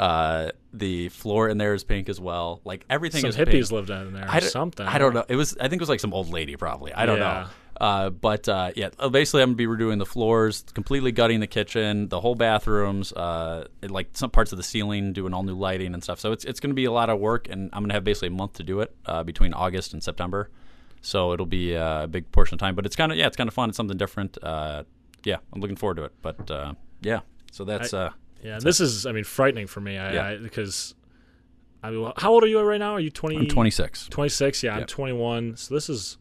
Uh, 0.00 0.50
the 0.72 1.10
floor 1.10 1.48
in 1.50 1.58
there 1.58 1.74
is 1.74 1.84
pink 1.84 2.08
as 2.08 2.18
well. 2.18 2.60
Like 2.64 2.84
everything 2.88 3.20
Some 3.20 3.30
is 3.30 3.36
hippies 3.36 3.50
pink. 3.68 3.70
lived 3.72 3.90
in 3.90 4.14
there, 4.14 4.24
or 4.24 4.30
I 4.30 4.40
don't- 4.40 4.48
something. 4.50 4.86
I 4.86 4.96
don't 4.98 5.12
know. 5.12 5.24
It 5.28 5.36
was. 5.36 5.56
I 5.58 5.68
think 5.68 5.74
it 5.74 5.80
was 5.82 5.88
like 5.90 6.00
some 6.00 6.14
old 6.14 6.30
lady, 6.30 6.56
probably. 6.56 6.92
I 6.94 7.04
don't 7.04 7.18
Yeah. 7.18 7.22
know. 7.42 7.46
Uh, 7.80 8.10
but 8.10 8.48
uh, 8.48 8.70
yeah, 8.76 8.90
uh, 8.98 9.08
basically, 9.08 9.42
I'm 9.42 9.54
gonna 9.54 9.56
be 9.56 9.66
redoing 9.66 9.98
the 9.98 10.06
floors, 10.06 10.64
completely 10.74 11.12
gutting 11.12 11.40
the 11.40 11.46
kitchen, 11.46 12.08
the 12.08 12.20
whole 12.20 12.34
bathrooms, 12.34 13.12
uh, 13.12 13.66
like 13.82 14.08
some 14.12 14.30
parts 14.30 14.52
of 14.52 14.58
the 14.58 14.62
ceiling, 14.62 15.12
doing 15.12 15.34
all 15.34 15.42
new 15.42 15.54
lighting 15.54 15.94
and 15.94 16.02
stuff. 16.02 16.20
So 16.20 16.32
it's 16.32 16.44
it's 16.44 16.60
gonna 16.60 16.74
be 16.74 16.84
a 16.84 16.92
lot 16.92 17.10
of 17.10 17.18
work, 17.18 17.48
and 17.48 17.70
I'm 17.72 17.82
gonna 17.82 17.94
have 17.94 18.04
basically 18.04 18.28
a 18.28 18.32
month 18.32 18.54
to 18.54 18.62
do 18.62 18.80
it 18.80 18.94
uh, 19.06 19.22
between 19.24 19.54
August 19.54 19.92
and 19.92 20.02
September. 20.02 20.50
So 21.00 21.32
it'll 21.32 21.46
be 21.46 21.74
a 21.74 22.06
big 22.08 22.30
portion 22.30 22.54
of 22.54 22.60
time, 22.60 22.74
but 22.74 22.86
it's 22.86 22.94
kind 22.94 23.10
of 23.10 23.18
yeah, 23.18 23.26
it's 23.26 23.36
kind 23.36 23.48
of 23.48 23.54
fun. 23.54 23.68
It's 23.70 23.76
something 23.76 23.96
different. 23.96 24.38
Uh, 24.42 24.84
yeah, 25.24 25.38
I'm 25.52 25.60
looking 25.60 25.76
forward 25.76 25.96
to 25.96 26.04
it. 26.04 26.12
But 26.22 26.50
uh, 26.50 26.74
yeah, 27.00 27.20
so 27.50 27.64
that's 27.64 27.92
uh, 27.94 28.10
Yeah, 28.42 28.58
this 28.58 28.80
is, 28.80 29.06
I 29.06 29.12
mean, 29.12 29.24
frightening 29.24 29.66
for 29.66 29.80
me. 29.80 29.98
I, 29.98 30.12
Yeah. 30.14 30.26
I 30.26 30.36
because, 30.36 30.94
I 31.82 31.90
mean, 31.90 32.12
how 32.16 32.32
old 32.32 32.44
are 32.44 32.48
you 32.48 32.60
right 32.60 32.78
now? 32.78 32.92
Are 32.92 33.00
you 33.00 33.10
20? 33.10 33.36
I'm 33.36 33.46
26. 33.46 34.08
26 34.08 34.62
yeah 34.62 34.76
i'm 34.76 34.84
21 34.84 35.56
so 35.56 35.74
this 35.74 35.88
is 35.88 36.18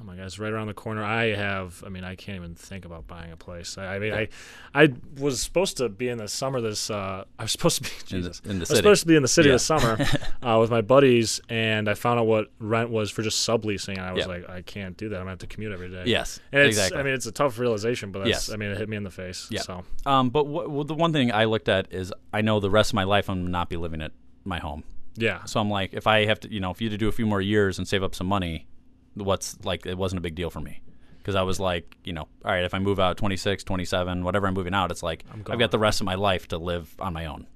oh 0.00 0.04
my 0.04 0.16
god 0.16 0.24
it's 0.26 0.38
right 0.38 0.52
around 0.52 0.66
the 0.66 0.74
corner 0.74 1.02
i 1.04 1.26
have 1.34 1.82
i 1.86 1.88
mean 1.88 2.02
i 2.04 2.14
can't 2.16 2.36
even 2.36 2.54
think 2.54 2.84
about 2.84 3.06
buying 3.06 3.30
a 3.30 3.36
place 3.36 3.78
i, 3.78 3.94
I 3.94 3.98
mean 3.98 4.12
i 4.12 4.28
i 4.74 4.88
was 5.18 5.40
supposed 5.40 5.76
to 5.76 5.88
be 5.88 6.08
in 6.08 6.18
the 6.18 6.26
summer 6.28 6.60
this 6.60 6.90
uh 6.90 7.24
i 7.38 7.42
was 7.42 7.52
supposed 7.52 7.82
to 7.82 7.82
be 7.84 7.90
In 8.16 8.22
the- 8.22 8.28
Jesus. 8.30 8.40
in 8.44 8.48
the 8.50 8.54
I 8.56 8.58
was 8.60 8.68
city. 8.68 8.76
supposed 8.78 9.00
to 9.02 9.06
be 9.08 9.16
in 9.16 9.22
the 9.22 9.28
city 9.28 9.48
Yeah. 9.48 9.54
this 9.54 9.64
summer 9.64 9.96
uh, 10.42 10.58
with 10.60 10.70
my 10.70 10.80
buddies 10.80 11.40
and 11.48 11.88
i 11.88 11.94
found 11.94 12.18
out 12.18 12.26
what 12.26 12.50
rent 12.58 12.90
was 12.90 13.10
for 13.10 13.22
just 13.22 13.46
subleasing 13.48 13.96
and 13.98 14.00
i 14.06 14.12
was 14.12 14.20
Yeah. 14.26 14.32
like 14.32 14.48
i 14.50 14.62
can't 14.62 14.96
do 14.96 15.08
that 15.10 15.16
i'm 15.16 15.22
gonna 15.22 15.30
have 15.30 15.38
to 15.40 15.46
commute 15.46 15.72
every 15.72 15.88
day 15.90 16.02
Yes, 16.06 16.40
and 16.52 16.62
it's 16.62 16.76
exactly. 16.76 17.00
i 17.00 17.02
mean 17.04 17.14
it's 17.14 17.26
a 17.26 17.32
tough 17.32 17.58
realization 17.58 18.10
but 18.10 18.20
that's, 18.20 18.48
Yes. 18.48 18.50
i 18.52 18.56
mean 18.56 18.70
it 18.70 18.78
hit 18.78 18.88
me 18.88 18.96
in 18.96 19.04
the 19.04 19.10
face 19.10 19.46
Yeah. 19.50 19.60
so 19.62 19.84
Um, 20.06 20.30
but 20.30 20.44
well, 20.46 20.84
the 20.84 20.94
one 20.94 21.12
thing 21.12 21.30
I 21.32 21.44
looked 21.44 21.68
at 21.68 21.92
is 21.92 22.12
I 22.32 22.40
know 22.42 22.58
the 22.60 22.70
rest 22.70 22.90
of 22.90 22.94
my 22.94 23.04
life 23.04 23.28
I'm 23.30 23.46
not 23.50 23.68
be 23.70 23.76
living 23.76 24.02
at 24.02 24.12
my 24.44 24.58
home. 24.58 24.82
yeah 25.16 25.44
So 25.44 25.60
I'm 25.60 25.70
like, 25.70 25.94
if 25.94 26.06
I 26.06 26.26
have 26.26 26.40
to, 26.40 26.52
you 26.52 26.60
know, 26.60 26.70
if 26.70 26.80
you 26.80 26.88
had 26.88 26.92
to 26.92 26.98
do 26.98 27.08
a 27.08 27.12
few 27.12 27.26
more 27.26 27.40
years 27.40 27.78
and 27.78 27.86
save 27.88 28.02
up 28.02 28.14
some 28.14 28.26
money, 28.26 28.66
what's 29.14 29.56
like, 29.64 29.86
it 29.86 29.96
wasn't 29.98 30.18
a 30.18 30.22
big 30.22 30.34
deal 30.34 30.50
for 30.50 30.60
me. 30.60 30.80
Because 31.18 31.34
I 31.36 31.42
was 31.42 31.58
like, 31.58 31.96
you 32.04 32.12
know, 32.12 32.28
all 32.44 32.52
right, 32.52 32.64
if 32.64 32.74
I 32.74 32.78
move 32.78 33.00
out 33.00 33.16
26, 33.16 33.64
27, 33.64 34.24
whatever 34.24 34.46
I'm 34.46 34.52
moving 34.54 34.74
out, 34.74 34.90
it's 34.90 35.02
like 35.02 35.24
I've 35.48 35.58
got 35.58 35.70
the 35.70 35.78
rest 35.78 36.00
of 36.00 36.04
my 36.04 36.16
life 36.16 36.48
to 36.48 36.58
live 36.58 36.94
on 36.98 37.12
my 37.14 37.26
own. 37.26 37.46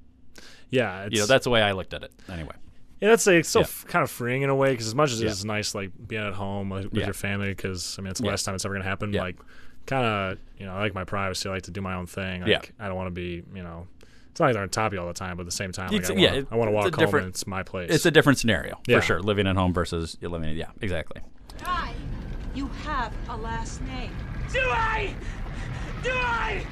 yeah 0.71 1.05
it's, 1.05 1.15
You 1.15 1.21
know, 1.21 1.27
that's 1.27 1.45
the 1.45 1.51
way 1.51 1.63
I 1.63 1.73
looked 1.73 1.93
at 1.95 2.03
it. 2.03 2.13
Anyway. 2.31 2.55
Yeah, 3.01 3.11
that's 3.11 3.27
like, 3.27 3.37
it's 3.37 3.49
so 3.49 3.61
Yeah. 3.61 3.65
f- 3.65 3.85
kind 3.87 4.03
of 4.03 4.11
freeing 4.11 4.43
in 4.43 4.51
a 4.51 4.55
way 4.55 4.71
because 4.73 4.87
as 4.87 4.95
much 4.95 5.13
as 5.13 5.21
Yeah. 5.21 5.29
it's 5.31 5.45
nice, 5.45 5.75
like 5.75 5.91
being 6.07 6.23
at 6.23 6.33
home 6.35 6.71
with, 6.71 6.85
with 6.87 6.95
Yeah. 6.95 7.05
your 7.07 7.15
family, 7.15 7.49
because 7.51 7.97
I 7.99 8.03
mean 8.03 8.11
it's 8.11 8.21
the 8.21 8.27
last 8.27 8.45
time 8.45 8.55
it's 8.55 8.65
ever 8.65 8.75
gonna 8.75 8.85
happen. 8.85 9.13
Like, 9.13 9.37
kind 9.87 10.05
of, 10.05 10.39
you 10.59 10.67
know, 10.67 10.73
I 10.75 10.81
like 10.81 10.95
my 10.95 11.05
privacy. 11.05 11.49
I 11.49 11.53
like 11.53 11.63
to 11.63 11.71
do 11.71 11.81
my 11.81 11.95
own 11.95 12.07
thing. 12.07 12.41
Like, 12.43 12.51
Yeah. 12.51 12.61
I 12.79 12.89
don't 12.89 12.97
want 12.97 13.07
to 13.09 13.11
be, 13.13 13.43
you 13.55 13.63
know, 13.63 13.87
it's 14.39 14.41
not 14.41 14.47
like 14.47 14.55
they're 14.55 14.63
on 14.63 14.69
top 14.69 14.87
of 14.89 14.93
you 14.93 15.01
all 15.01 15.09
the 15.09 15.13
time, 15.15 15.37
but 15.37 15.41
at 15.41 15.47
the 15.47 15.51
same 15.51 15.73
time, 15.73 15.91
like, 15.91 16.09
I 16.09 16.15
yeah, 16.15 16.27
wanna, 16.29 16.39
it- 16.39 16.47
I 16.53 16.57
want 16.57 16.69
to 16.69 16.73
walk 16.73 16.95
home 16.95 17.15
and 17.17 17.27
it's 17.27 17.45
my 17.45 17.65
place. 17.65 17.91
It's 17.91 18.07
a 18.07 18.11
different 18.13 18.39
scenario 18.39 18.79
Yeah. 18.87 19.01
for 19.01 19.05
sure. 19.07 19.21
Living 19.21 19.49
at 19.49 19.57
home 19.57 19.73
versus 19.75 20.17
you 20.21 20.29
living, 20.29 20.57
yeah, 20.57 20.67
exactly. 20.81 21.21
Guy, 21.65 21.93
you 22.55 22.69
have 22.85 23.13
a 23.29 23.37
last 23.37 23.83
name. 23.83 24.13
Do 24.53 24.61
I? 24.61 25.13
Do 26.05 26.11
I? 26.13 26.65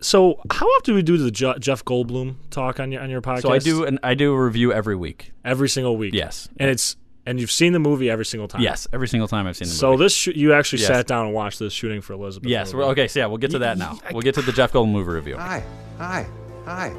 So, 0.00 0.40
how 0.50 0.66
often 0.66 0.82
do 0.92 0.94
we 0.96 1.02
do 1.02 1.16
the 1.16 1.30
Je- 1.30 1.58
Jeff 1.60 1.84
Goldblum 1.84 2.34
talk 2.50 2.80
on 2.80 2.90
your 2.90 3.00
on 3.02 3.08
your 3.08 3.22
podcast? 3.22 3.42
So 3.42 3.52
I 3.52 3.58
do, 3.60 3.84
and 3.84 4.00
I 4.02 4.14
do 4.14 4.32
a 4.32 4.44
review 4.44 4.72
every 4.72 4.96
week. 4.96 5.30
every 5.44 5.68
single 5.68 5.96
week. 5.96 6.12
Yes. 6.12 6.48
and 6.56 6.68
it's 6.68 6.96
and 7.24 7.38
you've 7.38 7.52
seen 7.52 7.72
the 7.72 7.78
movie 7.78 8.10
every 8.10 8.24
single 8.24 8.48
time. 8.48 8.62
Yes, 8.62 8.88
every 8.92 9.06
single 9.06 9.28
time 9.28 9.46
I've 9.46 9.56
seen 9.56 9.68
the 9.68 9.74
So 9.74 9.92
movie. 9.92 10.02
this 10.06 10.12
sh- 10.16 10.26
you 10.34 10.52
actually 10.54 10.80
Yes. 10.80 10.88
sat 10.88 11.06
down 11.06 11.26
and 11.26 11.34
watched 11.34 11.60
this 11.60 11.72
shooting 11.72 12.00
for 12.00 12.14
Elizabeth. 12.14 12.50
Yes. 12.50 12.72
movie. 12.72 12.78
Well, 12.80 12.88
okay. 12.90 13.06
So 13.06 13.20
yeah, 13.20 13.26
we'll 13.26 13.38
get 13.38 13.52
to 13.52 13.60
that 13.60 13.78
now. 13.78 14.00
We'll 14.10 14.22
get 14.22 14.34
to 14.34 14.42
the 14.42 14.50
Jeff 14.50 14.72
Goldblum 14.72 14.90
movie 14.90 15.10
review. 15.12 15.36
Hi, 15.36 15.62
hi, 15.98 16.26
hi. 16.64 16.94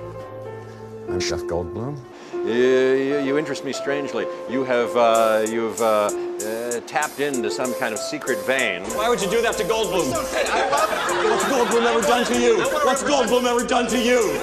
I'm 1.10 1.20
Jeff 1.20 1.42
Goldblum. 1.42 1.98
You, 2.34 2.54
you, 2.54 3.20
you 3.20 3.38
interest 3.38 3.64
me 3.64 3.74
strangely. 3.74 4.26
You 4.50 4.64
have 4.64 4.96
uh, 4.96 5.46
you've 5.48 5.80
uh, 5.82 6.06
uh, 6.06 6.80
tapped 6.82 7.20
into 7.20 7.50
some 7.50 7.74
kind 7.76 7.94
of 7.94 8.00
secret 8.00 8.40
vein. 8.46 8.84
Why 8.96 9.10
would 9.10 9.22
you 9.22 9.30
do 9.30 9.42
that 9.42 9.56
to 9.58 9.64
Goldblum? 9.64 10.12
What's 10.12 11.44
Goldblum 11.46 11.86
ever 11.86 12.02
done 12.02 12.26
to 12.26 12.40
you? 12.40 12.58
What's 12.84 13.04
Goldblum 13.04 13.44
ever 13.46 13.66
done 13.66 13.88
to 13.88 14.00
you? 14.00 14.40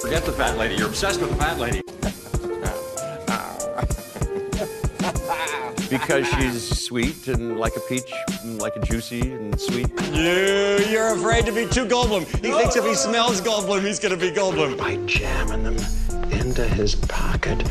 Forget 0.00 0.24
the 0.24 0.32
fat 0.32 0.56
lady. 0.58 0.76
You're 0.76 0.88
obsessed 0.88 1.20
with 1.20 1.30
the 1.30 1.36
fat 1.36 1.58
lady. 1.58 1.80
Because 5.98 6.26
she's 6.26 6.84
sweet 6.86 7.28
and 7.28 7.56
like 7.56 7.76
a 7.76 7.80
peach, 7.80 8.12
and 8.42 8.60
like 8.60 8.74
a 8.74 8.80
juicy 8.80 9.20
and 9.32 9.60
sweet. 9.60 9.88
You, 10.12 10.84
you're 10.90 11.14
afraid 11.14 11.46
to 11.46 11.52
be 11.52 11.68
too 11.68 11.86
Goldblum. 11.86 12.26
He 12.44 12.50
thinks 12.50 12.74
if 12.74 12.84
he 12.84 12.94
smells 12.94 13.40
Goldblum, 13.40 13.84
he's 13.84 14.00
gonna 14.00 14.16
be 14.16 14.32
Goldblum. 14.32 14.76
By 14.76 14.96
jamming 15.06 15.62
them 15.62 15.76
into 16.32 16.66
his 16.66 16.96
pocket. 16.96 17.62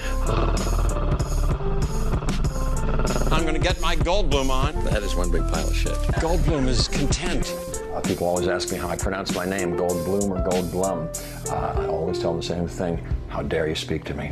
I'm 3.30 3.46
gonna 3.46 3.60
get 3.60 3.82
my 3.82 3.98
Goldblum 3.98 4.50
on. 4.50 4.86
That 4.86 5.04
is 5.04 5.16
one 5.16 5.30
big 5.30 5.42
pile 5.50 5.68
of 5.68 5.76
shit. 5.76 5.94
Goldblum 6.24 6.68
is 6.70 6.88
content. 6.88 7.54
Uh, 7.94 8.00
people 8.00 8.26
always 8.26 8.48
ask 8.48 8.72
me 8.72 8.78
how 8.78 8.88
I 8.88 8.96
pronounce 8.96 9.36
my 9.36 9.46
name, 9.46 9.76
Goldblum 9.76 10.30
or 10.30 10.50
Goldblum. 10.50 11.52
Uh, 11.52 11.82
I 11.82 11.88
always 11.88 12.20
tell 12.20 12.32
them 12.32 12.40
the 12.40 12.48
same 12.48 12.68
thing. 12.70 13.06
How 13.28 13.42
dare 13.42 13.68
you 13.68 13.76
speak 13.76 14.06
to 14.06 14.14
me? 14.14 14.32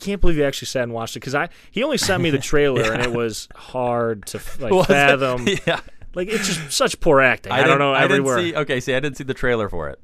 I 0.00 0.04
can't 0.04 0.20
believe 0.20 0.36
you 0.36 0.44
actually 0.44 0.66
sat 0.66 0.84
and 0.84 0.92
watched 0.92 1.16
it 1.16 1.20
because 1.20 1.34
I 1.34 1.48
he 1.70 1.82
only 1.82 1.98
sent 1.98 2.22
me 2.22 2.30
the 2.30 2.38
trailer 2.52 2.92
and 2.92 3.02
it 3.02 3.12
was 3.12 3.48
hard 3.54 4.26
to 4.26 4.40
like 4.60 4.86
fathom. 4.86 5.46
yeah. 5.66 5.80
Like 6.14 6.28
it's 6.28 6.46
just 6.46 6.72
such 6.76 7.00
poor 7.00 7.20
acting. 7.20 7.52
I, 7.52 7.58
don't 7.58 7.66
didn't- 7.66 7.78
know 7.80 7.92
I 7.94 8.02
didn't 8.02 8.12
everywhere. 8.26 8.38
see. 8.38 8.54
Okay, 8.56 8.80
see, 8.80 8.94
I 8.94 9.00
didn't 9.00 9.16
see 9.16 9.24
the 9.24 9.34
trailer 9.34 9.68
for 9.68 9.88
it. 9.90 10.00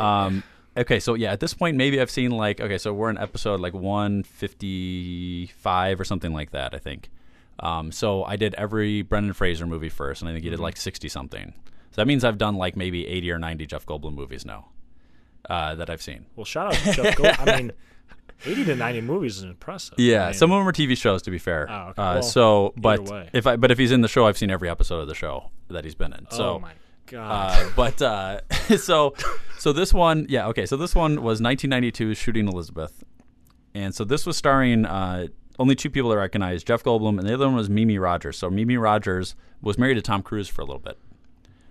Um. 0.00 0.42
Okay, 0.76 1.00
so 1.00 1.14
yeah, 1.14 1.32
at 1.32 1.40
this 1.40 1.54
point, 1.54 1.76
maybe 1.76 2.00
I've 2.00 2.10
seen 2.10 2.30
like 2.30 2.60
okay, 2.60 2.78
so 2.78 2.92
we're 2.94 3.10
in 3.10 3.18
episode 3.18 3.60
like 3.60 3.74
one 3.74 4.22
fifty 4.22 5.46
five 5.58 6.00
or 6.00 6.04
something 6.04 6.32
like 6.32 6.50
that, 6.52 6.74
I 6.74 6.78
think. 6.78 7.10
Um. 7.60 7.90
So 7.92 8.24
I 8.24 8.36
did 8.36 8.54
every 8.54 9.02
Brendan 9.02 9.32
Fraser 9.32 9.66
movie 9.66 9.88
first, 9.88 10.22
and 10.22 10.28
I 10.28 10.32
think 10.32 10.44
he 10.44 10.50
did 10.50 10.60
like 10.60 10.76
sixty 10.76 11.08
something. 11.08 11.52
So 11.90 11.96
that 12.02 12.06
means 12.06 12.24
I've 12.24 12.38
done 12.38 12.56
like 12.56 12.76
maybe 12.76 13.06
eighty 13.06 13.30
or 13.30 13.38
ninety 13.38 13.66
Jeff 13.66 13.84
Goldblum 13.86 14.14
movies 14.14 14.44
now. 14.44 14.68
Uh, 15.48 15.74
that 15.76 15.88
I've 15.88 16.02
seen. 16.02 16.26
Well, 16.36 16.44
shout 16.44 16.66
out 16.66 16.74
to 16.74 16.92
Jeff 16.92 17.16
Gold. 17.16 17.34
I 17.38 17.56
mean, 17.56 17.72
80 18.46 18.64
to 18.66 18.74
90 18.76 19.00
movies 19.02 19.36
is 19.38 19.42
impressive. 19.42 19.94
Yeah, 19.98 20.22
I 20.22 20.26
mean, 20.26 20.34
some 20.34 20.52
of 20.52 20.58
them 20.60 20.68
are 20.68 20.72
TV 20.72 20.96
shows. 20.96 21.22
To 21.22 21.30
be 21.30 21.38
fair, 21.38 21.66
Oh, 21.70 21.88
okay. 21.90 22.02
uh, 22.02 22.14
Well, 22.14 22.22
so 22.22 22.72
but 22.76 23.00
if 23.32 23.46
I 23.46 23.56
but 23.56 23.70
if 23.70 23.78
he's 23.78 23.92
in 23.92 24.00
the 24.00 24.08
show, 24.08 24.26
I've 24.26 24.38
seen 24.38 24.50
every 24.50 24.68
episode 24.70 25.00
of 25.00 25.08
the 25.08 25.14
show 25.14 25.50
that 25.68 25.84
he's 25.84 25.94
been 25.94 26.12
in. 26.12 26.26
So, 26.30 26.54
oh 26.54 26.58
my 26.58 26.72
god. 27.06 27.60
uh, 27.66 27.70
but 27.76 28.00
uh, 28.02 28.40
so 28.78 29.14
so 29.58 29.72
this 29.72 29.92
one, 29.92 30.26
yeah, 30.28 30.46
okay. 30.48 30.66
So 30.66 30.76
this 30.76 30.94
one 30.94 31.14
was 31.16 31.40
1992, 31.42 32.14
Shooting 32.14 32.46
Elizabeth, 32.48 33.02
and 33.74 33.94
so 33.94 34.04
this 34.04 34.24
was 34.26 34.36
starring 34.36 34.84
uh, 34.86 35.26
only 35.58 35.74
two 35.74 35.90
people 35.90 36.10
that 36.10 36.16
recognize 36.18 36.62
Jeff 36.62 36.84
Goldblum, 36.84 37.18
and 37.18 37.28
the 37.28 37.34
other 37.34 37.46
one 37.46 37.56
was 37.56 37.68
Mimi 37.68 37.98
Rogers. 37.98 38.38
So 38.38 38.48
Mimi 38.50 38.76
Rogers 38.76 39.34
was 39.60 39.76
married 39.78 39.94
to 39.94 40.02
Tom 40.02 40.22
Cruise 40.22 40.48
for 40.48 40.62
a 40.62 40.64
little 40.64 40.80
bit. 40.80 40.96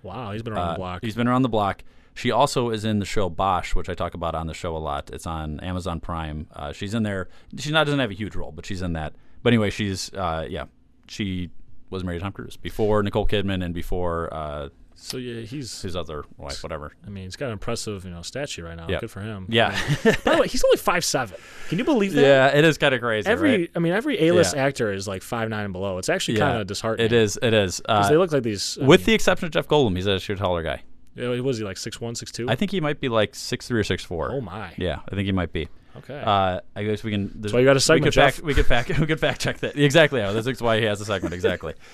wow, 0.02 0.32
he's 0.32 0.42
been 0.42 0.52
around 0.52 0.68
Uh, 0.68 0.72
the 0.72 0.78
block. 0.78 1.00
He's 1.02 1.14
been 1.14 1.28
around 1.28 1.42
the 1.42 1.48
block. 1.48 1.82
She 2.18 2.30
also 2.32 2.70
is 2.70 2.84
in 2.84 2.98
the 2.98 3.04
show 3.06 3.28
Bosch, 3.30 3.74
which 3.74 3.88
I 3.88 3.94
talk 3.94 4.12
about 4.14 4.34
on 4.34 4.46
the 4.48 4.54
show 4.54 4.76
a 4.76 4.78
lot. 4.78 5.08
It's 5.12 5.26
on 5.26 5.60
Amazon 5.60 6.00
Prime. 6.00 6.48
Uh, 6.52 6.72
she's 6.72 6.92
in 6.92 7.04
there. 7.04 7.28
She 7.56 7.70
not 7.70 7.84
doesn't 7.84 8.00
have 8.00 8.10
a 8.10 8.14
huge 8.14 8.34
role, 8.34 8.50
but 8.50 8.66
she's 8.66 8.82
in 8.82 8.94
that. 8.94 9.14
But 9.42 9.50
anyway, 9.52 9.70
she's 9.70 10.12
uh, 10.14 10.46
yeah, 10.50 10.64
she 11.06 11.50
was 11.90 12.02
married 12.02 12.18
to 12.18 12.24
Tom 12.24 12.32
Cruise 12.32 12.56
before 12.56 13.02
Nicole 13.04 13.26
Kidman 13.26 13.64
and 13.64 13.72
before 13.72 14.34
uh, 14.34 14.68
So 14.96 15.16
yeah, 15.16 15.42
he's. 15.42 15.80
his 15.80 15.94
other 15.94 16.24
wife, 16.36 16.62
whatever. 16.64 16.92
I 17.06 17.08
mean, 17.08 17.22
he's 17.24 17.36
got 17.36 17.46
an 17.46 17.52
impressive, 17.52 18.04
you 18.04 18.10
know, 18.10 18.22
statue 18.22 18.64
right 18.64 18.76
now. 18.76 18.88
Yeah. 18.88 18.98
Good 18.98 19.12
for 19.12 19.20
him. 19.20 19.46
Yeah. 19.48 19.68
I 19.68 19.88
mean, 20.08 20.16
by 20.24 20.34
the 20.34 20.40
way, 20.42 20.48
he's 20.48 20.64
only 20.64 20.76
five 20.76 21.04
seven. 21.04 21.38
Can 21.68 21.78
you 21.78 21.84
believe 21.84 22.12
that? 22.14 22.20
Yeah, 22.22 22.48
it 22.48 22.64
is 22.64 22.78
kind 22.78 22.94
of 22.94 23.00
crazy. 23.00 23.28
Every, 23.28 23.50
right? 23.58 23.70
I 23.76 23.78
mean, 23.78 23.92
every 23.92 24.20
A-list 24.28 24.56
Yeah. 24.56 24.64
actor 24.64 24.92
is 24.92 25.06
like 25.06 25.22
five 25.22 25.48
nine 25.50 25.64
and 25.64 25.72
below. 25.72 25.98
It's 25.98 26.08
actually 26.08 26.38
Yeah, 26.38 26.48
kind 26.48 26.60
of 26.62 26.66
disheartening. 26.66 27.06
It 27.06 27.12
is. 27.12 27.38
It 27.40 27.54
is. 27.54 27.80
Uh, 27.88 28.08
they 28.08 28.16
look 28.16 28.32
like 28.32 28.42
these. 28.42 28.76
I 28.82 28.86
with 28.86 29.00
mean, 29.02 29.06
the 29.06 29.14
exception 29.14 29.46
of 29.46 29.52
Jeff 29.52 29.68
Goldblum, 29.68 29.94
he's 29.94 30.06
a 30.06 30.18
sheer 30.18 30.34
taller 30.36 30.64
guy. 30.64 30.82
Was 31.18 31.58
he 31.58 31.64
like 31.64 31.76
six 31.76 32.00
one, 32.00 32.14
six 32.14 32.32
two? 32.32 32.48
I 32.48 32.54
think 32.54 32.70
he 32.70 32.80
might 32.80 33.00
be 33.00 33.08
like 33.08 33.34
six 33.34 33.66
three 33.68 33.80
or 33.80 33.84
six 33.84 34.04
four. 34.04 34.32
Oh 34.32 34.40
my. 34.40 34.72
Yeah, 34.76 35.00
I 35.10 35.14
think 35.14 35.26
he 35.26 35.32
might 35.32 35.52
be. 35.52 35.68
Okay. 35.96 36.20
Uh, 36.24 36.60
I 36.76 36.84
guess 36.84 37.02
we 37.02 37.10
can. 37.10 37.32
That's 37.40 37.52
why 37.52 37.60
you 37.60 37.64
got 37.64 37.76
a 37.76 37.80
segment, 37.80 38.02
We 38.02 38.06
could 38.06 38.14
Jeff. 38.14 38.34
fact. 38.34 38.44
We 38.46 38.54
could 38.54 38.66
fact. 38.66 38.88
We 39.00 39.06
could 39.06 39.20
fact 39.20 39.40
check 39.40 39.58
that. 39.58 39.76
Exactly. 39.76 40.20
Yeah, 40.20 40.32
that's 40.32 40.60
why 40.62 40.78
he 40.78 40.84
has 40.84 41.00
a 41.00 41.04
segment. 41.04 41.34
Exactly. 41.34 41.74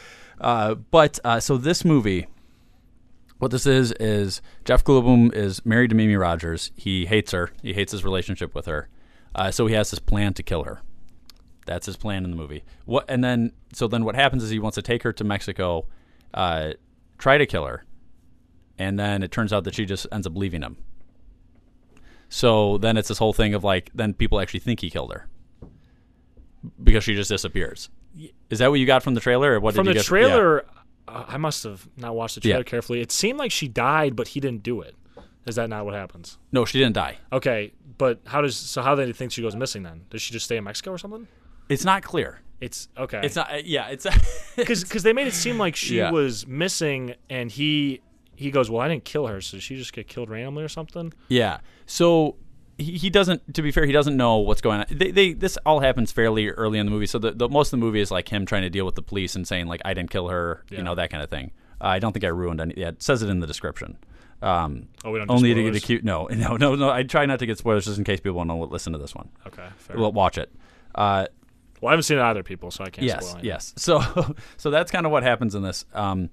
Uh, 0.40 0.74
but 0.74 1.20
uh, 1.22 1.38
so 1.38 1.56
this 1.56 1.84
movie, 1.84 2.26
what 3.38 3.52
this 3.52 3.66
is 3.66 3.92
is 4.00 4.42
Jeff 4.64 4.82
Goldblum 4.82 5.32
is 5.32 5.64
married 5.64 5.90
to 5.90 5.94
Mimi 5.94 6.16
Rogers. 6.16 6.72
He 6.74 7.06
hates 7.06 7.30
her. 7.30 7.50
He 7.62 7.72
hates 7.72 7.92
his 7.92 8.02
relationship 8.04 8.52
with 8.52 8.66
her. 8.66 8.88
Uh, 9.32 9.52
so 9.52 9.68
he 9.68 9.74
has 9.74 9.92
this 9.92 10.00
plan 10.00 10.34
to 10.34 10.42
kill 10.42 10.64
her. 10.64 10.80
That's 11.66 11.86
his 11.86 11.96
plan 11.96 12.24
in 12.24 12.30
the 12.30 12.36
movie. 12.36 12.64
What 12.84 13.04
and 13.08 13.22
then 13.22 13.52
so 13.72 13.86
then 13.86 14.04
what 14.04 14.16
happens 14.16 14.42
is 14.42 14.50
he 14.50 14.58
wants 14.58 14.74
to 14.74 14.82
take 14.82 15.04
her 15.04 15.12
to 15.12 15.22
Mexico, 15.22 15.86
uh, 16.34 16.72
try 17.16 17.38
to 17.38 17.46
kill 17.46 17.64
her, 17.66 17.84
and 18.78 18.98
then 18.98 19.22
it 19.22 19.30
turns 19.30 19.52
out 19.52 19.64
that 19.64 19.74
she 19.74 19.84
just 19.86 20.06
ends 20.12 20.26
up 20.26 20.36
leaving 20.36 20.62
him. 20.62 20.76
So 22.28 22.78
then 22.78 22.96
it's 22.96 23.08
this 23.08 23.18
whole 23.18 23.32
thing 23.32 23.54
of 23.54 23.62
like 23.64 23.90
then 23.94 24.14
people 24.14 24.40
actually 24.40 24.60
think 24.60 24.80
he 24.80 24.90
killed 24.90 25.12
her 25.12 25.28
because 26.82 27.04
she 27.04 27.14
just 27.14 27.30
disappears. 27.30 27.90
Is 28.50 28.58
that 28.60 28.70
what 28.70 28.80
you 28.80 28.86
got 28.86 29.02
from 29.02 29.14
the 29.14 29.20
trailer, 29.20 29.54
or 29.54 29.60
what 29.60 29.74
From 29.74 29.84
did 29.86 29.90
the 29.90 29.94
get? 29.98 30.04
trailer, 30.04 30.64
uh, 31.08 31.24
I 31.26 31.36
must 31.36 31.64
have 31.64 31.88
not 31.96 32.14
watched 32.14 32.36
the 32.36 32.40
trailer 32.40 32.58
Yeah. 32.58 32.62
carefully. 32.62 33.00
It 33.00 33.10
seemed 33.10 33.38
like 33.38 33.50
she 33.50 33.66
died, 33.68 34.14
but 34.14 34.28
he 34.28 34.40
didn't 34.40 34.62
do 34.62 34.80
it. 34.80 34.94
Is 35.46 35.56
that 35.56 35.68
not 35.68 35.84
what 35.84 35.94
happens? 35.94 36.38
No, 36.52 36.64
she 36.64 36.78
didn't 36.78 36.94
die. 36.94 37.18
Okay, 37.32 37.72
but 37.98 38.20
how 38.26 38.40
does 38.40 38.56
so 38.56 38.82
how 38.82 38.94
do 38.94 39.04
they 39.04 39.12
think 39.12 39.32
she 39.32 39.42
goes 39.42 39.54
missing 39.56 39.82
then? 39.82 40.04
Does 40.10 40.22
she 40.22 40.32
just 40.32 40.46
stay 40.46 40.56
in 40.56 40.64
Mexico 40.64 40.92
or 40.92 40.98
something? 40.98 41.26
It's 41.68 41.84
not 41.84 42.02
clear. 42.02 42.40
It's 42.60 42.88
okay. 42.96 43.20
It's 43.22 43.36
not. 43.36 43.52
uh, 43.52 43.56
Yeah, 43.64 43.88
it's 43.88 44.06
because 44.56 45.02
they 45.02 45.12
made 45.12 45.26
it 45.26 45.34
seem 45.34 45.58
like 45.58 45.76
she 45.76 45.96
Yeah. 45.98 46.10
was 46.12 46.46
missing, 46.46 47.14
and 47.28 47.50
he 47.50 48.00
he 48.36 48.50
goes, 48.50 48.70
"Well, 48.70 48.80
I 48.80 48.88
didn't 48.88 49.04
kill 49.04 49.26
her, 49.26 49.40
so 49.40 49.56
did 49.56 49.62
she 49.62 49.76
just 49.76 49.92
get 49.92 50.08
killed 50.08 50.30
randomly 50.30 50.62
or 50.64 50.68
something." 50.68 51.12
Yeah. 51.28 51.58
So 51.86 52.36
he, 52.78 52.92
he 52.98 53.10
doesn't. 53.10 53.54
To 53.54 53.62
be 53.62 53.70
fair, 53.70 53.86
he 53.86 53.92
doesn't 53.92 54.16
know 54.16 54.38
what's 54.38 54.60
going 54.60 54.80
on. 54.80 54.86
They, 54.90 55.10
they 55.10 55.32
this 55.32 55.56
all 55.66 55.80
happens 55.80 56.12
fairly 56.12 56.48
early 56.50 56.78
in 56.78 56.86
the 56.86 56.92
movie. 56.92 57.06
So 57.06 57.18
the, 57.18 57.30
the 57.32 57.48
most 57.48 57.68
of 57.68 57.78
the 57.78 57.84
movie 57.84 58.00
is 58.00 58.10
like 58.10 58.28
him 58.28 58.46
trying 58.46 58.62
to 58.62 58.70
deal 58.70 58.84
with 58.86 58.94
the 58.96 59.02
police 59.02 59.34
and 59.36 59.46
saying 59.46 59.66
like 59.66 59.80
I 59.84 59.94
didn't 59.94 60.10
kill 60.10 60.28
her, 60.28 60.64
Yeah. 60.70 60.78
you 60.78 60.84
know 60.84 60.94
that 60.94 61.10
kind 61.10 61.22
of 61.22 61.30
thing. 61.30 61.52
Uh, 61.80 61.86
I 61.86 61.98
don't 61.98 62.12
think 62.12 62.24
I 62.24 62.28
ruined 62.28 62.60
any. 62.60 62.74
Yeah, 62.76 62.88
it 62.88 63.02
says 63.02 63.22
it 63.22 63.28
in 63.28 63.40
the 63.40 63.46
description. 63.46 63.96
Um, 64.42 64.88
Oh, 65.04 65.10
we 65.12 65.18
don't 65.18 65.28
do 65.28 65.34
only 65.34 65.54
to 65.54 65.62
get 65.62 65.76
a 65.76 65.80
cute. 65.80 66.04
No, 66.04 66.26
no, 66.30 66.56
no, 66.56 66.74
no. 66.74 66.90
I 66.90 67.02
try 67.02 67.24
not 67.26 67.38
to 67.38 67.46
get 67.46 67.58
spoilers 67.58 67.84
just 67.86 67.98
in 67.98 68.04
case 68.04 68.20
people 68.20 68.36
want 68.36 68.50
to 68.50 68.54
listen 68.56 68.92
to 68.92 68.98
this 68.98 69.14
one. 69.14 69.30
Okay, 69.46 69.66
fair. 69.78 69.96
Well, 69.98 70.12
watch 70.12 70.36
it. 70.38 70.52
Uh, 70.94 71.26
Well, 71.80 71.88
I 71.90 71.92
haven't 71.92 72.02
seen 72.04 72.18
it 72.18 72.22
either, 72.22 72.42
people, 72.42 72.70
so 72.70 72.84
I 72.84 72.90
can't. 72.90 73.06
yes, 73.06 73.36
yes. 73.42 73.72
So, 73.76 74.02
so 74.56 74.70
that's 74.70 74.90
kind 74.90 75.06
of 75.06 75.12
what 75.12 75.22
happens 75.22 75.54
in 75.54 75.62
this. 75.62 75.84
Um, 75.94 76.30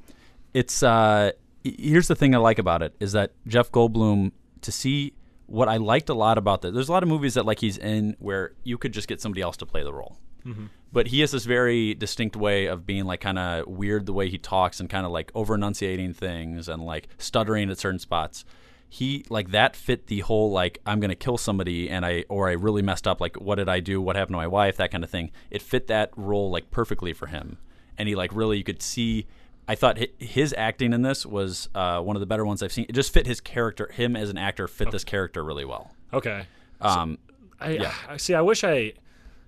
it's 0.54 0.84
uh, 0.84 1.32
here's 1.64 2.08
the 2.08 2.16
thing 2.16 2.34
I 2.36 2.38
like 2.40 2.60
about 2.60 2.82
it 2.82 2.96
is 3.00 3.12
that 3.14 3.32
Jeff 3.48 3.72
Goldblum 3.72 4.32
to 4.62 4.72
see 4.72 5.14
what 5.48 5.68
I 5.68 5.78
liked 5.78 6.10
a 6.10 6.14
lot 6.14 6.38
about 6.38 6.62
that. 6.62 6.74
There's 6.74 6.90
a 6.90 6.92
lot 6.92 7.04
of 7.04 7.10
movies 7.10 7.34
that 7.34 7.46
like 7.46 7.60
he's 7.60 7.78
in 7.78 8.16
where 8.20 8.54
you 8.64 8.78
could 8.78 8.94
just 8.94 9.08
get 9.08 9.20
somebody 9.22 9.42
else 9.42 9.58
to 9.58 9.66
play 9.66 9.84
the 9.84 9.94
role. 9.94 10.18
Mhm. 10.46 10.70
But 10.94 11.08
he 11.08 11.20
has 11.22 11.32
this 11.32 11.46
very 11.46 11.94
distinct 11.94 12.36
way 12.36 12.66
of 12.66 12.86
being 12.86 13.06
like 13.06 13.22
kind 13.22 13.38
of 13.38 13.68
weird 13.68 14.06
the 14.06 14.14
way 14.14 14.30
he 14.30 14.38
talks 14.38 14.80
and 14.80 14.90
kind 14.90 15.06
of 15.06 15.12
like 15.12 15.32
over 15.36 15.56
enunciating 15.56 16.14
things 16.14 16.68
and 16.68 16.84
like 16.86 17.08
stuttering 17.18 17.70
at 17.70 17.78
certain 17.78 18.00
spots. 18.00 18.44
He 18.90 19.24
like 19.30 19.52
that 19.52 19.76
fit 19.76 20.08
the 20.08 20.20
whole 20.20 20.52
like 20.52 20.80
I'm 20.86 21.00
gonna 21.00 21.16
kill 21.16 21.38
somebody 21.38 21.90
and 21.90 22.06
I 22.06 22.26
or 22.28 22.50
I 22.50 22.54
really 22.54 22.82
messed 22.82 23.08
up 23.08 23.22
like 23.22 23.36
what 23.40 23.56
did 23.56 23.70
I 23.70 23.80
do 23.82 24.02
what 24.02 24.16
happened 24.16 24.34
to 24.34 24.38
my 24.38 24.48
wife 24.48 24.78
that 24.78 24.92
kind 24.92 25.04
of 25.04 25.10
thing. 25.10 25.32
It 25.50 25.62
fit 25.62 25.88
that 25.88 26.12
role 26.18 26.50
like 26.50 26.72
perfectly 26.72 27.14
for 27.14 27.28
him, 27.28 27.58
and 27.98 28.10
he 28.10 28.16
like 28.16 28.32
really 28.34 28.58
you 28.58 28.64
could 28.64 28.82
see. 28.82 29.28
I 29.72 29.76
thought 29.76 29.98
his 30.20 30.54
acting 30.58 30.92
in 30.92 31.02
this 31.02 31.26
was 31.26 31.70
uh, 31.74 32.02
one 32.02 32.18
of 32.18 32.20
the 32.20 32.26
better 32.26 32.44
ones 32.46 32.62
I've 32.62 32.74
seen. 32.74 32.86
It 32.90 32.92
just 32.94 33.14
fit 33.14 33.26
his 33.26 33.40
character. 33.40 33.90
Him 33.94 34.18
as 34.18 34.30
an 34.30 34.38
actor 34.38 34.68
fit 34.68 34.92
this 34.92 35.06
character 35.06 35.46
really 35.46 35.64
well. 35.64 35.92
Okay. 36.12 36.46
Um, 36.82 37.18
I, 37.58 37.70
yeah. 37.72 37.94
I 38.10 38.18
see. 38.18 38.34
I 38.34 38.42
wish 38.42 38.66
I, 38.66 38.92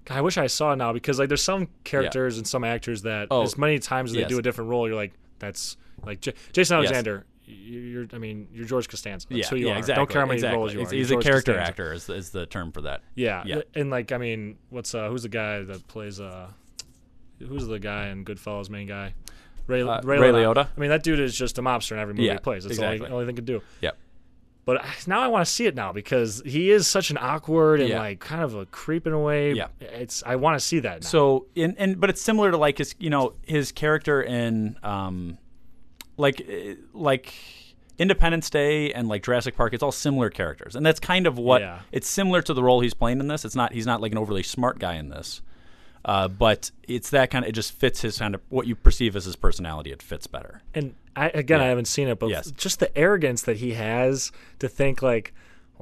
I 0.10 0.22
wish 0.22 0.38
I 0.38 0.48
saw 0.48 0.72
it 0.72 0.78
now 0.78 0.94
because 0.94 1.20
like 1.20 1.28
there's 1.28 1.44
some 1.44 1.68
characters 1.84 2.38
and 2.38 2.48
some 2.48 2.64
actors 2.64 3.02
that 3.02 3.28
Oh, 3.32 3.42
as 3.44 3.58
many 3.58 3.80
times 3.80 4.12
as 4.12 4.16
they 4.16 4.22
yes. 4.22 4.30
do 4.30 4.40
a 4.40 4.42
different 4.42 4.70
role, 4.70 4.88
you're 4.88 4.96
like, 4.96 5.12
that's 5.40 5.76
like 6.06 6.22
J- 6.22 6.36
Jason 6.54 6.78
Alexander. 6.78 7.26
you- 7.44 7.82
You're, 7.82 8.08
I 8.14 8.18
mean, 8.18 8.48
you're 8.54 8.66
George 8.66 8.88
Costanza. 8.88 9.28
That's 9.30 9.40
yeah, 9.42 9.48
who 9.50 9.56
you 9.58 9.68
yeah, 9.68 9.74
are. 9.74 9.78
exactly. 9.80 10.00
Don't 10.00 10.10
care 10.10 10.22
how 10.22 10.28
many 10.28 10.38
exactly. 10.38 10.58
roles 10.58 10.74
you 10.74 10.82
are. 10.84 10.90
he's 10.90 11.12
a 11.12 11.18
character 11.18 11.52
Costanza. 11.52 11.70
actor 11.70 11.92
is, 11.92 12.08
is 12.08 12.30
the 12.30 12.46
term 12.46 12.72
for 12.72 12.80
that. 12.84 13.02
Yeah. 13.16 13.44
yeah. 13.46 13.62
And 13.76 13.90
like, 13.90 14.14
I 14.14 14.18
mean, 14.18 14.58
what's 14.70 14.96
uh, 14.96 15.10
who's 15.10 15.24
the 15.24 15.30
guy 15.30 15.64
that 15.64 15.86
plays 15.90 16.22
uh, 16.22 16.48
who's 17.40 17.68
the 17.68 17.80
guy 17.80 18.08
in 18.08 18.24
Goodfellas, 18.24 18.70
main 18.70 18.88
guy? 18.88 19.14
Ray, 19.67 19.82
Uh, 19.82 20.02
Ray, 20.04 20.19
Ray 20.19 20.32
Liotta. 20.32 20.67
I 20.76 20.80
mean, 20.80 20.89
that 20.89 21.04
dude 21.04 21.19
is 21.19 21.36
just 21.36 21.58
a 21.58 21.62
mobster 21.62 21.93
in 21.93 21.99
every 21.99 22.13
movie 22.13 22.26
Yeah, 22.26 22.34
he 22.34 22.39
plays. 22.39 22.63
That's 22.63 22.76
exactly. 22.76 22.97
the 22.99 23.06
only, 23.06 23.13
only 23.13 23.26
thing 23.26 23.36
he 23.36 23.38
can 23.38 23.45
do. 23.45 23.62
Yep. 23.82 23.97
But 24.65 24.82
now 25.08 25.19
I 25.19 25.28
want 25.28 25.45
to 25.45 25.52
see 25.52 25.65
it 25.65 25.76
now 25.76 25.91
because 25.91 26.41
he 26.45 26.71
is 26.71 26.88
such 26.88 27.10
an 27.12 27.17
awkward 27.19 27.82
and 27.82 27.89
Yeah. 27.89 27.99
like 27.99 28.19
kind 28.21 28.41
of 28.41 28.56
a 28.56 28.65
creep 28.67 29.06
in 29.06 29.12
a 29.13 29.19
way. 29.19 29.52
Yeah. 29.54 29.67
It's 29.82 30.23
I 30.26 30.38
want 30.38 30.58
to 30.58 30.65
see 30.65 30.80
that 30.80 31.02
now. 31.04 31.08
So 31.08 31.47
in 31.54 31.76
and 31.78 31.99
but 31.99 32.10
it's 32.10 32.21
similar 32.21 32.49
to 32.52 32.58
like 32.58 32.78
his 32.78 32.95
you 32.97 33.10
know 33.10 33.34
his 33.45 33.71
character 33.73 34.21
in 34.21 34.78
um 34.82 35.38
like 36.15 36.41
eh, 36.47 36.76
like 36.93 37.34
Independence 37.97 38.49
Day 38.49 38.93
and 38.93 39.08
like 39.10 39.21
Jurassic 39.23 39.56
Park. 39.58 39.73
It's 39.73 39.84
all 39.84 39.91
similar 39.91 40.30
characters, 40.30 40.76
and 40.78 40.86
that's 40.86 40.99
kind 40.99 41.28
of 41.28 41.38
what 41.38 41.62
Yeah. 41.62 41.80
it's 41.91 42.08
similar 42.10 42.41
to 42.41 42.54
the 42.54 42.63
role 42.63 42.80
he's 42.80 42.93
playing 42.93 43.19
in 43.19 43.28
this. 43.28 43.43
It's 43.45 43.56
not 43.56 43.73
he's 43.73 43.86
not 43.86 43.99
like 44.02 44.13
an 44.13 44.17
overly 44.17 44.43
smart 44.43 44.80
guy 44.80 44.95
in 44.95 45.10
this. 45.10 45.41
Uh, 46.06 46.28
but 46.28 46.70
it's 46.88 47.10
that 47.12 47.32
kind 47.32 47.46
of 47.46 47.50
it 47.50 47.54
just 47.54 47.72
fits 47.72 48.02
his 48.02 48.18
kind 48.20 48.36
of 48.36 48.42
what 48.50 48.68
you 48.68 48.76
perceive 48.76 49.16
as 49.16 49.26
his 49.26 49.36
personality. 49.36 49.92
It 49.92 50.02
fits 50.02 50.28
better. 50.28 50.62
And 50.74 50.96
I, 51.16 51.30
again, 51.30 51.62
I 51.62 51.68
haven't 51.68 51.86
seen 51.86 52.08
it, 52.10 52.20
but 52.20 52.30
Yes. 52.30 52.52
just 52.52 52.80
the 52.80 52.96
arrogance 52.98 53.42
that 53.44 53.58
he 53.58 53.74
has 53.74 54.32
to 54.60 54.68
think 54.68 55.02
like, 55.02 55.34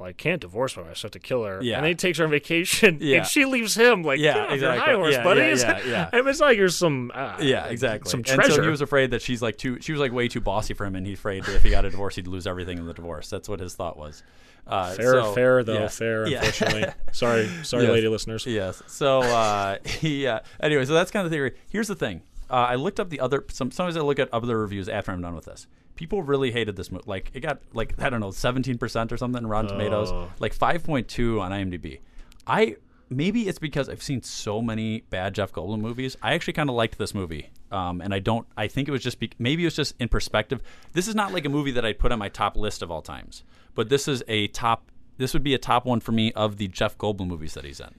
well, 0.02 0.08
I 0.08 0.12
can't 0.12 0.40
divorce 0.40 0.74
her. 0.74 0.82
I 0.82 0.88
have 0.88 1.10
to 1.12 1.18
kill 1.18 1.44
her. 1.44 1.60
Yeah. 1.62 1.76
And 1.76 1.84
then 1.84 1.90
he 1.90 1.94
takes 1.94 2.18
her 2.18 2.24
on 2.24 2.30
vacation, 2.30 2.98
Yeah. 3.00 3.18
and 3.18 3.26
she 3.26 3.44
leaves 3.44 3.74
him. 3.74 4.02
Like, 4.02 4.18
Yeah, 4.20 4.34
get 4.34 4.40
off 4.42 4.46
your 4.48 4.54
exactly. 4.54 4.78
high 4.80 4.94
horse, 4.98 5.14
Yeah, 5.14 5.22
buddy. 5.24 5.40
yeah, 5.40 5.46
It's- 5.52 5.84
yeah, 5.86 5.90
yeah. 5.90 6.10
I 6.12 6.16
mean, 6.16 6.28
it's 6.28 6.40
like 6.40 6.56
you're 6.58 6.68
some. 6.68 7.10
Uh, 7.14 7.36
Yeah, 7.40 7.66
exactly. 7.66 8.10
Some 8.10 8.18
And 8.20 8.26
treasure. 8.26 8.52
so 8.56 8.62
he 8.62 8.68
was 8.68 8.80
afraid 8.80 9.10
that 9.12 9.22
she's 9.22 9.40
like 9.42 9.56
too. 9.58 9.80
She 9.80 9.92
was 9.92 10.00
like 10.00 10.12
way 10.12 10.28
too 10.28 10.40
bossy 10.40 10.74
for 10.74 10.84
him, 10.84 10.94
and 10.96 11.06
he's 11.06 11.18
afraid 11.18 11.44
that 11.44 11.54
if 11.54 11.62
he 11.62 11.70
got 11.70 11.84
a 11.84 11.90
divorce, 11.90 12.16
he'd 12.16 12.26
lose 12.26 12.46
everything 12.46 12.78
in 12.78 12.86
the 12.86 12.94
divorce. 12.94 13.30
That's 13.30 13.48
what 13.48 13.60
his 13.60 13.74
thought 13.74 13.96
was. 13.96 14.22
Uh, 14.66 14.92
fair, 14.94 15.12
so- 15.12 15.32
fair 15.32 15.64
though, 15.64 15.74
yeah. 15.74 15.88
fair. 15.88 16.22
Unfortunately, 16.24 16.84
sorry, 17.12 17.48
sorry, 17.64 17.82
Yes. 17.84 17.92
lady 17.92 18.08
listeners. 18.08 18.46
Yes. 18.46 18.82
So 18.86 19.20
uh, 19.22 19.78
he. 19.84 20.26
Uh, 20.26 20.40
anyway, 20.60 20.84
so 20.84 20.92
that's 20.94 21.10
kind 21.10 21.24
of 21.24 21.30
the 21.30 21.34
theory. 21.36 21.52
Here's 21.70 21.88
the 21.88 21.96
thing. 21.96 22.22
Uh, 22.52 22.56
I 22.56 22.74
looked 22.74 23.00
up 23.00 23.08
the 23.08 23.20
other. 23.20 23.44
Some 23.48 23.70
sometimes 23.70 23.96
I 23.96 24.00
look 24.00 24.18
at 24.18 24.28
other 24.32 24.58
reviews 24.58 24.88
after 24.88 25.10
I'm 25.10 25.22
done 25.22 25.34
with 25.34 25.46
this. 25.46 25.66
People 25.96 26.22
really 26.22 26.52
hated 26.52 26.76
this 26.76 26.92
movie. 26.92 27.04
Like 27.06 27.30
it 27.34 27.40
got 27.40 27.60
like 27.72 28.00
I 28.00 28.10
don't 28.10 28.20
know, 28.20 28.30
17 28.30 28.76
percent 28.78 29.10
or 29.12 29.16
something 29.16 29.42
in 29.42 29.48
Rotten 29.48 29.70
Tomatoes, 29.70 30.10
Oh. 30.12 30.30
like 30.38 30.54
5.2 30.56 31.40
on 31.40 31.50
IMDb. 31.50 32.00
I 32.46 32.76
maybe 33.08 33.48
it's 33.48 33.58
because 33.58 33.88
I've 33.88 34.02
seen 34.02 34.22
so 34.22 34.60
many 34.62 35.00
bad 35.10 35.34
Jeff 35.34 35.52
Goldblum 35.52 35.80
movies. 35.80 36.16
I 36.22 36.34
actually 36.34 36.54
kind 36.54 36.68
of 36.70 36.76
liked 36.76 36.98
this 36.98 37.14
movie, 37.14 37.50
um, 37.70 38.00
and 38.00 38.12
I 38.14 38.18
don't. 38.18 38.46
I 38.56 38.68
think 38.68 38.88
it 38.88 38.90
was 38.90 39.02
just 39.02 39.18
be, 39.18 39.30
maybe 39.38 39.62
it 39.62 39.66
was 39.66 39.76
just 39.76 39.94
in 39.98 40.08
perspective. 40.08 40.60
This 40.92 41.08
is 41.08 41.14
not 41.14 41.32
like 41.32 41.44
a 41.44 41.48
movie 41.50 41.70
that 41.72 41.84
I'd 41.84 41.98
put 41.98 42.10
on 42.12 42.18
my 42.18 42.28
top 42.28 42.56
list 42.56 42.82
of 42.82 42.90
all 42.90 43.02
times, 43.02 43.44
but 43.74 43.88
this 43.88 44.08
is 44.08 44.22
a 44.28 44.48
top. 44.48 44.90
This 45.18 45.34
would 45.34 45.42
be 45.42 45.54
a 45.54 45.58
top 45.58 45.84
one 45.84 46.00
for 46.00 46.12
me 46.12 46.32
of 46.32 46.56
the 46.56 46.68
Jeff 46.68 46.96
Goldblum 46.98 47.28
movies 47.28 47.54
that 47.54 47.64
he's 47.64 47.80
in. 47.80 47.94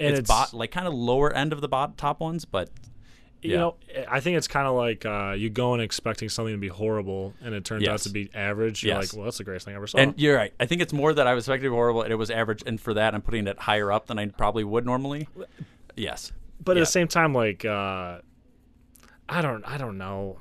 And 0.00 0.10
it's, 0.16 0.20
it's- 0.20 0.26
bot, 0.26 0.54
like 0.54 0.70
kind 0.72 0.86
of 0.88 0.94
lower 0.94 1.32
end 1.32 1.52
of 1.52 1.60
the 1.60 1.68
bot, 1.68 1.96
top 1.98 2.20
ones, 2.20 2.44
but 2.46 2.70
You 3.44 3.50
Yeah. 3.50 3.56
know, 3.58 3.74
I 4.08 4.20
think 4.20 4.38
it's 4.38 4.48
kind 4.48 4.66
of 4.66 4.74
like 4.74 5.04
uh, 5.04 5.34
you 5.36 5.50
go 5.50 5.74
in 5.74 5.80
expecting 5.80 6.30
something 6.30 6.54
to 6.54 6.58
be 6.58 6.68
horrible, 6.68 7.34
and 7.42 7.54
it 7.54 7.62
turns 7.64 7.86
out 7.86 7.98
to 8.00 8.08
be 8.08 8.30
average. 8.34 8.82
You're 8.82 8.94
Yes. 8.96 9.12
like, 9.12 9.16
well, 9.18 9.24
that's 9.26 9.36
the 9.36 9.44
greatest 9.44 9.66
thing 9.66 9.74
I 9.74 9.76
ever 9.76 9.86
saw. 9.86 9.98
And 9.98 10.14
you're 10.18 10.34
right. 10.34 10.54
I 10.58 10.64
think 10.64 10.80
it's 10.80 10.94
more 10.94 11.12
that 11.12 11.26
I 11.26 11.34
was 11.34 11.44
expecting 11.44 11.70
horrible, 11.70 12.00
and 12.02 12.10
it 12.10 12.16
was 12.16 12.30
average. 12.30 12.62
And 12.66 12.80
for 12.80 12.94
that, 12.94 13.14
I'm 13.14 13.20
putting 13.20 13.46
it 13.46 13.58
higher 13.58 13.92
up 13.92 14.06
than 14.06 14.18
I 14.18 14.26
probably 14.28 14.64
would 14.64 14.86
normally. 14.86 15.28
Yes, 15.94 16.32
but 16.64 16.78
at 16.78 16.80
the 16.80 16.86
same 16.86 17.06
time, 17.06 17.34
like, 17.34 17.66
uh, 17.66 18.20
I 19.28 19.42
don't, 19.42 19.62
I 19.68 19.76
don't 19.76 19.98
know. 19.98 20.38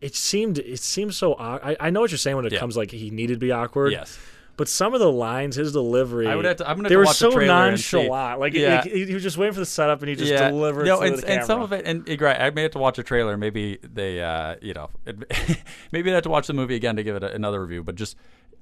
It 0.00 0.14
seemed, 0.14 0.58
it 0.58 0.78
seems 0.80 1.16
so. 1.16 1.34
au- 1.34 1.60
I, 1.62 1.76
I 1.80 1.90
know 1.90 2.00
what 2.02 2.10
you're 2.12 2.18
saying 2.18 2.36
when 2.36 2.46
it 2.46 2.52
Yeah. 2.52 2.58
comes 2.60 2.76
like 2.76 2.90
he 2.92 3.10
needed 3.10 3.34
to 3.34 3.38
be 3.40 3.50
awkward. 3.52 3.92
Yes. 3.92 4.18
But 4.56 4.68
some 4.68 4.92
of 4.92 5.00
the 5.00 5.10
lines, 5.10 5.56
his 5.56 5.72
delivery, 5.72 6.26
I 6.28 6.36
would 6.36 6.44
have 6.44 6.56
to- 6.58 6.68
I'm 6.68 6.76
gonna 6.76 6.88
they 6.90 6.94
to 6.94 6.98
were 6.98 7.04
watch 7.04 7.18
the 7.18 7.30
so 7.30 7.32
trailer 7.32 7.70
nonchalant. 7.70 8.38
Like, 8.38 8.52
Yeah. 8.52 8.82
like, 8.82 8.92
he, 8.92 9.06
he 9.06 9.14
was 9.14 9.22
just 9.22 9.38
waiting 9.38 9.54
for 9.54 9.60
the 9.60 9.66
setup, 9.66 10.00
and 10.02 10.10
he 10.10 10.14
just 10.14 10.30
delivered 10.30 10.84
no, 10.84 11.00
and, 11.00 11.16
the 11.16 11.22
camera. 11.22 11.36
and 11.38 11.46
some 11.46 11.62
of 11.62 11.72
it, 11.72 11.86
and 11.86 12.06
right. 12.20 12.40
I 12.40 12.50
may 12.50 12.62
have 12.62 12.72
to 12.72 12.78
watch 12.78 12.98
a 12.98 13.02
trailer. 13.02 13.36
Maybe 13.36 13.78
they, 13.82 14.20
uh, 14.20 14.56
you 14.60 14.74
know, 14.74 14.90
maybe 15.92 16.10
I 16.10 16.14
have 16.14 16.22
to 16.24 16.28
watch 16.30 16.46
the 16.46 16.52
movie 16.52 16.74
again 16.76 16.96
to 16.96 17.02
give 17.02 17.16
it 17.16 17.22
a, 17.22 17.32
another 17.34 17.60
review. 17.62 17.82
But 17.82 17.94
just 17.94 18.16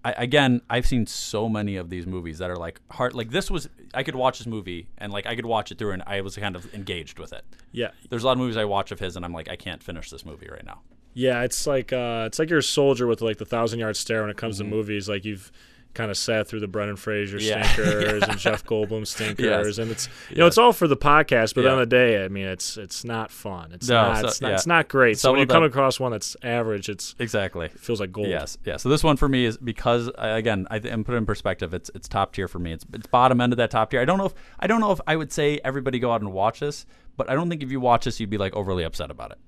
I, 0.04 0.12
again, 0.12 0.62
I've 0.70 0.86
seen 0.86 1.06
so 1.06 1.48
many 1.48 1.76
of 1.76 1.90
these 1.90 2.06
movies 2.06 2.38
that 2.38 2.50
are 2.50 2.56
like 2.56 2.80
hard. 2.90 3.14
Like 3.14 3.30
this 3.30 3.50
was, 3.50 3.68
I 3.92 4.02
could 4.02 4.14
watch 4.14 4.38
this 4.38 4.46
movie 4.46 4.88
and 4.98 5.12
like 5.12 5.26
I 5.26 5.34
could 5.36 5.46
watch 5.46 5.70
it 5.72 5.78
through, 5.78 5.92
and 5.92 6.02
I 6.06 6.20
was 6.22 6.36
kind 6.36 6.56
of 6.56 6.72
engaged 6.74 7.18
with 7.18 7.32
it. 7.32 7.44
Yeah. 7.72 7.90
There's 8.08 8.22
a 8.22 8.26
lot 8.26 8.32
of 8.32 8.38
movies 8.38 8.56
I 8.56 8.64
watch 8.64 8.92
of 8.92 9.00
his, 9.00 9.16
and 9.16 9.24
I'm 9.24 9.32
like, 9.32 9.50
I 9.50 9.56
can't 9.56 9.82
finish 9.82 10.08
this 10.10 10.24
movie 10.24 10.48
right 10.50 10.64
now. 10.64 10.80
Yeah, 11.12 11.42
it's 11.42 11.66
like 11.66 11.92
uh, 11.92 12.24
it's 12.28 12.38
like 12.38 12.48
you're 12.50 12.60
a 12.60 12.62
soldier 12.62 13.06
with 13.08 13.20
like 13.20 13.38
the 13.38 13.44
thousand 13.44 13.80
yard 13.80 13.96
stare 13.96 14.20
when 14.22 14.30
it 14.30 14.36
comes 14.36 14.56
Mhm. 14.56 14.58
to 14.58 14.64
movies. 14.64 15.08
Like 15.08 15.24
you've 15.24 15.50
kind 15.92 16.10
of 16.10 16.16
sat 16.16 16.46
through 16.46 16.60
the 16.60 16.68
Brendan 16.68 16.96
Fraser 16.96 17.38
Yeah. 17.40 17.62
stinkers 17.62 18.22
and 18.22 18.38
Jeff 18.38 18.64
Goldblum 18.64 19.06
stinkers, 19.06 19.44
Yes. 19.44 19.78
and 19.78 19.90
it's 19.90 20.08
you 20.30 20.36
know 20.36 20.44
Yes. 20.44 20.52
it's 20.52 20.58
all 20.58 20.72
for 20.72 20.86
the 20.86 20.96
podcast. 20.96 21.54
But 21.54 21.64
Yeah. 21.64 21.72
end 21.72 21.80
of 21.80 21.90
the 21.90 21.96
day, 21.96 22.24
I 22.24 22.28
mean, 22.28 22.46
it's 22.46 22.76
it's 22.76 23.04
not 23.04 23.30
fun. 23.30 23.72
It's 23.72 23.88
No, 23.88 23.94
not. 24.02 24.20
so- 24.20 24.26
it's, 24.28 24.40
not 24.40 24.48
yeah. 24.48 24.54
it's 24.54 24.66
not 24.66 24.88
great. 24.88 25.18
so 25.18 25.32
when 25.32 25.40
you 25.40 25.46
come 25.46 25.64
across 25.64 25.98
one 25.98 26.12
that's 26.12 26.36
average, 26.42 26.88
it's 26.88 27.14
Exactly. 27.18 27.66
it 27.66 27.78
feels 27.80 28.00
like 28.00 28.12
gold. 28.12 28.28
Yes, 28.28 28.56
yeah. 28.64 28.76
So 28.76 28.88
this 28.88 29.02
one 29.02 29.16
for 29.16 29.28
me 29.28 29.44
is 29.44 29.56
because 29.56 30.10
again, 30.16 30.66
I 30.70 30.76
am 30.76 31.02
put 31.04 31.14
it 31.14 31.18
in 31.18 31.26
perspective. 31.26 31.74
It's 31.74 31.90
it's 31.94 32.08
top 32.08 32.32
tier 32.32 32.46
for 32.48 32.58
me. 32.58 32.72
It's 32.72 32.86
it's 32.92 33.06
bottom 33.08 33.40
end 33.40 33.52
of 33.52 33.56
that 33.56 33.70
top 33.70 33.90
tier. 33.90 34.00
I 34.00 34.04
don't 34.04 34.18
know 34.18 34.26
if 34.26 34.34
I 34.60 34.66
don't 34.66 34.80
know 34.80 34.92
if 34.92 35.00
I 35.06 35.16
would 35.16 35.32
say 35.32 35.60
everybody 35.64 35.98
go 35.98 36.12
out 36.12 36.20
and 36.20 36.32
watch 36.32 36.60
this, 36.60 36.86
but 37.16 37.28
I 37.28 37.34
don't 37.34 37.48
think 37.50 37.62
if 37.62 37.70
you 37.72 37.80
watch 37.80 38.04
this, 38.04 38.20
you'd 38.20 38.30
be 38.30 38.38
like 38.38 38.54
overly 38.54 38.84
upset 38.84 39.10
about 39.10 39.32
it. 39.32 39.38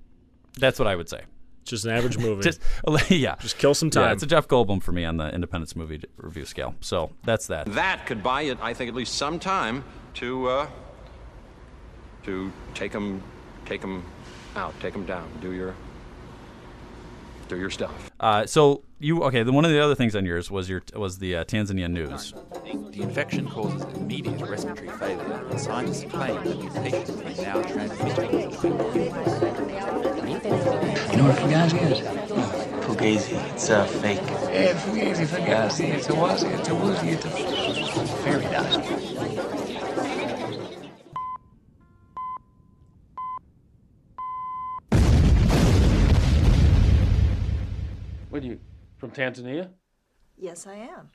That's 0.59 0.79
what 0.79 0.89
I 0.89 0.97
would 0.97 1.09
say. 1.09 1.21
Just 1.65 1.85
an 1.85 1.93
average 1.93 2.19
movie. 2.19 2.43
Just 2.51 2.61
yeah, 3.11 3.37
Just 3.41 3.59
kill 3.59 3.75
some 3.75 3.89
Yeah, 3.89 4.03
time. 4.03 4.13
it's 4.13 4.23
a 4.23 4.27
Jeff 4.27 4.49
Goldblum 4.49 4.83
for 4.83 4.93
me 4.93 5.05
on 5.05 5.17
the 5.17 5.33
Independence 5.33 5.77
Movie 5.77 6.03
Review 6.17 6.45
scale. 6.45 6.75
So 6.81 7.11
that's 7.25 7.47
that. 7.47 7.67
That 7.75 8.07
could 8.07 8.23
buy 8.23 8.43
you, 8.43 8.57
I 8.61 8.75
think, 8.75 8.89
at 8.89 8.95
least 8.95 9.15
some 9.15 9.39
time 9.39 9.85
to 10.15 10.49
uh, 10.49 10.67
to 12.25 12.53
take 12.75 12.93
them, 12.93 13.23
take 13.65 13.81
them 13.81 14.05
out, 14.57 14.75
take 14.81 14.93
them 14.93 15.07
down, 15.07 15.29
do 15.41 15.53
your 15.53 15.75
do 17.49 17.59
your 17.59 17.71
stuff. 17.71 18.11
Uh, 18.21 18.47
so 18.47 18.83
you 18.99 19.23
okay? 19.25 19.43
The, 19.43 19.53
one 19.53 19.65
of 19.65 19.71
the 19.71 19.81
other 19.81 19.95
things 19.95 20.15
on 20.17 20.25
yours 20.25 20.51
was 20.51 20.69
your 20.69 20.83
was 20.95 21.19
the 21.19 21.37
uh, 21.37 21.45
Tanzania 21.45 21.91
news. 21.91 22.35
The 22.73 23.03
infection 23.03 23.47
causes 23.47 23.83
immediate 23.97 24.41
respiratory 24.41 24.89
failure, 24.89 25.47
and 25.51 25.61
scientists 25.61 26.11
claim 26.11 26.43
that 26.43 26.59
the 26.59 26.81
patient 26.81 27.23
is 27.27 27.41
now 27.43 27.61
transmitting. 27.63 28.31
You 31.11 31.17
know 31.19 31.27
what 31.29 31.37
Fugazi 31.37 31.79
is? 31.91 32.01
Fugazi. 32.87 33.53
It's 33.53 33.69
a 33.69 33.85
fake. 33.87 34.21
Yeah, 34.23 34.73
Fugazi, 34.81 35.27
Fugazi. 35.27 35.85
It's 35.91 36.09
a 36.09 36.13
wazi, 36.13 36.59
it's 36.59 36.69
a 36.69 36.75
woozy, 36.75 37.11
it's 37.11 37.25
a 37.27 37.31
fairy 38.23 38.45
dust. 38.45 38.81
What 48.31 48.43
are 48.43 48.47
you 48.47 48.59
from 48.97 49.11
Tanzania? 49.11 49.69
Yes, 50.39 50.67
I 50.67 50.77
am. 50.77 51.11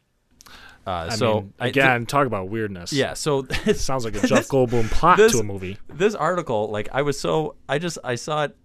Uh, 0.88 1.10
so 1.10 1.42
mean, 1.42 1.54
I- 1.60 1.68
again, 1.68 2.06
talk 2.06 2.28
about 2.28 2.48
weirdness. 2.50 2.94
Yeah, 2.94 3.14
so 3.14 3.46
it 3.66 3.78
sounds 3.78 4.06
like 4.06 4.16
a 4.16 4.26
Jeff 4.26 4.48
Goldblum 4.48 4.90
plot 4.90 5.18
this- 5.18 5.34
to 5.34 5.40
a 5.40 5.44
movie. 5.44 5.78
This 5.90 6.16
article, 6.16 6.70
like 6.70 6.88
I 6.94 7.02
was 7.02 7.20
so, 7.20 7.56
I 7.68 7.78
just 7.78 7.98
I 8.04 8.16
saw 8.16 8.46
it. 8.46 8.56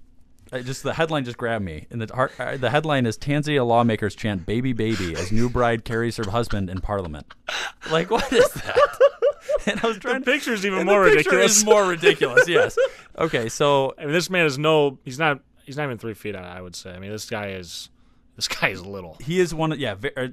I 0.54 0.60
just 0.60 0.82
the 0.82 0.92
headline 0.92 1.24
just 1.24 1.38
grabbed 1.38 1.64
me, 1.64 1.86
and 1.90 2.00
the 2.02 2.12
art, 2.12 2.32
uh, 2.38 2.58
the 2.58 2.68
headline 2.68 3.06
is 3.06 3.16
Tanzania 3.16 3.66
lawmakers 3.66 4.14
chant 4.14 4.44
"baby 4.44 4.72
baby" 4.74 5.16
as 5.16 5.32
new 5.32 5.48
bride 5.48 5.84
carries 5.84 6.18
her 6.18 6.30
husband 6.30 6.68
in 6.68 6.80
parliament. 6.82 7.26
Like 7.90 8.10
what 8.10 8.30
is 8.32 8.48
that? 8.52 8.98
and 9.66 9.80
I 9.82 9.86
was 9.88 9.98
trying. 9.98 10.20
The 10.20 10.30
picture's 10.30 10.66
even 10.66 10.80
and 10.80 10.86
more 10.88 11.04
picture 11.04 11.16
ridiculous. 11.30 11.56
Is 11.56 11.64
more 11.64 11.84
ridiculous. 11.86 12.46
Yes. 12.48 12.76
Okay, 13.18 13.48
so 13.48 13.94
I 13.98 14.04
mean, 14.04 14.12
this 14.12 14.28
man 14.28 14.44
is 14.46 14.58
no. 14.58 14.98
He's 15.04 15.18
not. 15.18 15.40
He's 15.64 15.76
not 15.78 15.84
even 15.84 15.96
three 15.98 16.14
feet. 16.14 16.36
I 16.36 16.60
would 16.60 16.76
say. 16.76 16.90
I 16.92 16.98
mean, 16.98 17.10
this 17.10 17.28
guy 17.28 17.52
is. 17.52 17.88
This 18.36 18.48
guy 18.48 18.68
is 18.68 18.84
little. 18.84 19.16
he 19.20 19.40
is 19.40 19.54
one. 19.54 19.72
Of, 19.72 19.78
yeah, 19.78 19.94
ve- 19.94 20.10
uh, 20.16 20.28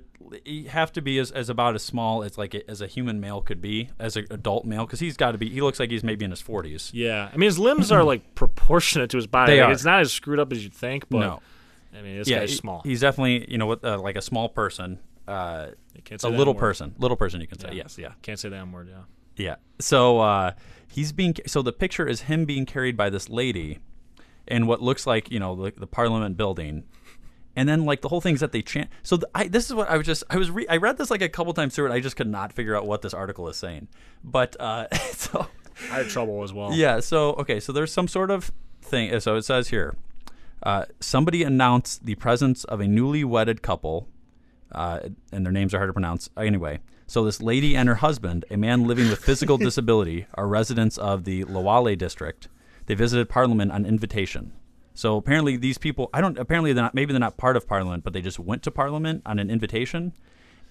you 0.46 0.70
have 0.70 0.92
to 0.94 1.02
be 1.02 1.20
as, 1.20 1.32
as 1.32 1.50
about 1.50 1.76
as 1.76 1.84
small 1.84 2.24
as 2.24 2.38
like 2.38 2.54
a, 2.54 2.70
as 2.70 2.80
a 2.82 2.88
human 2.88 3.20
male 3.20 3.42
could 3.42 3.62
be, 3.62 3.90
as 4.00 4.16
an 4.16 4.26
adult 4.30 4.64
male, 4.66 4.86
because 4.86 5.02
he's 5.02 5.18
got 5.18 5.34
to 5.34 5.38
be. 5.38 5.50
He 5.50 5.60
looks 5.62 5.80
like 5.82 5.90
he's 5.92 6.04
maybe 6.04 6.24
in 6.24 6.32
his 6.32 6.40
forties. 6.42 6.92
Yeah, 6.94 7.30
I 7.32 7.36
mean, 7.36 7.48
his 7.48 7.60
limbs 7.60 7.92
are 7.92 8.04
like 8.04 8.36
proportionate 8.36 9.10
to 9.10 9.18
his 9.18 9.28
body. 9.28 9.54
They 9.54 9.60
Like, 9.60 9.70
are. 9.70 9.74
It's 9.74 9.84
not 9.84 10.00
as 10.00 10.14
screwed 10.14 10.40
up 10.40 10.52
as 10.54 10.64
you'd 10.64 10.74
think, 10.74 11.10
but 11.10 11.20
No. 11.20 11.42
I 11.94 12.02
mean, 12.02 12.18
this 12.20 12.30
yeah, 12.30 12.40
guy's 12.40 12.52
he- 12.52 12.56
small. 12.56 12.82
He's 12.86 13.02
definitely 13.02 13.52
you 13.52 13.58
know 13.58 13.66
what 13.66 13.84
uh, 13.84 14.00
like 14.00 14.16
a 14.16 14.22
small 14.22 14.48
person. 14.48 15.00
Uh, 15.28 15.72
can't 16.06 16.20
a 16.22 16.28
say 16.28 16.32
that 16.32 16.38
little 16.38 16.54
word. 16.54 16.60
person, 16.62 16.96
little 17.00 17.18
person. 17.18 17.42
You 17.42 17.48
can 17.48 17.60
say 17.60 17.68
Yeah. 17.70 17.76
yes, 17.84 17.98
yeah. 17.98 18.14
Can't 18.22 18.40
say 18.40 18.48
that 18.50 18.56
M 18.56 18.72
word. 18.72 18.88
Yeah. 18.90 19.02
Yeah. 19.36 19.56
So 19.80 20.20
uh, 20.20 20.52
he's 20.88 21.12
being 21.12 21.36
so 21.48 21.62
the 21.62 21.74
picture 21.74 22.08
is 22.08 22.22
him 22.22 22.46
being 22.46 22.66
carried 22.66 22.96
by 22.96 23.10
this 23.10 23.28
lady 23.30 23.80
in 24.48 24.68
what 24.68 24.82
looks 24.82 25.06
like 25.06 25.30
you 25.32 25.40
know 25.40 25.56
the, 25.66 25.74
the 25.78 25.86
Parliament 25.88 26.36
building, 26.38 26.84
and 27.56 27.68
then 27.68 27.86
like 27.86 28.02
the 28.02 28.10
whole 28.10 28.22
thing's 28.22 28.40
that 28.40 28.52
they 28.52 28.62
chant. 28.62 28.90
So 29.04 29.18
the, 29.18 29.30
I, 29.34 29.48
this 29.48 29.66
is 29.66 29.74
what 29.74 29.90
I 29.90 29.98
was 29.98 30.06
just 30.06 30.24
I 30.30 30.38
was 30.38 30.52
re- 30.52 30.68
I 30.68 30.78
read 30.78 30.98
this 30.98 31.10
like 31.10 31.22
a 31.22 31.30
couple 31.30 31.54
times 31.54 31.76
through 31.76 31.88
it. 31.88 31.94
I 31.94 32.00
just 32.00 32.16
could 32.16 32.28
not 32.28 32.54
figure 32.54 32.76
out 32.76 32.86
what 32.86 33.02
this 33.02 33.14
article 33.14 33.48
is 33.50 33.58
saying. 33.58 33.88
But 34.24 34.56
uh, 34.60 34.88
so 35.12 35.48
I 35.92 35.98
had 35.98 36.10
trouble 36.10 36.44
as 36.44 36.54
well. 36.54 36.74
yeah. 36.74 37.00
So 37.00 37.34
okay. 37.34 37.60
So 37.60 37.72
there's 37.72 37.92
some 37.92 38.08
sort 38.08 38.32
of 38.32 38.52
thing. 38.82 39.20
So 39.20 39.36
it 39.36 39.44
says 39.44 39.70
here, 39.70 39.96
uh, 40.64 40.86
somebody 41.00 41.44
announced 41.44 42.06
the 42.06 42.16
presence 42.16 42.64
of 42.66 42.80
a 42.80 42.88
newly 42.88 43.24
wedded 43.24 43.62
couple, 43.62 44.08
uh, 44.72 45.00
and 45.32 45.46
their 45.46 45.54
names 45.54 45.74
are 45.74 45.78
hard 45.78 45.90
to 45.90 45.94
pronounce. 45.94 46.30
Anyway, 46.38 46.80
so 47.08 47.24
this 47.24 47.42
lady 47.42 47.76
and 47.76 47.90
her 47.90 47.96
husband, 47.96 48.46
a 48.52 48.58
man 48.58 48.86
living 48.86 49.10
with 49.10 49.24
physical 49.24 49.58
disability, 49.68 50.28
are 50.36 50.48
residents 50.48 50.98
of 50.98 51.24
the 51.24 51.44
Lawale 51.46 51.98
district. 51.98 52.48
They 52.86 52.96
visited 52.96 53.30
Parliament 53.30 53.72
on 53.72 53.86
invitation. 53.86 54.54
So 55.00 55.16
apparently 55.16 55.56
these 55.56 55.78
people, 55.78 56.10
I 56.14 56.20
don't. 56.20 56.38
Apparently 56.38 56.74
they're 56.74 56.84
not. 56.84 56.94
Maybe 56.94 57.14
they're 57.14 57.22
not 57.22 57.38
part 57.38 57.56
of 57.56 57.66
Parliament, 57.66 58.04
but 58.04 58.12
they 58.12 58.20
just 58.20 58.38
went 58.38 58.64
to 58.64 58.72
Parliament 58.72 59.22
on 59.26 59.40
an 59.40 59.50
invitation, 59.50 60.12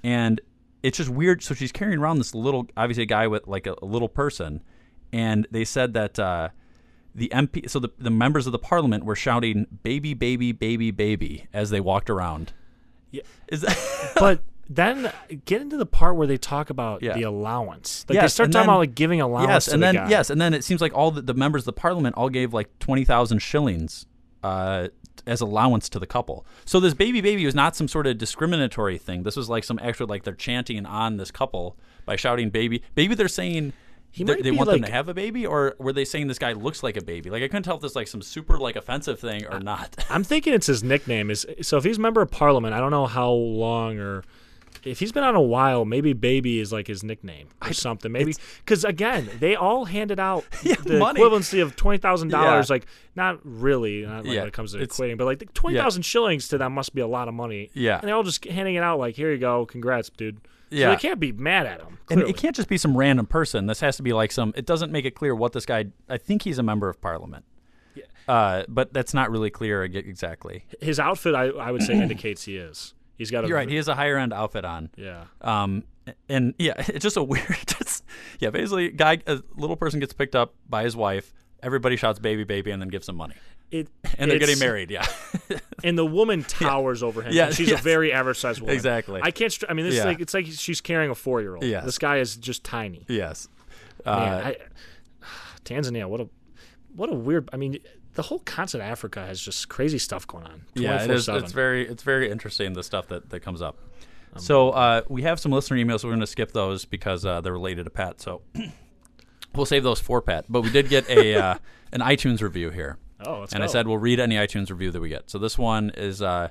and 0.05 0.39
it's 0.83 0.99
just 0.99 1.09
weird. 1.09 1.43
So 1.43 1.55
she's 1.55 1.73
carrying 1.73 1.99
around 1.99 2.19
this 2.19 2.35
little, 2.35 2.69
obviously 2.77 3.05
a 3.05 3.07
guy 3.07 3.27
with 3.27 3.47
like 3.47 3.67
a, 3.67 3.75
a 3.81 3.87
little 3.87 4.11
person, 4.11 4.63
and 5.15 5.47
they 5.51 5.65
said 5.65 5.95
that 5.95 6.19
uh, 6.19 6.51
the 7.15 7.31
MP, 7.31 7.71
so 7.71 7.79
the 7.79 7.89
the 7.99 8.11
members 8.11 8.45
of 8.45 8.53
the 8.53 8.59
Parliament 8.59 9.07
were 9.07 9.17
shouting 9.17 9.67
"baby, 9.83 10.13
baby, 10.13 10.53
baby, 10.53 10.91
baby" 10.91 11.47
as 11.55 11.71
they 11.71 11.81
walked 11.81 12.11
around. 12.11 12.53
Yeah. 13.11 13.23
Is 13.49 13.63
that? 13.63 14.13
but 14.17 14.43
then 14.69 15.11
get 15.47 15.63
into 15.63 15.79
the 15.79 15.87
part 15.87 16.17
where 16.17 16.27
they 16.27 16.37
talk 16.37 16.69
about 16.69 17.03
Yeah. 17.03 17.15
the 17.15 17.23
allowance. 17.23 18.05
Like 18.07 18.21
they 18.21 18.29
start 18.29 18.53
talking 18.53 18.61
then- 18.61 18.69
about 18.69 18.79
like 18.81 18.95
giving 18.95 19.23
allowance 19.23 19.49
Yes, 19.49 19.65
to 19.65 19.73
and 19.73 19.83
the 19.83 19.93
then 19.93 20.11
yes, 20.11 20.29
and 20.29 20.39
then 20.39 20.53
it 20.53 20.65
seems 20.65 20.83
like 20.83 20.93
all 20.93 21.13
the, 21.13 21.23
the 21.23 21.33
members 21.33 21.63
of 21.63 21.65
the 21.65 21.81
Parliament 21.81 22.15
all 22.17 22.29
gave 22.29 22.53
like 22.53 22.79
twenty 22.79 23.07
thousand 23.07 23.39
shillings 23.39 24.05
uh, 24.43 24.89
as 25.27 25.41
allowance 25.41 25.89
to 25.91 25.99
the 25.99 26.07
couple. 26.07 26.47
So 26.65 26.81
this 26.81 26.95
baby 26.95 27.21
baby 27.21 27.45
was 27.45 27.55
not 27.55 27.77
some 27.77 27.89
sort 27.89 28.07
of 28.07 28.19
discriminatory 28.19 28.99
thing. 28.99 29.23
This 29.25 29.37
was 29.37 29.49
like 29.49 29.65
some 29.65 29.79
actual 29.83 30.07
like 30.07 30.25
they're 30.25 30.35
chanting 30.35 30.87
on 30.87 31.17
this 31.17 31.31
couple 31.31 31.77
by 32.07 32.17
shouting 32.17 32.51
baby. 32.51 32.83
Maybe 32.97 33.15
they're 33.15 33.29
saying. 33.29 33.73
He 34.11 34.25
they- 34.25 34.41
they 34.43 34.51
want 34.53 34.69
them 34.71 34.77
to 34.87 34.93
have 34.93 35.09
a 35.11 35.15
baby, 35.15 35.45
or 35.47 35.75
were 35.79 35.93
they 35.93 36.07
saying 36.07 36.29
this 36.29 36.39
guy 36.39 36.53
looks 36.53 36.83
like 36.83 36.97
a 36.97 37.05
baby? 37.05 37.29
Like 37.29 37.43
I 37.43 37.47
couldn't 37.49 37.65
tell 37.65 37.77
if 37.77 37.83
this 37.83 37.93
is 37.93 37.97
like 37.97 38.09
some 38.09 38.23
super 38.23 38.59
like 38.59 38.75
offensive 38.75 39.21
thing 39.21 39.45
or 39.47 39.61
not. 39.61 40.03
I'm 40.09 40.25
thinking 40.25 40.55
it's 40.55 40.67
his 40.67 40.83
nickname. 40.83 41.31
Is 41.31 41.45
so 41.61 41.77
if 41.77 41.85
he's 41.85 41.99
a 41.99 42.01
member 42.01 42.23
of 42.23 42.31
Parliament, 42.31 42.73
I 42.75 42.81
don't 42.81 42.91
know 42.91 43.07
how 43.07 43.31
long 43.31 43.99
or 43.99 44.25
if 44.85 44.99
he's 45.01 45.13
been 45.13 45.25
on 45.25 45.35
a 45.35 45.41
while, 45.41 45.85
maybe 45.85 46.13
Baby 46.13 46.59
is 46.61 46.73
like 46.73 46.87
his 46.87 47.03
nickname 47.03 47.49
or 47.63 47.73
something. 47.73 48.11
Maybe 48.13 48.35
because 48.65 48.85
again, 48.85 49.29
they 49.39 49.55
all 49.57 49.85
handed 49.87 50.19
out 50.21 50.45
the 50.63 50.99
money. 50.99 51.21
equivalency 51.21 51.63
of 51.63 51.77
twenty 51.77 51.99
thousand 51.99 52.29
dollars. 52.29 52.71
Like 52.71 52.87
not 53.17 53.39
really, 53.45 54.03
not 54.07 54.25
like 54.25 54.33
Yeah, 54.35 54.41
when 54.41 54.49
it 54.49 54.55
comes 54.55 54.73
to 54.73 54.81
it's- 54.81 54.99
equating, 54.99 55.17
but 55.19 55.25
like 55.25 55.53
twenty 55.55 55.77
thousand 55.79 56.03
shillings 56.03 56.49
to 56.49 56.59
them 56.59 56.73
must 56.75 56.95
be 56.95 57.01
a 57.01 57.07
lot 57.07 57.29
of 57.29 57.35
money. 57.35 57.71
Yeah. 57.75 57.99
and 57.99 58.09
they're 58.09 58.15
all 58.15 58.23
just 58.23 58.45
handing 58.45 58.75
it 58.75 58.83
out 58.83 58.99
like, 58.99 59.15
here 59.17 59.31
you 59.33 59.39
go, 59.39 59.67
congrats, 59.67 60.11
dude. 60.11 60.41
Yeah. 60.71 60.89
so 60.89 60.91
they 60.91 60.97
can't 61.01 61.19
be 61.21 61.33
mad 61.33 61.65
at 61.67 61.81
him. 61.81 61.99
And 62.11 62.21
it 62.23 62.37
can't 62.37 62.55
just 62.55 62.69
be 62.69 62.77
some 62.77 62.95
random 62.97 63.25
person. 63.25 63.67
This 63.67 63.81
has 63.81 63.97
to 63.97 64.03
be 64.03 64.13
like 64.13 64.31
some. 64.33 64.53
It 64.55 64.67
doesn't 64.67 64.93
make 64.93 65.05
it 65.07 65.15
clear 65.15 65.35
what 65.35 65.53
this 65.55 65.65
guy. 65.65 65.87
I 66.11 66.19
think 66.19 66.43
he's 66.43 66.59
a 66.59 66.63
member 66.63 66.91
of 66.91 67.01
Parliament. 67.01 67.45
Yeah. 67.95 68.05
Uh, 68.29 68.65
but 68.69 68.93
that's 68.93 69.15
not 69.15 69.31
really 69.31 69.49
clear 69.49 69.83
exactly. 69.85 70.65
His 70.81 71.01
outfit, 71.01 71.35
I, 71.35 71.45
I 71.49 71.71
would 71.71 71.83
say, 71.83 71.95
indicates 71.95 72.45
he 72.45 72.59
is. 72.59 72.93
He's 73.19 73.31
got 73.31 73.45
a 73.45 73.49
You're 73.49 73.57
right. 73.57 73.69
He 73.69 73.77
has 73.77 73.89
a 73.89 73.95
higher 73.95 74.17
end 74.17 74.33
outfit 74.33 74.65
on. 74.65 74.91
Yeah. 74.97 75.25
Um, 75.43 75.85
and 76.29 76.55
yeah, 76.59 76.75
it's 76.89 77.03
just 77.03 77.17
a 77.17 77.23
weird. 77.23 77.45
Just, 77.67 78.05
yeah, 78.41 78.51
basically, 78.51 78.91
guy, 78.91 79.19
a 79.27 79.41
little 79.57 79.77
person 79.77 80.01
gets 80.01 80.13
picked 80.15 80.35
up 80.37 80.55
by 80.69 80.85
his 80.85 80.97
wife. 80.97 81.35
everybody 81.63 81.97
shouts 81.97 82.19
"baby, 82.19 82.45
baby" 82.45 82.71
and 82.71 82.81
then 82.81 82.89
gives 82.89 83.07
them 83.07 83.17
money. 83.17 83.35
It, 83.71 83.89
and 84.17 84.31
they're 84.31 84.39
getting 84.39 84.59
married. 84.59 84.91
Yeah, 84.91 85.05
and 85.85 85.99
the 85.99 86.07
woman 86.07 86.45
towers 86.45 87.03
over 87.03 87.21
him. 87.21 87.33
Yeah, 87.35 87.51
she's 87.51 87.69
yes. 87.69 87.81
a 87.81 87.83
very 87.83 88.13
average 88.13 88.39
sized 88.39 88.61
woman. 88.63 88.75
Exactly. 88.75 89.21
I 89.23 89.31
can't. 89.31 89.55
I 89.69 89.75
mean, 89.75 89.85
this 89.85 89.97
Yeah. 89.97 90.01
is 90.03 90.07
like 90.07 90.21
it's 90.21 90.33
like 90.33 90.47
she's 90.47 90.81
carrying 90.81 91.11
a 91.11 91.15
four 91.15 91.43
year 91.43 91.55
old. 91.55 91.65
Yeah. 91.65 91.83
This 91.83 91.99
guy 91.99 92.19
is 92.19 92.37
just 92.37 92.65
tiny. 92.65 93.05
yes. 93.09 93.49
Man, 94.07 94.15
Uh, 94.15 94.43
I, 94.47 94.57
Tanzania, 95.65 96.09
what 96.09 96.21
a 96.23 96.29
what 96.95 97.11
a 97.11 97.15
weird. 97.15 97.51
I 97.53 97.57
mean, 97.59 97.79
the 98.19 98.23
whole 98.23 98.41
continent 98.41 98.85
of 98.85 98.91
Africa 98.91 99.25
has 99.25 99.41
just 99.41 99.69
crazy 99.69 99.97
stuff 99.97 100.27
going 100.27 100.45
on. 100.45 100.65
yeah, 100.75 101.05
it 101.05 101.09
is, 101.09 101.29
24/7. 101.29 101.41
it's 101.41 101.53
very 101.53 101.89
it's 101.89 102.03
very 102.03 102.29
interesting 102.29 102.73
the 102.73 102.83
stuff 102.83 103.07
that, 103.07 103.31
that 103.31 103.41
comes 103.41 103.63
up. 103.63 103.79
Um, 104.35 104.43
so 104.43 104.71
uh, 104.71 105.03
we 105.09 105.23
have 105.23 105.39
some 105.39 105.53
listener 105.53 105.77
emails. 105.77 106.03
We're 106.03 106.11
going 106.11 106.19
to 106.19 106.27
skip 106.27 106.51
those 106.51 106.85
because 106.85 107.25
uh, 107.25 107.41
they're 107.43 107.53
related 107.53 107.85
to 107.85 107.91
Pat. 107.91 108.21
So 108.21 108.43
we'll 109.55 109.67
save 109.67 109.85
those 109.85 110.01
for 110.01 110.21
Pat. 110.21 110.47
But 110.49 110.63
we 110.63 110.71
did 110.71 110.89
get 110.89 111.09
a 111.09 111.37
uh, 111.37 111.59
an 111.93 112.01
iTunes 112.01 112.43
review 112.43 112.71
here. 112.71 112.99
Oh, 113.25 113.39
let's 113.39 113.53
and 113.53 113.63
I 113.63 113.69
said 113.69 113.87
we'll 113.87 113.99
read 113.99 114.19
any 114.19 114.35
iTunes 114.35 114.69
review 114.69 114.91
that 114.91 115.01
we 115.01 115.11
get. 115.11 115.31
So 115.31 115.39
this 115.39 115.57
one 115.57 115.91
is 115.91 116.21
uh, 116.21 116.49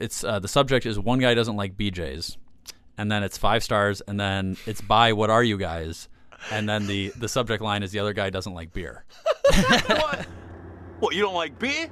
it's 0.00 0.24
uh, 0.24 0.38
the 0.38 0.48
subject 0.48 0.86
is 0.86 0.98
one 0.98 1.18
guy 1.18 1.34
doesn't 1.34 1.56
like 1.56 1.76
BJ's, 1.76 2.38
and 2.96 3.12
then 3.12 3.22
it's 3.22 3.36
five 3.36 3.62
stars, 3.62 4.00
and 4.08 4.18
then 4.18 4.56
it's 4.64 4.80
by 4.80 5.12
what 5.12 5.28
are 5.28 5.44
you 5.44 5.58
guys, 5.58 6.08
and 6.50 6.66
then 6.66 6.86
the 6.86 7.12
the 7.14 7.28
subject 7.28 7.62
line 7.62 7.82
is 7.82 7.92
the 7.92 7.98
other 7.98 8.14
guy 8.14 8.30
doesn't 8.30 8.54
like 8.54 8.72
beer. 8.72 9.04
what? 11.04 11.08
What, 11.10 11.14
you 11.16 11.22
don't 11.22 11.34
like 11.34 11.58
beer? 11.58 11.88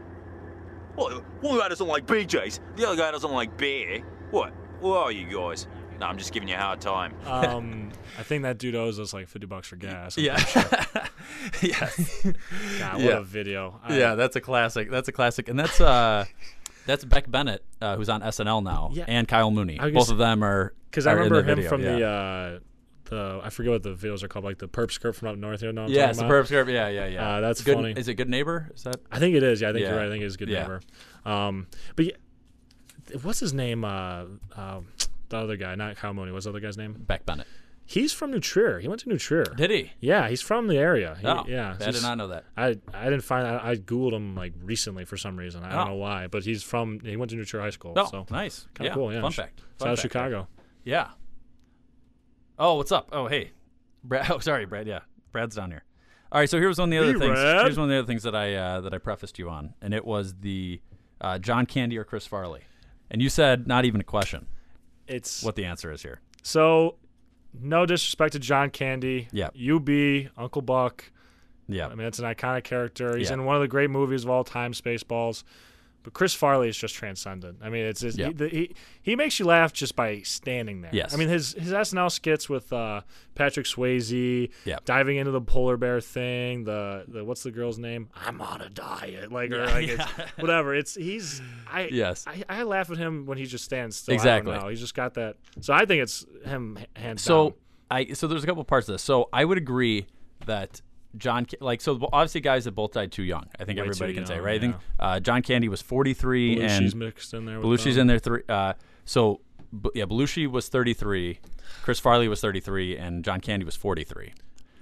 What, 0.94 1.22
one 1.42 1.58
guy 1.58 1.68
doesn't 1.68 1.86
like 1.86 2.06
BJ's, 2.06 2.60
the 2.76 2.86
other 2.86 2.96
guy 2.96 3.10
doesn't 3.10 3.30
like 3.30 3.56
beer. 3.56 4.02
What? 4.30 4.52
Who 4.80 4.92
are 4.92 5.10
you 5.12 5.26
guys? 5.26 5.66
No, 6.00 6.06
I'm 6.06 6.18
just 6.18 6.32
giving 6.32 6.48
you 6.48 6.54
a 6.56 6.58
hard 6.58 6.80
time. 6.80 7.14
Um, 7.26 7.90
I 8.18 8.22
think 8.24 8.42
that 8.42 8.58
dude 8.58 8.74
owes 8.74 8.98
us 8.98 9.14
like 9.14 9.28
fifty 9.28 9.46
bucks 9.46 9.68
for 9.68 9.76
gas. 9.76 10.18
I'm 10.18 10.24
Yeah. 10.24 10.36
sure. 10.36 10.62
yes. 11.62 12.22
God, 12.78 12.92
what 12.94 13.00
Yeah. 13.00 13.18
a 13.18 13.22
video. 13.22 13.80
I- 13.84 13.96
yeah, 13.98 14.14
that's 14.16 14.34
a 14.36 14.40
classic. 14.40 14.90
That's 14.90 15.08
a 15.08 15.12
classic, 15.12 15.48
and 15.48 15.58
that's 15.58 15.80
uh, 15.80 16.24
that's 16.86 17.04
Beck 17.04 17.30
Bennett, 17.30 17.64
uh, 17.80 17.96
who's 17.96 18.08
on 18.08 18.20
SNL 18.22 18.62
now, 18.64 18.90
Yeah. 18.92 19.04
and 19.06 19.28
Kyle 19.28 19.50
Mooney. 19.50 19.78
Both 19.78 19.92
gonna 19.92 20.12
of 20.12 20.18
them 20.18 20.42
are 20.42 20.74
because 20.90 21.06
I 21.06 21.12
are 21.12 21.22
in 21.22 21.32
remember 21.32 21.50
him 21.50 21.56
video, 21.56 21.68
from 21.70 21.82
yeah. 21.82 21.92
the 21.96 22.06
uh, 22.06 22.58
the 23.12 23.40
I 23.44 23.50
forget 23.50 23.72
what 23.72 23.82
the 23.82 23.94
videos 23.94 24.22
are 24.22 24.28
called, 24.28 24.44
like 24.44 24.58
the 24.58 24.68
perp 24.68 24.90
skirt 24.90 25.14
from 25.14 25.28
up 25.28 25.36
north. 25.36 25.62
You 25.62 25.70
know 25.72 25.82
what 25.82 25.88
I'm 25.90 25.94
yeah, 25.94 26.06
talking 26.06 26.14
superb 26.20 26.30
about? 26.30 26.46
skirt. 26.46 26.68
Yeah, 26.68 26.88
yeah, 26.88 27.06
yeah. 27.06 27.28
Uh, 27.36 27.40
that's 27.40 27.62
good, 27.62 27.74
funny. 27.76 27.92
Is 27.92 28.08
it 28.08 28.14
Good 28.14 28.28
Neighbor? 28.28 28.70
Is 28.74 28.84
that? 28.84 28.96
I 29.10 29.18
think 29.18 29.36
it 29.36 29.42
is. 29.42 29.60
Yeah, 29.60 29.68
I 29.68 29.72
think 29.72 29.84
you're 29.86 29.96
right. 29.96 30.06
I 30.06 30.10
think 30.10 30.24
it's 30.24 30.36
good 30.36 30.48
Yeah. 30.48 30.62
neighbor. 30.62 30.80
Um, 31.24 31.66
but 31.96 32.06
yeah, 32.06 32.12
what's 33.22 33.40
his 33.40 33.52
name? 33.52 33.84
Uh, 33.84 34.24
uh, 34.56 34.80
the 35.28 35.36
other 35.36 35.56
guy, 35.56 35.74
not 35.74 35.96
Kyle 35.96 36.14
Mooney. 36.14 36.32
What's 36.32 36.44
the 36.44 36.50
other 36.50 36.60
guy's 36.60 36.76
name? 36.76 36.94
Beck 36.98 37.24
Bennett. 37.26 37.46
He's 37.84 38.12
from 38.12 38.30
New 38.30 38.40
Trier. 38.40 38.78
He 38.78 38.88
went 38.88 39.00
to 39.02 39.08
New 39.08 39.18
Trier. 39.18 39.44
Did 39.44 39.70
he? 39.70 39.92
Yeah, 40.00 40.28
he's 40.28 40.40
from 40.40 40.68
the 40.68 40.78
area. 40.78 41.16
He- 41.20 41.26
Oh, 41.26 41.44
yeah. 41.48 41.76
I 41.80 41.90
did 41.90 42.00
not 42.02 42.16
know 42.16 42.28
that. 42.28 42.44
I 42.56 42.78
I 42.94 43.04
didn't 43.04 43.22
find. 43.22 43.46
I, 43.46 43.70
I 43.70 43.76
googled 43.76 44.12
him 44.12 44.34
like 44.34 44.54
recently 44.62 45.04
for 45.04 45.16
some 45.18 45.36
reason. 45.36 45.62
I 45.64 45.70
don't 45.72 45.80
Oh. 45.80 45.84
know 45.90 45.94
why, 45.96 46.28
but 46.28 46.44
he's 46.44 46.62
from. 46.62 47.00
He 47.00 47.16
went 47.16 47.30
to 47.32 47.36
New 47.36 47.44
Trier 47.44 47.62
High 47.62 47.70
School. 47.70 47.92
Oh, 47.96 48.06
so 48.10 48.26
nice. 48.30 48.66
Kind 48.74 48.86
of 48.88 48.90
Yeah, 48.92 48.94
cool. 48.94 49.12
Yeah. 49.12 49.20
fun 49.20 49.32
fact. 49.32 49.60
South 49.60 49.78
Fun 49.80 49.88
of 49.90 49.98
fact, 49.98 50.02
Chicago. 50.02 50.48
Yeah. 50.84 51.08
Oh, 52.64 52.74
what's 52.74 52.92
up? 52.92 53.08
Oh, 53.10 53.26
hey, 53.26 53.50
Brad. 54.04 54.26
Oh, 54.30 54.38
sorry, 54.38 54.66
Brad. 54.66 54.86
Yeah, 54.86 55.00
Brad's 55.32 55.56
down 55.56 55.72
here. 55.72 55.82
All 56.30 56.38
right, 56.40 56.48
so 56.48 56.58
here's 56.58 56.78
one 56.78 56.88
of 56.88 56.90
the 56.92 56.98
other 56.98 57.12
Hey, 57.14 57.18
things. 57.18 57.34
Brad. 57.40 57.64
Here's 57.64 57.76
one 57.76 57.84
of 57.84 57.90
the 57.90 57.98
other 57.98 58.06
things 58.06 58.22
that 58.22 58.36
I 58.36 58.54
uh, 58.54 58.80
that 58.82 58.94
I 58.94 58.98
prefaced 58.98 59.36
you 59.38 59.50
on, 59.50 59.74
and 59.82 59.92
it 59.92 60.04
was 60.04 60.34
the 60.40 60.80
uh, 61.20 61.38
John 61.40 61.66
Candy 61.66 61.98
or 61.98 62.04
Chris 62.04 62.24
Farley, 62.24 62.60
and 63.10 63.20
you 63.20 63.28
said 63.28 63.66
not 63.66 63.84
even 63.84 64.00
a 64.00 64.04
question. 64.04 64.46
It's 65.08 65.42
what 65.42 65.56
the 65.56 65.64
answer 65.64 65.90
is 65.90 66.02
here. 66.02 66.20
So, 66.44 66.94
no 67.60 67.84
disrespect 67.84 68.34
to 68.34 68.38
John 68.38 68.70
Candy. 68.70 69.26
Yeah. 69.32 69.48
UB, 69.48 70.30
Uncle 70.36 70.62
Buck. 70.62 71.10
Yeah. 71.68 71.88
I 71.88 71.96
mean, 71.96 72.06
it's 72.06 72.20
an 72.20 72.24
iconic 72.24 72.62
character. 72.62 73.16
He's 73.16 73.28
Yeah. 73.28 73.34
in 73.34 73.44
one 73.44 73.56
of 73.56 73.62
the 73.62 73.68
great 73.68 73.90
movies 73.90 74.22
of 74.22 74.30
all 74.30 74.44
time, 74.44 74.72
Spaceballs. 74.72 75.42
But 76.03 76.14
Chris 76.14 76.34
Farley 76.34 76.68
is 76.68 76.76
just 76.76 76.94
transcendent. 76.94 77.59
I 77.62 77.68
mean, 77.68 77.84
it's 77.84 78.03
Yeah. 78.03 78.28
he, 78.28 78.32
the, 78.32 78.48
he 78.48 78.74
he 79.03 79.16
makes 79.16 79.38
you 79.38 79.44
laugh 79.46 79.72
just 79.72 79.94
by 79.94 80.20
standing 80.22 80.80
there. 80.82 80.90
Yes. 80.92 81.14
I 81.14 81.16
mean, 81.16 81.28
his 81.28 81.53
his 81.53 81.72
SNL 81.72 82.11
skits 82.11 82.48
with 82.48 82.72
uh, 82.72 83.03
Patrick 83.34 83.66
Swayze, 83.66 84.50
Yeah. 84.64 84.78
diving 84.84 85.16
into 85.16 85.30
the 85.30 85.40
polar 85.40 85.76
bear 85.76 86.00
thing. 86.00 86.64
The 86.64 87.05
the 87.09 87.24
what's 87.24 87.42
the 87.42 87.50
girl's 87.50 87.78
name? 87.78 88.09
I'm 88.14 88.40
on 88.40 88.61
a 88.61 88.68
diet. 88.68 89.30
Like 89.32 89.50
or 89.53 89.64
like 89.66 89.86
yeah. 89.88 90.07
it's 90.18 90.32
whatever. 90.38 90.74
It's 90.74 90.94
he's 90.94 91.40
I 91.70 91.88
Yes. 91.92 92.24
I, 92.26 92.42
I 92.48 92.62
laugh 92.64 92.90
at 92.90 92.96
him 92.98 93.26
when 93.26 93.38
he 93.38 93.44
just 93.46 93.64
stands 93.64 93.96
still. 93.96 94.14
Exactly. 94.14 94.53
I 94.53 94.55
don't 94.57 94.64
know. 94.64 94.70
He's 94.70 94.80
just 94.80 94.94
got 94.94 95.14
that. 95.14 95.36
So 95.61 95.72
I 95.72 95.84
think 95.86 96.03
it's 96.03 96.26
him 96.44 96.78
hands 96.96 97.22
So 97.22 97.50
down. 97.50 97.55
I 97.90 98.12
so 98.14 98.26
there's 98.26 98.42
a 98.42 98.46
couple 98.46 98.64
parts 98.64 98.88
of 98.88 98.94
this. 98.94 99.03
So 99.03 99.28
I 99.32 99.44
would 99.44 99.59
agree 99.59 100.07
that 100.46 100.80
John 101.16 101.46
like 101.60 101.80
so 101.80 101.98
obviously 102.12 102.40
guys 102.40 102.64
that 102.64 102.72
both 102.72 102.92
died 102.92 103.12
too 103.12 103.22
young. 103.22 103.46
I 103.60 103.64
think 103.64 103.78
Way 103.78 103.84
everybody 103.86 104.14
can 104.14 104.26
say 104.26 104.36
young, 104.36 104.44
right. 104.44 104.56
I 104.56 104.58
think 104.58 104.76
uh, 104.98 105.20
John 105.20 105.42
Candy 105.42 105.68
was 105.68 105.82
43 105.82 106.56
Belushi's 106.56 106.92
and 106.92 106.96
mixed 106.96 107.34
in 107.34 107.44
there 107.44 107.60
with 107.60 107.66
Belushi's 107.66 107.96
them. 107.96 108.02
in 108.02 108.06
there 108.06 108.18
three. 108.18 108.42
Uh, 108.48 108.72
so 109.04 109.40
B- 109.78 109.90
yeah, 109.94 110.04
Belushi 110.04 110.50
was 110.50 110.68
33, 110.68 111.38
Chris 111.82 111.98
Farley 111.98 112.28
was 112.28 112.40
33, 112.40 112.96
and 112.96 113.24
John 113.24 113.40
Candy 113.40 113.64
was 113.64 113.76
43. 113.76 114.32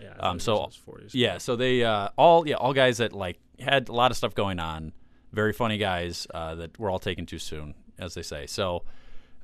Yeah, 0.00 0.14
Um. 0.20 0.38
So 0.40 0.58
was 0.66 0.78
40s. 0.88 1.10
yeah. 1.12 1.38
So 1.38 1.56
they 1.56 1.84
uh 1.84 2.08
all 2.16 2.46
yeah 2.46 2.54
all 2.56 2.72
guys 2.72 2.98
that 2.98 3.12
like 3.12 3.38
had 3.58 3.88
a 3.88 3.92
lot 3.92 4.10
of 4.10 4.16
stuff 4.16 4.34
going 4.34 4.58
on. 4.58 4.92
Very 5.32 5.52
funny 5.52 5.78
guys 5.78 6.26
uh, 6.34 6.54
that 6.56 6.78
were 6.78 6.90
all 6.90 6.98
taken 6.98 7.26
too 7.26 7.38
soon, 7.38 7.74
as 7.98 8.14
they 8.14 8.22
say. 8.22 8.46
So. 8.46 8.84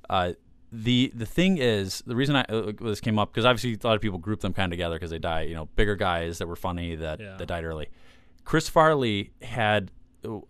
Uh, 0.09 0.34
the 0.73 1.12
the 1.14 1.27
thing 1.27 1.59
is 1.59 2.03
the 2.07 2.17
reason 2.17 2.37
I 2.37 2.43
uh, 2.49 2.73
this 2.81 3.01
came 3.01 3.19
up 3.19 3.33
because 3.33 3.45
obviously 3.45 3.79
a 3.83 3.87
lot 3.87 3.95
of 3.97 4.03
people 4.03 4.19
group 4.19 4.41
them 4.41 4.53
kind 4.53 4.73
of 4.73 4.77
together 4.77 4.97
because 4.97 5.11
they 5.11 5.19
die 5.19 5.43
you 5.43 5.55
know 5.55 5.67
bigger 5.77 5.95
guys 5.97 6.39
that 6.39 6.49
were 6.49 6.57
funny 6.57 6.97
that 6.97 7.21
Yeah. 7.21 7.37
that 7.37 7.47
died 7.47 7.64
early. 7.64 7.89
Chris 8.45 8.69
Farley 8.69 9.31
had 9.43 9.91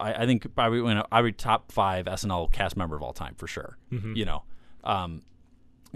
I, 0.01 0.14
I 0.23 0.27
think 0.27 0.55
probably 0.55 0.79
you 0.79 0.95
know, 0.95 1.05
I 1.12 1.21
would 1.21 1.37
top 1.37 1.71
five 1.71 2.07
SNL 2.07 2.51
cast 2.51 2.77
member 2.79 2.97
of 2.97 3.03
all 3.03 3.12
time 3.12 3.35
for 3.37 3.47
sure. 3.47 3.77
Mhm. 3.93 4.17
You 4.17 4.25
know, 4.25 4.43
um, 4.85 5.23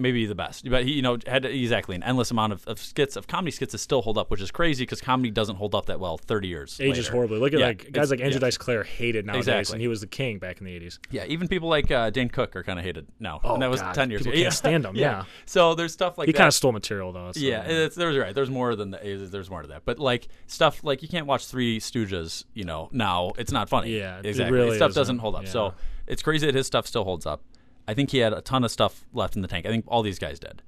maybe 0.01 0.26
the 0.26 0.34
best, 0.34 0.68
but 0.68 0.84
he 0.84 0.92
you 0.92 1.03
know 1.03 1.18
had 1.26 1.44
exactly 1.44 1.94
an 1.94 2.03
endless 2.03 2.30
amount 2.30 2.53
of, 2.53 2.66
of 2.66 2.78
skits 2.80 3.16
of 3.16 3.26
comedy 3.26 3.51
skits 3.51 3.72
that 3.72 3.78
still 3.78 4.03
hold 4.03 4.18
up, 4.18 4.30
which 4.30 4.40
is 4.40 4.51
crazy 4.51 4.82
because 4.84 5.01
comedy 5.01 5.30
doesn't 5.30 5.57
hold 5.57 5.74
up 5.74 5.86
that 5.86 6.01
well 6.01 6.16
thirty 6.18 6.48
years. 6.48 6.78
ages 6.80 7.05
later. 7.07 7.12
horribly. 7.12 7.38
Look 7.38 7.53
at 7.53 7.59
Yeah, 7.61 7.66
like 7.66 7.92
guys 7.92 8.11
like 8.11 8.20
Andrew 8.20 8.34
yeah. 8.34 8.38
Dice 8.40 8.59
Clare 8.59 8.82
hated 8.84 9.26
nowadays, 9.26 9.48
Exactly. 9.48 9.74
and 9.74 9.82
he 9.82 9.88
was 9.88 10.01
the 10.01 10.07
king 10.07 10.38
back 10.38 10.59
in 10.59 10.64
the 10.66 10.72
eighties. 10.74 10.98
Yeah, 11.11 11.24
even 11.26 11.48
people 11.48 11.68
like 11.68 11.90
uh, 11.90 12.11
Dane 12.11 12.28
Cook 12.28 12.57
are 12.57 12.62
kind 12.62 12.78
of 12.78 12.84
hated 12.84 13.07
now, 13.18 13.40
Oh, 13.44 13.55
and 13.55 13.62
that 13.62 13.70
was 13.70 13.80
God, 13.80 13.94
ten 13.94 14.11
years 14.11 14.22
people 14.22 14.32
ago. 14.32 14.42
can't 14.42 14.55
stand 14.64 14.84
him, 14.84 14.96
yeah. 14.96 15.24
So 15.46 15.74
there's 15.74 15.92
stuff 15.92 16.18
like 16.18 16.26
he 16.26 16.32
kind 16.32 16.48
of 16.48 16.55
stole 16.55 16.72
material 16.72 17.12
though. 17.12 17.32
so- 17.32 17.40
yeah, 17.40 17.62
it's, 17.62 17.96
there's 17.96 18.16
right. 18.16 18.34
There's 18.34 18.51
more 18.51 18.74
than 18.76 18.90
the, 18.92 19.28
there's 19.30 19.51
more 19.51 19.62
to 19.62 19.68
that. 19.68 19.84
But 19.84 19.98
like 19.98 20.28
stuff 20.46 20.82
like 20.82 21.03
you 21.03 21.09
can't 21.09 21.26
watch 21.26 21.46
Three 21.46 21.78
Stooges. 21.80 22.44
You 22.55 22.64
know, 22.64 22.88
now 22.92 23.32
it's 23.38 23.53
not 23.53 23.68
funny. 23.68 23.96
Yeah, 23.96 24.20
exactly. 24.24 24.57
really 24.59 24.76
stuff 24.76 24.94
doesn't 24.94 25.18
hold 25.18 25.34
up. 25.34 25.44
Yeah. 25.44 25.51
So 25.51 25.74
it's 26.07 26.22
crazy 26.22 26.46
that 26.46 26.55
his 26.55 26.66
stuff 26.66 26.86
still 26.86 27.05
holds 27.05 27.26
up. 27.26 27.42
I 27.91 27.95
think 27.95 28.11
he 28.11 28.18
had 28.18 28.32
a 28.32 28.41
ton 28.41 28.62
of 28.62 28.70
stuff 28.70 29.05
left 29.12 29.34
in 29.34 29.43
the 29.43 29.49
tank. 29.49 29.66
I 29.66 29.68
think 29.68 29.84
all 29.88 30.03
these 30.03 30.20
guys 30.20 30.38
did. 30.38 30.62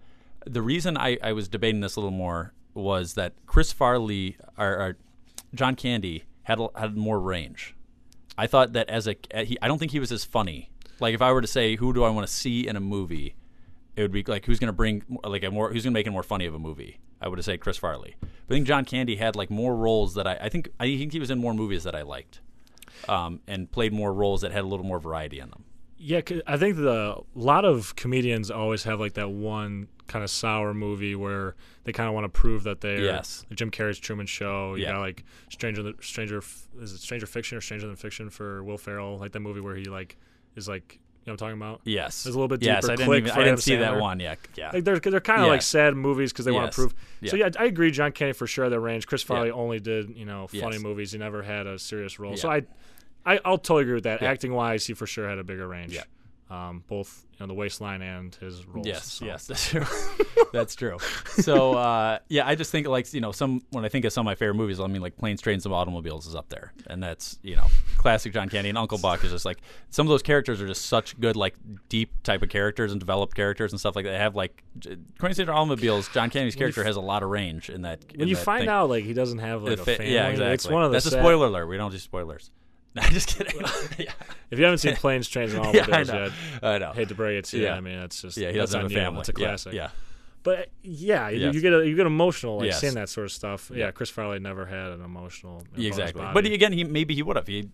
The 0.44 0.60
reason 0.60 0.96
I, 0.96 1.18
I 1.22 1.32
was 1.32 1.46
debating 1.46 1.80
this 1.80 1.94
a 1.94 2.00
little 2.00 2.10
more 2.10 2.52
was 2.74 3.14
that 3.14 3.34
Chris 3.46 3.70
Farley 3.70 4.36
or, 4.58 4.66
or 4.66 4.96
John 5.54 5.76
Candy 5.76 6.24
had 6.42 6.58
had 6.74 6.96
more 6.96 7.20
range. 7.20 7.76
I 8.36 8.48
thought 8.48 8.72
that 8.72 8.90
as 8.90 9.06
a 9.06 9.14
he, 9.44 9.56
I 9.62 9.68
don't 9.68 9.78
think 9.78 9.92
he 9.92 10.00
was 10.00 10.10
as 10.10 10.24
funny. 10.24 10.72
Like 10.98 11.14
if 11.14 11.22
I 11.22 11.30
were 11.30 11.40
to 11.40 11.46
say 11.46 11.76
who 11.76 11.92
do 11.92 12.02
I 12.02 12.10
want 12.10 12.26
to 12.26 12.32
see 12.32 12.66
in 12.66 12.74
a 12.74 12.80
movie, 12.80 13.36
it 13.94 14.02
would 14.02 14.10
be 14.10 14.24
like 14.26 14.44
who's 14.46 14.58
going 14.58 14.66
to 14.66 14.72
bring 14.72 15.04
like 15.22 15.44
a 15.44 15.50
more 15.52 15.72
who's 15.72 15.84
going 15.84 15.92
to 15.92 15.96
make 15.96 16.08
it 16.08 16.10
more 16.10 16.24
funny 16.24 16.46
of 16.46 16.54
a 16.54 16.58
movie. 16.58 16.98
I 17.20 17.28
would 17.28 17.38
have 17.38 17.44
said 17.44 17.60
Chris 17.60 17.78
Farley. 17.78 18.16
But 18.20 18.54
I 18.54 18.56
think 18.56 18.66
John 18.66 18.84
Candy 18.84 19.14
had 19.14 19.36
like 19.36 19.48
more 19.48 19.76
roles 19.76 20.14
that 20.14 20.26
I 20.26 20.38
I 20.40 20.48
think 20.48 20.70
I 20.80 20.86
think 20.86 21.12
he 21.12 21.20
was 21.20 21.30
in 21.30 21.38
more 21.38 21.54
movies 21.54 21.84
that 21.84 21.94
I 21.94 22.02
liked, 22.02 22.40
um, 23.08 23.38
and 23.46 23.70
played 23.70 23.92
more 23.92 24.12
roles 24.12 24.40
that 24.40 24.50
had 24.50 24.64
a 24.64 24.66
little 24.66 24.86
more 24.86 24.98
variety 24.98 25.38
in 25.38 25.50
them. 25.50 25.66
Yeah, 26.04 26.20
I 26.48 26.56
think 26.56 26.76
the 26.76 27.16
a 27.16 27.22
lot 27.38 27.64
of 27.64 27.94
comedians 27.94 28.50
always 28.50 28.82
have 28.84 28.98
like 28.98 29.14
that 29.14 29.30
one 29.30 29.86
kind 30.08 30.24
of 30.24 30.30
sour 30.30 30.74
movie 30.74 31.14
where 31.14 31.54
they 31.84 31.92
kind 31.92 32.08
of 32.08 32.14
want 32.14 32.24
to 32.24 32.28
prove 32.28 32.64
that 32.64 32.80
they're 32.80 33.00
Yes. 33.04 33.46
Jim 33.54 33.70
Carrey's 33.70 33.98
Truman 34.00 34.26
Show. 34.26 34.74
You 34.74 34.82
Yeah. 34.82 34.92
got 34.94 35.00
like 35.00 35.24
Stranger 35.48 35.92
Stranger 36.00 36.42
is 36.80 36.92
it 36.92 36.98
Stranger 36.98 37.26
Fiction 37.26 37.56
or 37.56 37.60
Stranger 37.60 37.86
Than 37.86 37.94
Fiction 37.94 38.30
for 38.30 38.64
Will 38.64 38.78
Ferrell, 38.78 39.18
like 39.18 39.30
that 39.32 39.40
movie 39.40 39.60
where 39.60 39.76
he 39.76 39.84
like 39.84 40.16
is 40.56 40.66
like 40.66 40.98
you 41.24 41.30
know 41.30 41.34
what 41.34 41.42
I'm 41.42 41.46
talking 41.52 41.62
about. 41.62 41.80
Yes. 41.84 42.24
There's 42.24 42.34
a 42.34 42.38
little 42.38 42.48
bit 42.48 42.64
Yes, 42.66 42.82
deeper. 42.82 42.92
I 42.94 42.96
didn't 42.96 43.14
even- 43.14 43.30
I 43.30 43.44
didn't 43.44 43.60
see 43.60 43.76
that 43.76 44.00
one, 44.00 44.18
yeah, 44.18 44.34
yeah. 44.56 44.72
Like 44.72 44.82
they're 44.82 44.98
they're 44.98 45.20
kind 45.20 45.40
of 45.42 45.46
Yeah. 45.46 45.52
like 45.52 45.62
sad 45.62 45.94
movies 45.94 46.32
because 46.32 46.46
they 46.46 46.50
want 46.50 46.72
to 46.72 46.74
prove. 46.74 46.94
Yeah. 47.20 47.30
So 47.30 47.36
Yeah. 47.36 47.50
I 47.60 47.66
agree. 47.66 47.92
John 47.92 48.10
Candy 48.10 48.32
for 48.32 48.48
sure 48.48 48.68
that 48.68 48.80
range. 48.80 49.06
Chris 49.06 49.22
Farley 49.22 49.48
Yeah. 49.48 49.54
only 49.54 49.78
did 49.78 50.16
you 50.16 50.24
know 50.24 50.48
funny 50.48 50.74
Yes. 50.74 50.82
movies. 50.82 51.12
He 51.12 51.18
never 51.18 51.42
had 51.42 51.68
a 51.68 51.78
serious 51.78 52.18
role. 52.18 52.36
So 52.36 52.50
I, 52.50 52.62
I 53.24 53.40
I'll 53.44 53.58
totally 53.58 53.82
agree 53.82 53.94
with 53.94 54.04
that. 54.04 54.22
Yeah. 54.22 54.30
Acting 54.30 54.52
wise, 54.52 54.86
he 54.86 54.94
for 54.94 55.06
sure 55.06 55.28
had 55.28 55.38
a 55.38 55.44
bigger 55.44 55.66
range. 55.68 55.94
Yeah. 55.94 56.04
Um, 56.50 56.84
both 56.86 57.24
you 57.32 57.38
know 57.40 57.46
the 57.46 57.54
waistline 57.54 58.02
and 58.02 58.34
his 58.34 58.66
roles. 58.66 58.86
Yes, 58.86 59.10
so. 59.10 59.24
yes, 59.24 59.46
that's 59.46 59.68
true. 59.70 59.86
that's 60.52 60.74
true. 60.74 60.98
So 61.24 61.72
uh, 61.72 62.18
yeah, 62.28 62.46
I 62.46 62.56
just 62.56 62.70
think 62.70 62.86
like 62.86 63.10
you 63.14 63.22
know 63.22 63.32
some 63.32 63.62
when 63.70 63.86
I 63.86 63.88
think 63.88 64.04
of 64.04 64.12
some 64.12 64.26
of 64.26 64.30
my 64.30 64.34
favorite 64.34 64.56
movies, 64.56 64.78
I 64.78 64.86
mean 64.86 65.00
like 65.00 65.16
Planes, 65.16 65.40
Trains, 65.40 65.64
and 65.64 65.74
Automobiles 65.74 66.26
is 66.26 66.34
up 66.34 66.50
there, 66.50 66.74
and 66.88 67.02
that's 67.02 67.38
you 67.42 67.56
know 67.56 67.64
classic 67.96 68.34
John 68.34 68.50
Candy 68.50 68.68
and 68.68 68.76
Uncle 68.76 68.98
Buck 68.98 69.24
is 69.24 69.30
just 69.30 69.46
like 69.46 69.60
some 69.88 70.06
of 70.06 70.10
those 70.10 70.20
characters 70.20 70.60
are 70.60 70.66
just 70.66 70.84
such 70.84 71.18
good 71.18 71.36
like 71.36 71.54
deep 71.88 72.22
type 72.22 72.42
of 72.42 72.50
characters 72.50 72.92
and 72.92 73.00
developed 73.00 73.34
characters 73.34 73.72
and 73.72 73.80
stuff 73.80 73.96
like 73.96 74.04
that. 74.04 74.10
They 74.10 74.18
have 74.18 74.36
like 74.36 74.62
J- 74.78 74.98
Crazy 75.18 75.34
State 75.44 75.48
Automobiles. 75.48 76.08
John 76.08 76.28
Candy's 76.28 76.54
character 76.54 76.82
f- 76.82 76.86
has 76.86 76.96
a 76.96 77.00
lot 77.00 77.22
of 77.22 77.30
range 77.30 77.70
in 77.70 77.80
that. 77.82 78.00
When 78.12 78.22
in 78.22 78.28
you 78.28 78.34
that 78.36 78.44
find 78.44 78.60
thing. 78.62 78.68
out 78.68 78.90
like 78.90 79.04
he 79.04 79.14
doesn't 79.14 79.38
have 79.38 79.62
like 79.62 79.78
a 79.78 79.84
fa- 79.84 79.96
family, 79.96 80.12
yeah, 80.12 80.28
exactly. 80.28 80.52
it's 80.52 80.68
one 80.68 80.82
of 80.82 80.90
the 80.90 80.96
That's 80.96 81.06
a 81.06 81.10
spoiler 81.12 81.46
alert. 81.46 81.64
We 81.66 81.78
don't 81.78 81.92
do 81.92 81.98
spoilers. 81.98 82.50
No, 82.94 83.02
just 83.02 83.28
kidding. 83.36 83.58
yeah. 83.98 84.12
If 84.50 84.58
you 84.58 84.64
haven't 84.64 84.78
seen 84.78 84.96
Planes, 84.96 85.26
Trains, 85.28 85.54
and 85.54 85.64
Yeah, 85.64 85.80
Automobiles 85.82 86.10
I 86.10 86.12
know. 86.14 86.22
yet, 86.24 86.32
I 86.62 86.78
know. 86.78 86.92
hate 86.92 87.08
to 87.08 87.14
break 87.14 87.38
it 87.38 87.44
to 87.46 87.56
you. 87.58 87.64
Yeah. 87.64 87.74
I 87.74 87.80
mean, 87.80 87.98
that's 88.00 88.20
just 88.20 88.36
Yeah, 88.36 88.50
he 88.50 88.58
that's 88.58 88.72
doesn't 88.72 88.82
have 88.82 88.90
a 88.90 88.94
family. 88.94 89.20
It's 89.20 89.28
a 89.30 89.32
classic. 89.32 89.72
yeah. 89.72 89.88
But 90.42 90.70
yeah, 90.82 91.28
you- 91.28 91.38
Yes. 91.40 91.54
you 91.54 91.60
get 91.60 91.72
you 91.86 91.94
get 91.96 92.04
emotional 92.06 92.58
like 92.58 92.66
Yes. 92.66 92.80
seeing 92.80 92.94
that 92.94 93.08
sort 93.08 93.26
of 93.26 93.32
stuff. 93.32 93.70
Yeah, 93.72 93.86
Yeah. 93.86 93.90
Chris 93.92 94.10
Farley 94.10 94.40
never 94.40 94.66
had 94.66 94.90
an 94.90 95.00
emotional. 95.02 95.62
exactly. 95.76 96.22
But 96.34 96.44
he, 96.44 96.52
again, 96.52 96.72
he 96.72 96.84
maybe 96.84 97.14
he 97.14 97.22
would 97.22 97.36
have. 97.36 97.46
He 97.46 97.68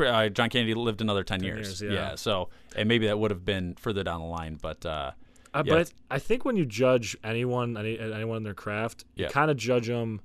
uh, 0.00 0.28
John 0.30 0.48
Kennedy 0.48 0.74
lived 0.74 1.00
another 1.00 1.22
ten, 1.22 1.38
10 1.40 1.46
years. 1.46 1.80
years, 1.82 1.94
yeah. 1.94 2.14
So 2.16 2.48
and 2.74 2.88
maybe 2.88 3.06
that 3.06 3.18
would 3.18 3.30
have 3.30 3.44
been 3.44 3.74
further 3.76 4.02
down 4.02 4.20
the 4.22 4.26
line. 4.26 4.58
But 4.60 4.84
uh, 4.86 5.12
Uh, 5.52 5.62
yeah. 5.66 5.74
But 5.74 5.92
I 6.10 6.18
think 6.18 6.44
when 6.44 6.56
you 6.56 6.64
judge 6.66 7.16
anyone, 7.22 7.76
any, 7.76 7.96
anyone 8.00 8.38
in 8.38 8.42
their 8.42 8.54
craft, 8.54 9.04
you 9.14 9.28
kind 9.28 9.50
of 9.52 9.56
judge 9.56 9.86
them. 9.86 10.20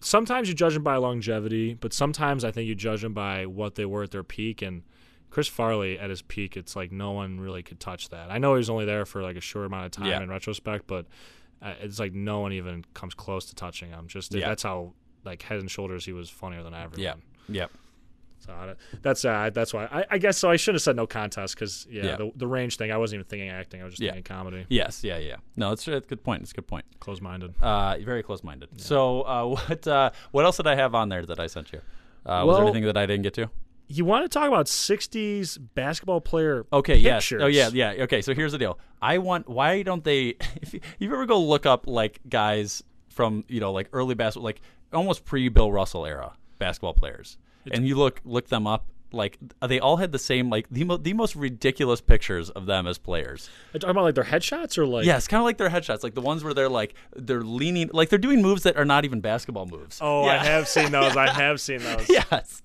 Sometimes 0.00 0.48
you 0.48 0.54
judge 0.54 0.74
them 0.74 0.82
by 0.82 0.96
longevity, 0.96 1.74
but 1.74 1.92
sometimes 1.92 2.44
I 2.44 2.50
think 2.50 2.68
you 2.68 2.74
judge 2.74 3.02
them 3.02 3.14
by 3.14 3.46
what 3.46 3.74
they 3.74 3.84
were 3.84 4.04
at 4.04 4.10
their 4.12 4.22
peak. 4.22 4.62
And 4.62 4.82
Chris 5.30 5.48
Farley 5.48 5.98
at 5.98 6.08
his 6.10 6.22
peak, 6.22 6.56
it's 6.56 6.76
like 6.76 6.92
no 6.92 7.10
one 7.12 7.40
really 7.40 7.62
could 7.62 7.80
touch 7.80 8.08
that. 8.10 8.30
I 8.30 8.38
know 8.38 8.54
he 8.54 8.58
was 8.58 8.70
only 8.70 8.84
there 8.84 9.04
for 9.04 9.22
like 9.22 9.36
a 9.36 9.40
short 9.40 9.66
amount 9.66 9.86
of 9.86 9.90
time 9.92 10.06
Yeah. 10.06 10.22
in 10.22 10.28
retrospect, 10.30 10.86
but 10.86 11.06
uh, 11.60 11.74
it's 11.80 11.98
like 11.98 12.12
no 12.12 12.40
one 12.40 12.52
even 12.52 12.84
comes 12.94 13.14
close 13.14 13.46
to 13.46 13.54
touching 13.54 13.90
him. 13.90 14.06
Just 14.06 14.32
Yeah. 14.32 14.48
that's 14.48 14.62
how 14.62 14.92
like 15.24 15.42
head 15.42 15.58
and 15.58 15.70
shoulders 15.70 16.04
he 16.04 16.12
was 16.12 16.30
funnier 16.30 16.62
than 16.62 16.74
everyone. 16.74 17.00
yeah, 17.00 17.14
yeah. 17.48 17.66
So 18.38 18.52
I 18.52 18.74
that's 19.02 19.24
uh, 19.24 19.50
that's 19.52 19.74
why 19.74 19.84
I, 19.86 20.04
I 20.12 20.18
guess 20.18 20.38
so. 20.38 20.50
I 20.50 20.56
should 20.56 20.74
have 20.74 20.82
said 20.82 20.96
no 20.96 21.06
contest 21.06 21.54
because 21.54 21.86
yeah, 21.90 22.04
Yeah. 22.04 22.16
The, 22.16 22.32
the 22.36 22.46
range 22.46 22.76
thing. 22.76 22.92
I 22.92 22.96
wasn't 22.96 23.20
even 23.20 23.28
thinking 23.28 23.48
acting. 23.48 23.80
I 23.80 23.84
was 23.84 23.94
just 23.94 24.02
Yeah. 24.02 24.12
thinking 24.12 24.24
comedy. 24.36 24.66
Yes, 24.68 25.02
yeah, 25.02 25.18
yeah. 25.18 25.36
No, 25.56 25.72
it's 25.72 25.86
a 25.88 26.00
good 26.00 26.22
point. 26.22 26.42
It's 26.42 26.52
a 26.52 26.54
good 26.54 26.66
point. 26.66 26.84
Close 27.00 27.20
minded. 27.20 27.54
Uh, 27.60 27.96
very 28.04 28.22
close-minded. 28.22 28.80
So, 28.80 29.22
uh, 29.22 29.44
what 29.66 29.86
uh, 29.86 30.10
what 30.30 30.44
else 30.44 30.56
did 30.58 30.66
I 30.66 30.74
have 30.76 30.94
on 30.94 31.08
there 31.08 31.26
that 31.26 31.40
I 31.40 31.46
sent 31.46 31.72
you? 31.72 31.80
Uh, 32.24 32.44
was 32.46 32.56
there 32.56 32.64
anything 32.64 32.84
that 32.84 32.96
I 32.96 33.06
didn't 33.06 33.22
get 33.22 33.34
to? 33.34 33.50
You 33.90 34.04
want 34.04 34.24
to 34.24 34.28
talk 34.28 34.46
about 34.48 34.66
'60s 34.66 35.58
basketball 35.74 36.20
player? 36.20 36.66
Okay, 36.72 36.96
yes. 36.96 37.24
pictures. 37.24 37.42
Oh, 37.42 37.46
yeah, 37.46 37.70
yeah. 37.72 38.02
Okay, 38.04 38.20
so 38.20 38.34
here's 38.34 38.52
the 38.52 38.58
deal. 38.58 38.78
I 39.00 39.18
want. 39.18 39.48
Why 39.48 39.82
don't 39.82 40.04
they? 40.04 40.36
If 40.62 40.74
you, 40.74 40.80
you 40.98 41.12
ever 41.12 41.26
go 41.26 41.40
look 41.40 41.64
up 41.66 41.86
like 41.86 42.20
guys 42.28 42.82
from 43.08 43.44
you 43.48 43.60
know 43.60 43.72
like 43.72 43.88
early 43.92 44.14
basketball, 44.14 44.44
like 44.44 44.60
almost 44.92 45.24
pre 45.24 45.48
Bill 45.48 45.72
Russell 45.72 46.04
era 46.06 46.34
basketball 46.58 46.92
players, 46.94 47.38
and 47.72 47.86
you 47.86 47.96
look 47.96 48.20
look 48.24 48.48
them 48.48 48.66
up. 48.66 48.86
Like 49.10 49.38
they 49.66 49.80
all 49.80 49.96
had 49.96 50.12
the 50.12 50.18
same 50.18 50.50
like 50.50 50.66
the 50.70 50.84
mo- 50.84 50.98
the 50.98 51.14
most 51.14 51.34
ridiculous 51.34 52.02
pictures 52.02 52.50
of 52.50 52.66
them 52.66 52.86
as 52.86 52.98
players. 52.98 53.48
Are 53.48 53.70
you 53.72 53.80
talking 53.80 53.92
about 53.92 54.04
like 54.04 54.14
their 54.14 54.24
headshots 54.24 54.76
or 54.76 54.86
like? 54.86 55.06
yes, 55.06 55.26
kind 55.26 55.40
of 55.40 55.46
like 55.46 55.56
their 55.56 55.70
headshots, 55.70 56.02
like 56.02 56.14
the 56.14 56.20
ones 56.20 56.44
where 56.44 56.52
they're 56.52 56.68
like 56.68 56.92
they're 57.16 57.40
leaning, 57.40 57.88
like 57.94 58.10
they're 58.10 58.18
doing 58.18 58.42
moves 58.42 58.64
that 58.64 58.76
are 58.76 58.84
not 58.84 59.06
even 59.06 59.22
basketball 59.22 59.64
moves. 59.64 59.98
Oh, 60.02 60.24
I 60.24 60.36
have 60.36 60.68
seen 60.68 60.92
those. 60.92 61.16
I 61.16 61.30
have 61.32 61.58
seen 61.58 61.78
those. 61.78 62.06
yes. 62.06 62.60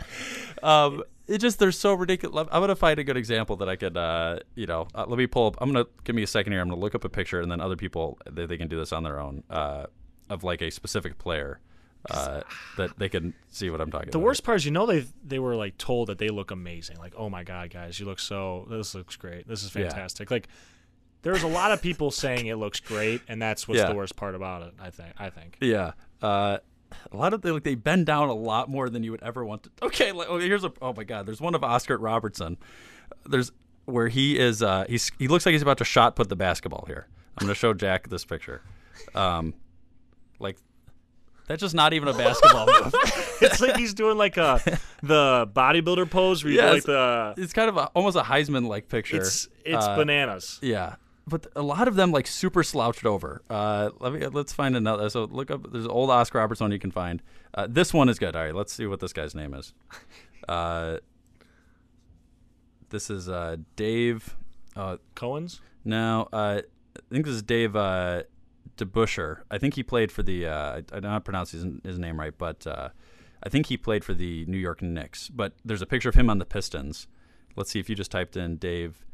Um, 0.61 1.03
it 1.27 1.37
just 1.37 1.59
they're 1.59 1.71
so 1.71 1.93
ridiculous. 1.93 2.47
I'm 2.51 2.61
gonna 2.61 2.75
find 2.75 2.99
a 2.99 3.05
good 3.05 3.15
example 3.15 3.55
that 3.57 3.69
I 3.69 3.77
could, 3.77 3.95
uh, 3.95 4.39
you 4.55 4.65
know, 4.67 4.87
uh, 4.93 5.05
let 5.07 5.17
me 5.17 5.27
pull 5.27 5.47
up. 5.47 5.55
I'm 5.61 5.71
gonna 5.71 5.85
give 6.03 6.13
me 6.13 6.23
a 6.23 6.27
second 6.27 6.51
here. 6.51 6.61
I'm 6.61 6.67
gonna 6.67 6.81
look 6.81 6.93
up 6.93 7.05
a 7.05 7.09
picture, 7.09 7.39
and 7.39 7.49
then 7.49 7.61
other 7.61 7.77
people 7.77 8.17
they, 8.29 8.45
they 8.45 8.57
can 8.57 8.67
do 8.67 8.77
this 8.77 8.91
on 8.91 9.03
their 9.03 9.17
own 9.21 9.43
uh, 9.49 9.85
of 10.29 10.43
like 10.43 10.61
a 10.61 10.69
specific 10.71 11.17
player 11.17 11.61
uh, 12.11 12.41
that 12.77 12.97
they 12.97 13.09
can 13.09 13.33
see 13.49 13.69
what 13.69 13.79
I'm 13.81 13.89
talking 13.91 14.07
The 14.07 14.09
about. 14.09 14.19
The 14.19 14.25
worst 14.25 14.43
part 14.43 14.57
is, 14.57 14.65
you 14.65 14.71
know, 14.71 14.85
they 14.85 15.05
they 15.25 15.39
were 15.39 15.55
like 15.55 15.77
told 15.77 16.09
that 16.09 16.17
they 16.17 16.29
look 16.29 16.51
amazing. 16.51 16.97
Like, 16.97 17.13
oh 17.17 17.29
my 17.29 17.43
god, 17.43 17.69
guys, 17.69 17.99
you 17.99 18.05
look 18.05 18.19
so. 18.19 18.67
This 18.69 18.93
looks 18.95 19.15
great. 19.15 19.47
This 19.47 19.63
is 19.63 19.73
Yeah. 19.75 19.83
fantastic. 19.89 20.29
Like, 20.31 20.47
there's 21.21 21.43
a 21.43 21.47
lot 21.47 21.71
of 21.71 21.81
people 21.81 22.11
saying 22.11 22.47
it 22.47 22.55
looks 22.57 22.79
great, 22.79 23.21
and 23.27 23.41
that's 23.41 23.67
what's 23.67 23.79
Yeah. 23.79 23.87
the 23.89 23.95
worst 23.95 24.15
part 24.15 24.35
about 24.35 24.63
it. 24.63 24.73
I 24.79 24.89
think. 24.89 25.13
I 25.17 25.29
think. 25.29 25.57
Yeah. 25.61 25.93
Uh, 26.21 26.57
a 27.11 27.17
lot 27.17 27.33
of 27.33 27.41
they 27.41 27.51
like 27.51 27.63
they 27.63 27.75
bend 27.75 28.05
down 28.05 28.29
a 28.29 28.33
lot 28.33 28.69
more 28.69 28.89
than 28.89 29.03
you 29.03 29.11
would 29.11 29.23
ever 29.23 29.43
want 29.43 29.63
to. 29.63 29.69
Okay, 29.83 30.11
like, 30.11 30.27
oh, 30.29 30.37
here's 30.39 30.63
a 30.63 30.71
oh 30.81 30.93
my 30.93 31.03
god. 31.03 31.25
There's 31.25 31.41
one 31.41 31.55
of 31.55 31.63
Oscar 31.63 31.97
Robertson. 31.97 32.57
There's 33.25 33.51
where 33.85 34.09
he 34.09 34.37
is. 34.37 34.61
Uh, 34.61 34.85
he's 34.87 35.11
he 35.17 35.27
looks 35.27 35.45
like 35.45 35.53
he's 35.53 35.61
about 35.61 35.77
to 35.79 35.85
shot 35.85 36.15
put 36.15 36.29
the 36.29 36.35
basketball 36.35 36.83
here. 36.87 37.07
I'm 37.37 37.47
gonna 37.47 37.55
show 37.55 37.73
Jack 37.73 38.09
this 38.09 38.25
picture. 38.25 38.61
Um, 39.15 39.55
like 40.39 40.57
that's 41.47 41.61
just 41.61 41.75
not 41.75 41.93
even 41.93 42.07
a 42.07 42.13
basketball 42.13 42.65
move. 42.67 42.93
it's 43.41 43.59
like 43.59 43.75
he's 43.77 43.93
doing 43.93 44.17
like 44.17 44.37
a 44.37 44.61
the 45.01 45.47
bodybuilder 45.53 46.09
pose 46.09 46.43
where 46.43 46.53
Yes. 46.53 46.73
like 46.73 46.83
the. 46.83 47.33
It's 47.37 47.53
kind 47.53 47.69
of 47.69 47.77
a, 47.77 47.85
almost 47.95 48.15
a 48.17 48.21
Heisman 48.21 48.67
like 48.67 48.87
picture. 48.89 49.17
It's 49.17 49.47
it's 49.65 49.85
Uh, 49.85 49.95
bananas. 49.97 50.59
Yeah, 50.61 50.95
but 51.27 51.47
a 51.55 51.61
lot 51.61 51.87
of 51.87 51.95
them 51.95 52.11
like 52.11 52.27
super 52.27 52.63
slouched 52.63 53.05
over. 53.05 53.41
Uh, 53.49 53.89
let 53.99 54.13
me 54.13 54.25
let's 54.27 54.53
find 54.53 54.75
another. 54.75 55.09
So 55.09 55.25
look 55.25 55.51
up. 55.51 55.71
There's 55.71 55.85
an 55.85 55.91
old 55.91 56.09
Oscar 56.09 56.39
Robertson 56.39 56.71
you 56.71 56.79
can 56.79 56.91
find. 56.91 57.21
Uh, 57.53 57.67
this 57.69 57.93
one 57.93 58.09
is 58.09 58.17
good. 58.19 58.35
All 58.35 58.43
right, 58.43 58.55
let's 58.55 58.73
see 58.73 58.85
what 58.87 58.99
this 58.99 59.13
guy's 59.13 59.35
name 59.35 59.53
is. 59.53 59.73
Uh, 60.49 60.97
this 62.89 63.09
is 63.09 63.29
uh, 63.29 63.57
Dave. 63.75 64.35
Uh, 64.75 64.97
Cohen's. 65.15 65.61
no, 65.85 66.27
uh, 66.33 66.61
I 66.97 66.99
think 67.11 67.25
this 67.25 67.35
is 67.35 67.43
Dave 67.43 67.75
uh, 67.75 68.23
DeBusschere. 68.77 69.41
I 69.51 69.57
think 69.57 69.75
he 69.75 69.83
played 69.83 70.11
for 70.11 70.23
the. 70.23 70.47
Uh, 70.47 70.77
I, 70.77 70.99
don't 70.99 71.03
know 71.03 71.19
pronounce 71.19 71.51
his, 71.51 71.65
his 71.83 71.99
name 71.99 72.19
right, 72.19 72.37
but 72.37 72.65
uh, 72.65 72.89
I 73.43 73.49
think 73.49 73.67
he 73.67 73.77
played 73.77 74.03
for 74.03 74.13
the 74.13 74.45
New 74.45 74.57
York 74.57 74.81
Knicks. 74.81 75.29
But 75.29 75.53
there's 75.63 75.81
a 75.81 75.85
picture 75.85 76.09
of 76.09 76.15
him 76.15 76.29
on 76.29 76.39
the 76.39 76.45
Pistons. 76.45 77.07
Let's 77.55 77.71
see 77.71 77.79
if 77.79 77.89
you 77.89 77.95
just 77.95 78.11
typed 78.11 78.35
in 78.35 78.57
Dave. 78.57 79.05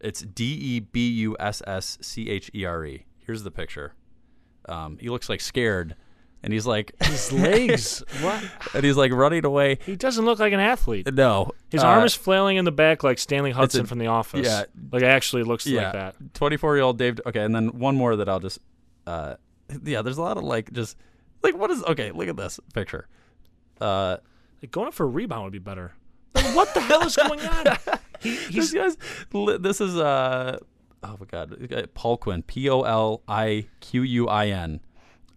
It's 0.00 0.22
D 0.22 0.44
E 0.44 0.80
B 0.80 1.08
U 1.10 1.36
S 1.38 1.62
S 1.66 1.98
C 2.00 2.30
H 2.30 2.50
E 2.54 2.64
R 2.64 2.84
E. 2.84 3.04
Here's 3.18 3.42
the 3.42 3.50
picture. 3.50 3.94
Um, 4.68 4.98
he 5.00 5.08
looks 5.08 5.28
like 5.28 5.40
scared, 5.40 5.94
and 6.42 6.52
he's 6.52 6.66
like 6.66 6.92
His 7.02 7.32
legs. 7.32 8.02
what? 8.20 8.42
and 8.74 8.84
he's 8.84 8.96
like 8.96 9.12
running 9.12 9.44
away. 9.44 9.78
He 9.84 9.96
doesn't 9.96 10.24
look 10.24 10.38
like 10.38 10.52
an 10.52 10.60
athlete. 10.60 11.12
No, 11.12 11.50
His 11.70 11.82
uh, 11.82 11.86
arm 11.86 12.04
is 12.04 12.14
flailing 12.14 12.56
in 12.56 12.64
the 12.64 12.72
back 12.72 13.02
like 13.02 13.18
Stanley 13.18 13.50
a- 13.50 13.54
Hudson 13.54 13.86
from 13.86 13.98
The 13.98 14.06
Office. 14.06 14.46
yeah. 14.46 14.64
like 14.92 15.02
it 15.02 15.06
actually 15.06 15.42
looks 15.42 15.66
yeah, 15.66 15.84
like 15.84 15.92
that. 15.92 16.34
24 16.34 16.76
year 16.76 16.84
old 16.84 16.98
Dave. 16.98 17.20
Okay, 17.26 17.42
and 17.42 17.54
then 17.54 17.78
one 17.78 17.96
more 17.96 18.16
that 18.16 18.28
I'll 18.28 18.40
just. 18.40 18.58
Uh, 19.06 19.34
yeah, 19.84 20.02
there's 20.02 20.18
a 20.18 20.22
lot 20.22 20.36
of 20.36 20.44
like 20.44 20.72
just 20.72 20.96
like 21.42 21.56
what 21.56 21.70
is 21.70 21.82
okay. 21.84 22.10
Look 22.12 22.28
at 22.28 22.36
this 22.36 22.60
picture. 22.74 23.08
Uh, 23.80 24.18
Like 24.62 24.70
going 24.70 24.88
up 24.88 24.94
for 24.94 25.04
a 25.04 25.08
rebound 25.08 25.44
would 25.44 25.52
be 25.52 25.58
better. 25.58 25.94
Like, 26.34 26.54
what 26.54 26.74
the 26.74 26.80
hell 26.80 27.02
is 27.02 27.16
going 27.16 27.40
on? 27.40 27.66
He, 28.20 28.36
this 28.36 28.48
he's 28.48 28.72
guy's 28.74 28.98
this 29.60 29.80
is 29.80 29.96
uh 29.96 30.58
oh 31.02 31.16
my 31.18 31.24
god 31.24 31.72
uh, 31.72 31.86
Paul 31.94 32.18
Quinn 32.18 32.42
P 32.42 32.68
O 32.68 32.82
L 32.82 33.22
I 33.26 33.66
Q 33.80 34.02
U 34.02 34.28
I 34.28 34.48
N. 34.48 34.80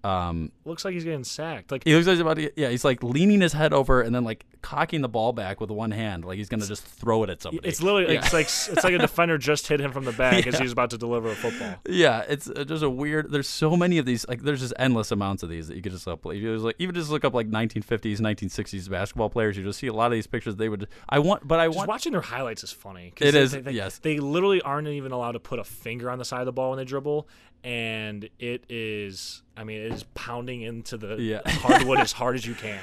Um, 0.03 0.51
looks 0.65 0.83
like 0.83 0.93
he's 0.93 1.03
getting 1.05 1.23
sacked. 1.23 1.71
Like 1.71 1.83
he 1.85 1.93
looks 1.95 2.07
like 2.07 2.15
he's 2.15 2.21
about 2.21 2.37
to, 2.37 2.51
yeah, 2.59 2.69
he's 2.69 2.83
like 2.83 3.01
leaning 3.03 3.39
his 3.41 3.53
head 3.53 3.71
over 3.73 4.01
and 4.01 4.13
then 4.13 4.23
like 4.23 4.45
cocking 4.61 5.01
the 5.01 5.09
ball 5.09 5.31
back 5.33 5.61
with 5.61 5.69
one 5.71 5.91
hand, 5.91 6.25
like 6.25 6.37
he's 6.37 6.49
gonna 6.49 6.65
just 6.65 6.83
throw 6.83 7.23
it 7.23 7.29
at 7.29 7.41
somebody. 7.41 7.67
it's 7.67 7.81
literally 7.81 8.13
yeah. 8.13 8.19
it's 8.19 8.33
like 8.33 8.45
it's 8.77 8.83
like 8.83 8.93
a 8.93 8.97
defender 8.97 9.37
just 9.37 9.67
hit 9.67 9.79
him 9.79 9.91
from 9.91 10.05
the 10.05 10.11
back 10.11 10.45
as 10.47 10.57
he's 10.59 10.71
about 10.71 10.89
to 10.89 10.97
deliver 10.97 11.29
a 11.29 11.35
football. 11.35 11.75
Yeah, 11.87 12.23
it's 12.27 12.49
uh, 12.49 12.63
just 12.65 12.83
a 12.83 12.89
weird. 12.89 13.31
There's 13.31 13.47
so 13.47 13.75
many 13.77 13.97
of 13.97 14.05
these. 14.05 14.27
Like, 14.27 14.41
there's 14.41 14.61
just 14.61 14.73
endless 14.77 15.11
amounts 15.11 15.43
of 15.43 15.49
these 15.49 15.67
that 15.67 15.75
you 15.75 15.81
could 15.81 15.91
just 15.91 16.05
upload. 16.05 16.39
You 16.39 16.53
just, 16.53 16.65
like, 16.65 16.75
even 16.79 16.95
just 16.95 17.09
look 17.09 17.23
up 17.23 17.33
like 17.33 17.49
1950s, 17.49 18.19
1960s 18.19 18.89
basketball 18.89 19.29
players. 19.29 19.57
You 19.57 19.63
just 19.63 19.79
see 19.79 19.87
a 19.87 19.93
lot 19.93 20.07
of 20.07 20.13
these 20.13 20.27
pictures. 20.27 20.55
They 20.55 20.69
would. 20.69 20.87
I 21.09 21.19
want, 21.19 21.47
but 21.47 21.59
I 21.59 21.67
Just 21.67 21.77
want. 21.77 21.89
watching 21.89 22.11
their 22.11 22.21
highlights 22.21 22.63
is 22.63 22.71
funny. 22.71 23.13
It 23.19 23.31
they- 23.31 23.39
is, 23.39 23.51
They, 23.51 23.61
they- 23.61 23.71
yes. 23.71 23.99
They 23.99 24.19
literally 24.19 24.61
aren't 24.61 24.87
even 24.87 25.11
allowed 25.11 25.33
to 25.33 25.39
put 25.39 25.59
a 25.59 25.63
finger 25.63 26.09
on 26.09 26.17
the 26.19 26.25
side 26.25 26.39
of 26.41 26.45
the 26.45 26.51
ball 26.53 26.71
when 26.71 26.77
they 26.77 26.85
dribble, 26.85 27.27
and 27.63 28.29
it 28.39 28.65
is. 28.69 29.41
I 29.55 29.63
mean, 29.63 29.81
it 29.81 29.91
is 29.91 30.03
pounding 30.15 30.61
into 30.61 30.97
the 30.97 31.15
Yeah. 31.15 31.41
hardwood 31.45 31.99
as 31.99 32.11
hard 32.11 32.35
as 32.35 32.45
you 32.45 32.53
can. 32.65 32.79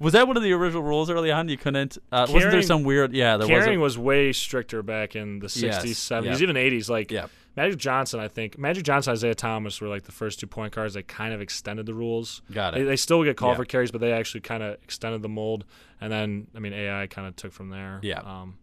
Was 0.00 0.12
that 0.12 0.28
one 0.28 0.36
of 0.36 0.42
the 0.44 0.52
original 0.52 0.82
rules 0.84 1.10
early 1.10 1.30
on? 1.32 1.48
You 1.48 1.56
couldn't. 1.56 1.98
Uh, 2.12 2.26
wasn't 2.30 2.52
there 2.52 2.62
some 2.62 2.84
weird? 2.84 3.12
Yeah, 3.12 3.36
there 3.36 3.48
Carrying 3.48 3.80
was. 3.80 3.98
was 3.98 4.04
way 4.04 4.32
stricter 4.32 4.80
back 4.82 5.16
in 5.16 5.40
the 5.40 5.48
60s, 5.48 5.62
Yes, 5.62 5.84
70s, 5.84 6.24
yeah. 6.24 6.36
even 6.38 6.56
80s. 6.56 6.88
Like 6.88 7.10
Yeah. 7.10 7.26
Magic 7.56 7.78
Johnson, 7.80 8.20
I 8.20 8.28
think 8.28 8.56
Magic 8.56 8.84
Johnson, 8.84 9.12
Isiah 9.14 9.34
Thomas 9.34 9.80
were 9.80 9.88
like 9.88 10.04
the 10.04 10.12
first 10.12 10.38
two 10.38 10.46
point 10.46 10.72
guards. 10.72 10.94
They 10.94 11.02
kind 11.02 11.34
of 11.34 11.40
extended 11.40 11.86
the 11.86 11.94
rules. 11.94 12.42
Got 12.52 12.74
They, 12.74 12.82
it. 12.82 12.84
they 12.84 12.94
still 12.94 13.24
get 13.24 13.36
called 13.36 13.54
Yeah. 13.54 13.56
for 13.56 13.64
carries, 13.64 13.90
but 13.90 14.00
they 14.00 14.12
actually 14.12 14.42
kind 14.42 14.62
of 14.62 14.74
extended 14.84 15.22
the 15.22 15.28
mold. 15.28 15.64
And 16.00 16.12
then, 16.12 16.46
I 16.54 16.60
mean, 16.60 16.72
AI 16.72 17.08
kind 17.08 17.26
of 17.26 17.34
took 17.34 17.50
from 17.52 17.70
there. 17.70 17.98
Yeah. 18.04 18.20
Um, 18.20 18.56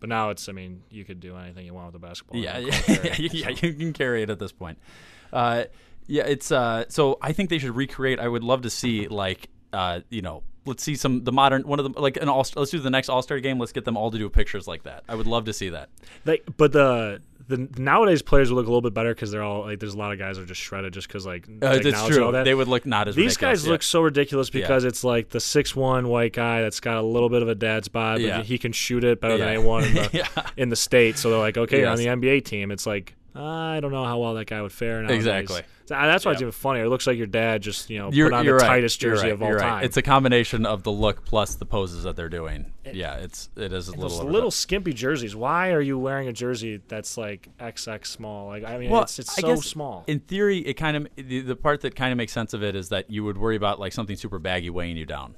but 0.00 0.08
now 0.08 0.30
it's, 0.30 0.48
I 0.48 0.52
mean, 0.52 0.82
you 0.90 1.04
could 1.04 1.20
do 1.20 1.36
anything 1.36 1.66
you 1.66 1.74
want 1.74 1.86
with 1.86 1.94
a 1.96 1.98
basketball. 1.98 2.40
Yeah, 2.40 2.58
yeah, 2.58 2.80
yeah, 2.88 3.14
yeah. 3.18 3.48
You 3.50 3.74
can 3.74 3.92
carry 3.92 4.22
it 4.22 4.30
at 4.30 4.38
this 4.38 4.52
point. 4.52 4.78
Uh, 5.32 5.64
yeah, 6.06 6.24
it's. 6.24 6.50
Uh, 6.50 6.84
so 6.88 7.18
I 7.22 7.32
think 7.32 7.50
they 7.50 7.58
should 7.58 7.76
recreate. 7.76 8.18
I 8.18 8.26
would 8.26 8.42
love 8.42 8.62
to 8.62 8.70
see 8.70 9.06
like. 9.08 9.48
Uh, 9.72 10.00
you 10.08 10.20
know, 10.20 10.42
let's 10.66 10.82
see 10.82 10.96
some 10.96 11.22
the 11.22 11.30
modern 11.30 11.62
one 11.62 11.78
of 11.78 11.92
the 11.92 12.00
like 12.00 12.16
an 12.16 12.28
all. 12.28 12.44
Let's 12.56 12.70
do 12.70 12.80
the 12.80 12.90
next 12.90 13.08
All 13.08 13.22
Star 13.22 13.38
game. 13.38 13.58
Let's 13.58 13.72
get 13.72 13.84
them 13.84 13.96
all 13.96 14.10
to 14.10 14.18
do 14.18 14.28
pictures 14.28 14.66
like 14.66 14.82
that. 14.82 15.04
I 15.08 15.14
would 15.14 15.28
love 15.28 15.44
to 15.44 15.52
see 15.52 15.68
that. 15.68 15.90
Like, 16.24 16.44
but 16.56 16.72
the 16.72 17.22
the 17.50 17.68
nowadays 17.82 18.22
players 18.22 18.50
would 18.50 18.56
look 18.56 18.66
a 18.66 18.70
little 18.70 18.80
bit 18.80 18.94
better 18.94 19.14
because 19.14 19.30
they're 19.30 19.42
all 19.42 19.62
like 19.62 19.78
there's 19.80 19.94
a 19.94 19.98
lot 19.98 20.12
of 20.12 20.18
guys 20.18 20.36
that 20.36 20.44
are 20.44 20.46
just 20.46 20.60
shredded 20.60 20.92
just 20.94 21.06
because 21.08 21.26
like 21.26 21.46
Uh, 21.60 21.78
that's 21.78 22.06
true. 22.06 22.24
all 22.24 22.32
that. 22.32 22.44
They 22.44 22.54
would 22.54 22.68
look 22.68 22.86
not 22.86 23.08
as 23.08 23.16
These 23.16 23.36
guys 23.36 23.64
yeah. 23.66 23.72
look 23.72 23.82
so 23.82 24.00
ridiculous 24.00 24.48
Yeah. 24.52 24.62
because 24.62 24.84
it's 24.84 25.04
like 25.04 25.28
the 25.30 25.40
six 25.40 25.76
one 25.76 26.08
white 26.08 26.32
guy 26.32 26.62
that's 26.62 26.80
got 26.80 26.96
a 26.96 27.02
little 27.02 27.28
bit 27.28 27.42
of 27.42 27.48
a 27.48 27.54
dad's 27.54 27.88
bod, 27.88 28.16
but 28.16 28.22
Yeah. 28.22 28.42
he 28.42 28.56
can 28.56 28.72
shoot 28.72 29.04
it 29.04 29.20
better 29.20 29.34
Yeah. 29.34 29.40
than 29.44 29.48
anyone 29.48 29.84
in 29.84 29.94
the 29.94 30.10
Yeah. 30.12 30.26
in 30.56 30.68
the 30.70 30.76
state. 30.76 31.18
So 31.18 31.28
they're 31.30 31.38
like, 31.38 31.58
okay, 31.58 31.80
you're 31.80 31.88
on 31.88 31.98
the 31.98 32.06
NBA 32.06 32.44
team. 32.44 32.70
It's 32.70 32.86
like 32.86 33.14
I 33.34 33.78
don't 33.80 33.92
know 33.92 34.04
how 34.04 34.18
well 34.18 34.34
that 34.34 34.46
guy 34.46 34.60
would 34.60 34.72
fare. 34.72 35.00
Nowadays. 35.00 35.18
Exactly. 35.18 35.62
Uh, 35.90 36.06
that's 36.06 36.24
why 36.24 36.32
it's 36.32 36.40
even 36.40 36.52
funnier. 36.52 36.84
It 36.84 36.88
looks 36.88 37.06
like 37.06 37.16
your 37.16 37.26
dad 37.26 37.62
just 37.62 37.90
you 37.90 37.98
know 37.98 38.10
You're, 38.12 38.30
put 38.30 38.36
on 38.36 38.46
the 38.46 38.54
right. 38.54 38.66
tightest 38.66 39.00
jersey 39.00 39.24
right. 39.24 39.32
of 39.32 39.42
all 39.42 39.48
You're 39.48 39.58
right. 39.58 39.68
time. 39.68 39.84
It's 39.84 39.96
a 39.96 40.02
combination 40.02 40.64
of 40.66 40.82
the 40.82 40.92
look 40.92 41.24
plus 41.24 41.56
the 41.56 41.66
poses 41.66 42.04
that 42.04 42.16
they're 42.16 42.28
doing. 42.28 42.72
Yeah, 42.92 43.16
it's 43.16 43.50
it 43.56 43.72
is 43.72 43.88
a 43.88 43.96
little 43.96 44.24
little 44.24 44.50
skimpy 44.50 44.92
jerseys. 44.92 45.34
Why 45.34 45.72
are 45.72 45.80
you 45.80 45.98
wearing 45.98 46.28
a 46.28 46.32
jersey 46.32 46.80
that's 46.88 47.16
like 47.16 47.48
XX 47.58 48.06
small? 48.06 48.48
Like 48.48 48.64
I 48.64 48.78
mean, 48.78 48.90
well, 48.90 49.02
it's 49.02 49.18
it's 49.18 49.38
I 49.38 49.42
so 49.42 49.54
guess 49.54 49.66
small. 49.66 50.04
In 50.06 50.20
theory, 50.20 50.58
it 50.58 50.74
kind 50.74 50.96
of 50.96 51.08
the, 51.16 51.40
the 51.40 51.56
part 51.56 51.80
that 51.82 51.94
kind 51.96 52.12
of 52.12 52.16
makes 52.16 52.32
sense 52.32 52.54
of 52.54 52.62
it 52.62 52.76
is 52.76 52.88
that 52.90 53.10
you 53.10 53.24
would 53.24 53.38
worry 53.38 53.56
about 53.56 53.80
like 53.80 53.92
something 53.92 54.16
super 54.16 54.38
baggy 54.38 54.70
weighing 54.70 54.96
you 54.96 55.06
down. 55.06 55.36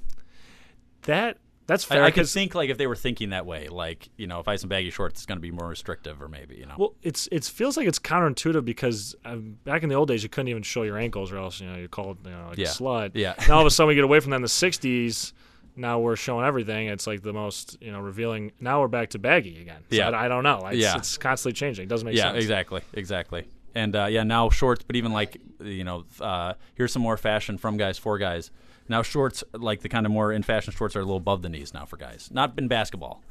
That 1.03 1.37
that's 1.67 1.83
fair. 1.83 2.03
I 2.03 2.11
could 2.11 2.27
think 2.27 2.55
like 2.55 2.69
if 2.69 2.77
they 2.77 2.87
were 2.87 2.95
thinking 2.95 3.29
that 3.29 3.45
way, 3.45 3.67
like 3.69 4.09
you 4.17 4.27
know, 4.27 4.39
if 4.39 4.47
I 4.47 4.51
have 4.51 4.59
some 4.59 4.69
baggy 4.69 4.89
shorts, 4.89 5.19
it's 5.21 5.25
going 5.25 5.37
to 5.37 5.41
be 5.41 5.51
more 5.51 5.67
restrictive, 5.67 6.21
or 6.21 6.27
maybe 6.27 6.55
you 6.55 6.65
know. 6.65 6.75
Well, 6.77 6.95
it's 7.01 7.27
it 7.31 7.45
feels 7.45 7.77
like 7.77 7.87
it's 7.87 7.99
counterintuitive 7.99 8.65
because 8.65 9.15
um, 9.25 9.57
back 9.63 9.83
in 9.83 9.89
the 9.89 9.95
old 9.95 10.07
days 10.09 10.23
you 10.23 10.29
couldn't 10.29 10.49
even 10.49 10.63
show 10.63 10.83
your 10.83 10.97
ankles 10.97 11.31
or 11.31 11.37
else 11.37 11.59
you 11.61 11.67
know 11.69 11.77
you're 11.77 11.87
called 11.87 12.17
you 12.25 12.31
know 12.31 12.47
like 12.49 12.57
Yeah. 12.57 12.67
a 12.67 12.71
slut. 12.71 13.11
Yeah. 13.13 13.33
now 13.47 13.55
all 13.55 13.61
of 13.61 13.67
a 13.67 13.71
sudden 13.71 13.87
we 13.89 13.95
get 13.95 14.03
away 14.03 14.19
from 14.19 14.31
that 14.31 14.37
in 14.37 14.41
the 14.41 14.47
'60s. 14.47 15.33
Now 15.75 15.99
we're 15.99 16.15
showing 16.15 16.45
everything. 16.45 16.87
It's 16.87 17.07
like 17.07 17.23
the 17.23 17.33
most 17.33 17.77
you 17.81 17.91
know 17.91 17.99
revealing. 17.99 18.51
Now 18.59 18.81
we're 18.81 18.87
back 18.89 19.09
to 19.11 19.19
baggy 19.19 19.59
again. 19.61 19.81
So 19.89 19.95
Yeah. 19.97 20.09
I, 20.09 20.25
I 20.25 20.27
don't 20.27 20.43
know. 20.43 20.67
It's, 20.67 20.77
Yeah. 20.77 20.97
it's 20.97 21.17
constantly 21.17 21.53
changing. 21.57 21.83
It 21.83 21.89
doesn't 21.89 22.05
make 22.05 22.15
yeah, 22.15 22.23
sense. 22.23 22.35
Yeah. 22.35 22.41
Exactly, 22.41 22.81
exactly. 22.93 23.45
And 23.75 23.95
uh, 23.95 24.05
yeah, 24.05 24.21
now 24.23 24.49
shorts, 24.49 24.83
but 24.85 24.95
even 24.95 25.13
like 25.13 25.37
you 25.63 25.83
know, 25.83 26.03
uh, 26.19 26.53
here's 26.75 26.91
some 26.93 27.01
more 27.01 27.17
fashion 27.17 27.57
from 27.57 27.77
guys 27.77 27.97
for 27.97 28.17
guys. 28.19 28.51
Now 28.89 29.01
shorts, 29.01 29.43
like 29.53 29.81
the 29.81 29.89
kind 29.89 30.05
of 30.05 30.11
more 30.11 30.31
in 30.31 30.43
fashion 30.43 30.73
shorts, 30.73 30.95
are 30.95 30.99
a 30.99 31.03
little 31.03 31.17
above 31.17 31.41
the 31.41 31.49
knees 31.49 31.73
now 31.73 31.85
for 31.85 31.97
guys. 31.97 32.29
Not 32.31 32.57
in 32.57 32.67
basketball, 32.67 33.21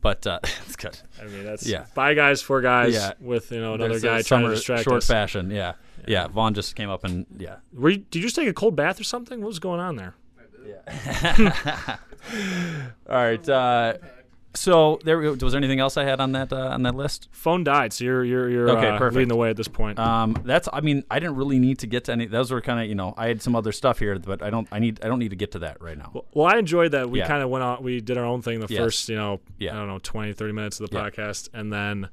but 0.00 0.26
uh, 0.26 0.40
it's 0.66 0.76
good. 0.76 0.98
I 1.20 1.24
mean 1.26 1.44
that's 1.44 1.66
yeah. 1.66 1.84
five 1.84 2.16
guys, 2.16 2.42
four 2.42 2.60
guys 2.60 2.94
Yeah. 2.94 3.12
with 3.20 3.50
you 3.52 3.60
know 3.60 3.74
another 3.74 3.90
There's 3.98 4.02
guy 4.02 4.08
trying 4.08 4.22
to 4.22 4.24
summer 4.24 4.50
distract 4.54 4.84
short 4.84 4.98
us. 4.98 5.06
fashion. 5.06 5.50
Yeah. 5.50 5.74
yeah, 6.06 6.28
Vaughn 6.28 6.54
just 6.54 6.74
came 6.76 6.90
up 6.90 7.04
and 7.04 7.26
yeah. 7.38 7.56
Were 7.72 7.90
you, 7.90 7.98
did 7.98 8.16
you 8.16 8.22
just 8.22 8.36
take 8.36 8.48
a 8.48 8.52
cold 8.52 8.74
bath 8.76 9.00
or 9.00 9.04
something? 9.04 9.40
What 9.40 9.48
was 9.48 9.58
going 9.58 9.80
on 9.80 9.96
there? 9.96 10.14
Yeah. 10.66 11.96
All 13.08 13.16
right. 13.16 13.48
Uh, 13.48 13.94
so 14.56 14.98
there 15.04 15.18
we 15.18 15.24
go. 15.24 15.44
Was 15.44 15.52
there 15.52 15.58
anything 15.58 15.78
else 15.80 15.96
I 15.96 16.04
had 16.04 16.20
on 16.20 16.32
that 16.32 16.52
uh, 16.52 16.68
on 16.70 16.82
that 16.82 16.94
list? 16.94 17.28
Phone 17.32 17.62
died, 17.62 17.92
so 17.92 18.04
you're 18.04 18.24
you're 18.24 18.48
you're 18.50 18.70
Okay, 18.70 18.88
uh, 18.88 19.10
leading 19.10 19.28
the 19.28 19.36
way 19.36 19.50
at 19.50 19.56
this 19.56 19.68
point. 19.68 19.98
Um, 19.98 20.36
that's. 20.44 20.68
I 20.72 20.80
mean, 20.80 21.04
I 21.10 21.18
didn't 21.20 21.36
really 21.36 21.58
need 21.58 21.78
to 21.80 21.86
get 21.86 22.04
to 22.04 22.12
any. 22.12 22.26
Those 22.26 22.50
were 22.50 22.60
kind 22.60 22.80
of. 22.80 22.86
You 22.88 22.94
know, 22.94 23.14
I 23.16 23.28
had 23.28 23.40
some 23.42 23.54
other 23.54 23.72
stuff 23.72 23.98
here, 23.98 24.18
but 24.18 24.42
I 24.42 24.50
don't. 24.50 24.66
I 24.72 24.78
need. 24.78 25.04
I 25.04 25.08
don't 25.08 25.18
need 25.18 25.30
to 25.30 25.36
get 25.36 25.52
to 25.52 25.58
that 25.60 25.80
right 25.80 25.96
now. 25.96 26.24
Well, 26.34 26.46
I 26.46 26.58
enjoyed 26.58 26.92
that 26.92 27.08
we 27.10 27.20
Yeah. 27.20 27.28
kind 27.28 27.42
of 27.42 27.50
went 27.50 27.62
on. 27.64 27.82
We 27.82 28.00
did 28.00 28.18
our 28.18 28.24
own 28.24 28.42
thing 28.42 28.60
the 28.60 28.66
Yes. 28.68 28.78
first, 28.82 29.08
you 29.08 29.16
know, 29.16 29.40
Yeah. 29.58 29.74
I 29.74 29.78
don't 29.78 29.88
know, 29.88 29.98
20, 30.02 30.32
30 30.32 30.52
minutes 30.52 30.80
of 30.80 30.90
the 30.90 30.96
Yeah. 30.96 31.04
podcast, 31.08 31.48
and 31.54 31.72
then 31.72 32.08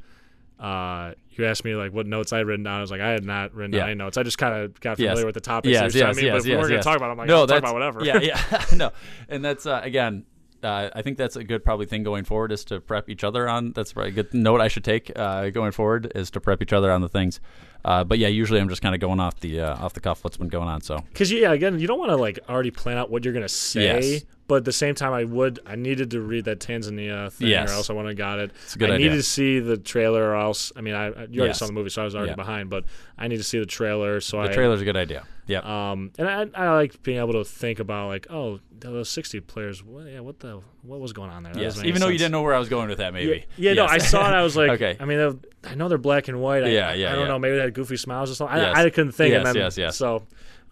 uh, 0.60 1.14
you 1.32 1.46
asked 1.46 1.66
me 1.66 1.76
like 1.76 1.92
what 1.94 2.06
notes 2.06 2.32
I 2.32 2.38
had 2.38 2.48
written 2.48 2.64
down. 2.64 2.78
I 2.78 2.82
was 2.82 2.92
like, 2.92 3.02
I 3.02 3.10
had 3.10 3.26
not 3.26 3.54
written 3.54 3.74
Yeah. 3.74 3.80
down 3.80 3.90
any 3.90 3.98
notes. 3.98 4.18
I 4.18 4.24
just 4.24 4.38
kind 4.38 4.54
of 4.54 4.80
got 4.80 4.98
Yes. 5.00 5.10
familiar 5.10 5.26
with 5.26 5.34
the 5.34 5.42
topics. 5.42 5.72
Yes, 5.74 5.94
yes, 5.94 5.96
yes, 5.96 6.04
but 6.16 6.18
if 6.38 6.44
we 6.46 6.52
yes, 6.52 6.58
weren't 6.58 6.70
going 6.70 6.80
to 6.80 6.84
talk 6.84 6.96
about, 6.98 7.10
it, 7.10 7.12
I'm 7.12 7.18
like, 7.18 7.28
no, 7.28 7.46
talk 7.46 7.58
about 7.58 7.74
whatever. 7.74 8.06
Yeah, 8.06 8.20
yeah, 8.20 8.66
no, 8.76 8.92
and 9.28 9.44
that's 9.44 9.66
uh, 9.66 9.82
again. 9.84 10.26
Uh, 10.64 10.90
I 10.94 11.02
think 11.02 11.18
that's 11.18 11.36
a 11.36 11.44
good 11.44 11.64
probably 11.64 11.86
thing 11.86 12.04
going 12.04 12.24
forward 12.24 12.52
is 12.52 12.64
to 12.66 12.80
prep 12.80 13.10
each 13.10 13.24
other 13.24 13.50
on. 13.50 13.72
That's 13.74 13.94
probably 13.94 14.12
a 14.12 14.14
good 14.14 14.34
note 14.34 14.62
I 14.62 14.68
should 14.68 14.84
take 14.84 15.12
uh, 15.16 15.50
going 15.50 15.72
forward 15.72 16.12
is 16.16 16.32
to 16.32 16.40
prep 16.40 16.62
each 16.62 16.74
other 16.74 16.92
on 16.92 17.02
the 17.02 17.10
things. 17.10 17.40
Uh, 17.86 18.04
but 18.04 18.18
yeah, 18.18 18.30
usually 18.30 18.60
I'm 18.62 18.70
just 18.70 18.82
kind 18.82 18.96
of 18.96 19.02
going 19.02 19.20
off 19.20 19.40
the 19.42 19.60
uh, 19.60 19.84
off 19.84 19.94
the 19.94 20.00
cuff 20.00 20.24
what's 20.24 20.38
been 20.38 20.48
going 20.48 20.70
on. 20.70 20.82
So 20.82 21.00
Because 21.12 21.32
yeah, 21.32 21.52
again, 21.52 21.80
you 21.80 21.88
don't 21.88 22.00
want 22.00 22.12
to 22.12 22.16
like 22.16 22.40
already 22.48 22.72
plan 22.72 22.98
out 22.98 23.10
what 23.10 23.26
you're 23.26 23.34
gonna 23.34 23.50
say, 23.50 23.84
Yes. 23.84 24.26
But 24.48 24.56
at 24.56 24.66
the 24.66 24.72
same 24.74 24.94
time, 24.96 25.14
I 25.14 25.24
would. 25.24 25.60
I 25.66 25.76
needed 25.76 26.12
to 26.12 26.22
read 26.22 26.46
that 26.46 26.60
Tanzania 26.60 27.32
thing, 27.32 27.48
Yes. 27.48 27.70
or 27.72 27.74
else 27.76 27.90
I 27.90 27.94
wouldn't 27.94 28.10
have 28.10 28.18
got 28.18 28.40
it. 28.40 28.52
It's 28.64 28.76
a 28.76 28.80
good 28.80 28.90
I 28.90 28.96
idea. 28.96 29.08
needed 29.10 29.18
to 29.18 29.24
see 29.24 29.60
the 29.60 29.78
trailer, 29.78 30.24
or 30.32 30.36
else. 30.36 30.72
I 30.76 30.82
mean, 30.82 30.94
I, 30.96 31.06
I 31.06 31.08
you 31.08 31.14
already 31.16 31.36
Yes. 31.48 31.60
saw 31.60 31.68
the 31.68 31.74
movie, 31.74 31.90
so 31.90 32.02
I 32.02 32.06
was 32.06 32.16
already 32.16 32.32
Yeah. 32.32 32.36
behind. 32.36 32.70
But 32.70 32.84
I 33.18 33.28
need 33.28 33.38
to 33.38 33.44
see 33.44 33.60
the 33.60 33.66
trailer. 33.66 34.20
So 34.22 34.38
the 34.42 34.50
I, 34.50 34.54
trailer's 34.54 34.82
a 34.82 34.86
good 34.86 34.98
idea. 34.98 35.24
Yeah. 35.48 35.60
Um, 35.60 36.12
and 36.18 36.28
I, 36.30 36.48
I 36.56 36.74
like 36.76 37.02
being 37.04 37.20
able 37.20 37.34
to 37.34 37.44
think 37.44 37.80
about 37.80 38.08
like, 38.08 38.28
oh, 38.30 38.60
those 38.80 39.10
sixty 39.10 39.40
players. 39.40 39.84
What, 39.84 40.06
yeah, 40.08 40.20
what 40.22 40.40
the 40.40 40.62
what 40.82 41.00
was 41.00 41.14
going 41.14 41.30
on 41.30 41.44
there? 41.44 41.54
That 41.54 41.62
yes. 41.62 41.84
Even 41.84 42.02
though 42.02 42.08
you 42.10 42.18
didn't 42.18 42.32
know 42.34 42.42
where 42.42 42.54
I 42.54 42.60
was 42.60 42.70
going 42.70 42.90
with 42.90 42.98
that, 43.00 43.14
maybe. 43.14 43.46
Yeah, 43.58 43.72
yeah 43.72 43.74
no, 43.74 43.86
I 43.86 43.98
saw 43.98 44.28
it. 44.30 44.34
I 44.34 44.42
was 44.44 44.56
like, 44.62 44.72
okay. 44.72 44.98
I 45.00 45.06
mean, 45.06 45.18
they're- 45.18 45.36
I 45.66 45.76
know 45.76 45.88
they're 45.88 45.98
black 45.98 46.28
and 46.28 46.42
white. 46.42 46.66
I, 46.66 46.68
Yeah, 46.68 46.94
yeah, 46.94 47.14
I 47.14 47.16
don't 47.16 47.30
know. 47.30 47.40
Maybe 47.40 47.56
they 47.56 47.62
had 47.62 47.74
goofy 47.74 47.96
smiles 47.96 48.30
or 48.30 48.36
something. 48.36 48.58
Yes. 48.58 48.76
I, 48.76 48.84
I 48.84 48.90
couldn't 48.90 49.14
think. 49.14 49.32
Yes, 49.32 49.38
and 49.38 49.48
then, 49.48 49.56
yes, 49.56 49.78
yes. 49.78 49.96
So, 49.96 50.24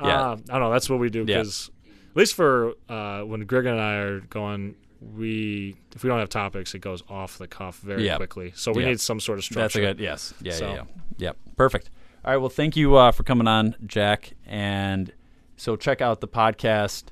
uh, 0.01 0.05
Yeah. 0.07 0.31
I 0.31 0.35
don't 0.35 0.59
know. 0.59 0.69
That's 0.71 0.89
what 0.89 0.99
we 0.99 1.09
do 1.09 1.23
because, 1.23 1.71
at 2.11 2.15
least 2.17 2.35
for 2.35 2.73
uh, 2.89 3.21
when 3.21 3.41
Greg 3.45 3.65
and 3.65 3.79
I 3.79 3.95
are 3.95 4.19
going, 4.21 4.75
we 5.15 5.75
if 5.95 6.03
we 6.03 6.09
don't 6.09 6.19
have 6.19 6.29
topics, 6.29 6.75
it 6.75 6.79
goes 6.79 7.03
off 7.09 7.37
the 7.37 7.47
cuff 7.47 7.79
very 7.79 8.05
Yeah. 8.05 8.17
quickly. 8.17 8.51
So 8.55 8.71
we 8.71 8.83
Yeah. 8.83 8.89
need 8.89 8.99
some 8.99 9.19
sort 9.19 9.39
of 9.39 9.43
structure. 9.45 9.61
That's 9.61 9.75
a 9.75 9.79
good 9.79 9.99
yes. 9.99 10.33
Yeah, 10.41 10.53
So- 10.53 10.67
yeah, 10.69 10.73
yeah. 10.75 10.83
Yep. 11.17 11.37
Perfect. 11.57 11.89
All 12.23 12.31
right. 12.31 12.37
Well, 12.37 12.49
thank 12.49 12.75
you 12.75 12.95
uh, 12.95 13.11
for 13.11 13.23
coming 13.23 13.47
on, 13.47 13.75
Jack. 13.85 14.33
And 14.45 15.11
so 15.57 15.75
check 15.75 16.01
out 16.01 16.21
the 16.21 16.27
podcast, 16.27 17.05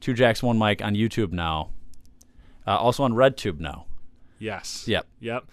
Two 0.00 0.12
Jacks 0.14 0.42
One 0.42 0.58
Mic 0.58 0.82
on 0.82 0.94
YouTube 0.94 1.32
now. 1.32 1.70
Uh, 2.66 2.76
also 2.76 3.04
on 3.04 3.12
RedTube 3.12 3.60
now. 3.60 3.86
Yes. 4.38 4.84
Yep. 4.88 5.06
Yep. 5.20 5.44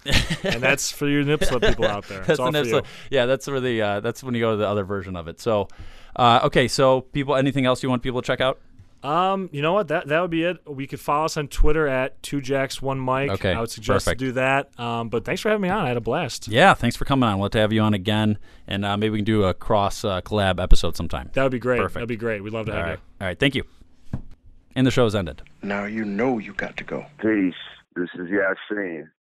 and 0.44 0.62
that's 0.64 0.92
for 0.92 1.08
you 1.08 1.24
nip 1.24 1.44
slip 1.44 1.62
people 1.62 1.86
out 1.86 2.06
there. 2.08 2.20
that's 2.26 2.32
It's 2.32 2.40
all 2.40 2.52
the 2.52 2.60
for 2.60 2.64
nip 2.66 2.70
slip. 2.72 2.86
Yeah, 3.12 3.26
that's 3.28 3.48
where 3.48 3.60
the 3.62 3.82
uh, 3.82 4.00
that's 4.00 4.24
when 4.24 4.34
you 4.34 4.42
go 4.42 4.52
to 4.52 4.58
the 4.58 4.68
other 4.68 4.84
version 4.84 5.16
of 5.16 5.28
it. 5.28 5.40
So, 5.40 5.68
uh, 6.16 6.42
okay. 6.46 6.68
So, 6.68 7.02
people, 7.02 7.36
anything 7.36 7.66
else 7.66 7.82
you 7.84 7.90
want 7.90 8.02
people 8.04 8.22
to 8.22 8.26
check 8.26 8.42
out? 8.42 8.60
Um, 9.04 9.50
you 9.52 9.62
know 9.62 9.74
what? 9.74 9.90
That 9.90 10.08
that 10.08 10.22
would 10.22 10.32
be 10.32 10.44
it. 10.44 10.58
We 10.66 10.88
could 10.88 11.00
follow 11.00 11.26
us 11.26 11.36
on 11.36 11.50
Twitter 11.50 11.88
at 11.88 12.22
two 12.24 12.40
jacks 12.40 12.82
one 12.82 13.04
mic. 13.04 13.32
Okay, 13.32 13.54
I 13.54 13.60
would 13.60 13.70
suggest 13.70 14.06
perfect. 14.06 14.20
to 14.20 14.26
do 14.28 14.32
that. 14.34 14.78
Um, 14.80 15.10
but 15.10 15.26
thanks 15.26 15.42
for 15.42 15.50
having 15.50 15.62
me 15.62 15.70
on. 15.70 15.84
I 15.84 15.90
had 15.90 15.98
a 15.98 16.02
blast. 16.02 16.48
Yeah. 16.48 16.74
Thanks 16.74 16.96
for 16.96 17.06
coming 17.06 17.28
on. 17.28 17.38
We'll 17.38 17.46
have 17.46 17.52
to 17.52 17.60
have 17.60 17.74
you 17.74 17.82
on 17.82 17.94
again, 17.94 18.38
and 18.66 18.86
uh, 18.86 18.96
maybe 18.96 19.12
we 19.12 19.18
can 19.20 19.26
do 19.26 19.44
a 19.44 19.54
cross 19.54 20.06
uh, 20.06 20.22
collab 20.22 20.62
episode 20.62 20.96
sometime. 20.96 21.30
That 21.34 21.44
would 21.44 21.52
be 21.52 21.60
great. 21.60 21.80
Perfect. 21.80 21.96
That'd 21.96 22.10
be 22.10 22.16
great. 22.16 22.42
We'd 22.42 22.54
love 22.54 22.68
to 22.68 22.72
All 22.72 22.78
have 22.78 22.88
right. 22.88 23.00
All 23.20 23.28
right. 23.28 23.40
Thank 23.40 23.56
you. 23.56 23.64
And 24.76 24.88
the 24.88 24.92
show's 24.92 25.16
ended. 25.16 25.42
Now 25.62 25.86
you 25.86 26.06
know 26.06 26.40
you 26.40 26.54
got 26.54 26.78
to 26.78 26.84
go. 26.84 27.06
Peace. 27.22 27.54
This 27.96 28.10
is 28.16 28.30
Yasin. 28.30 29.10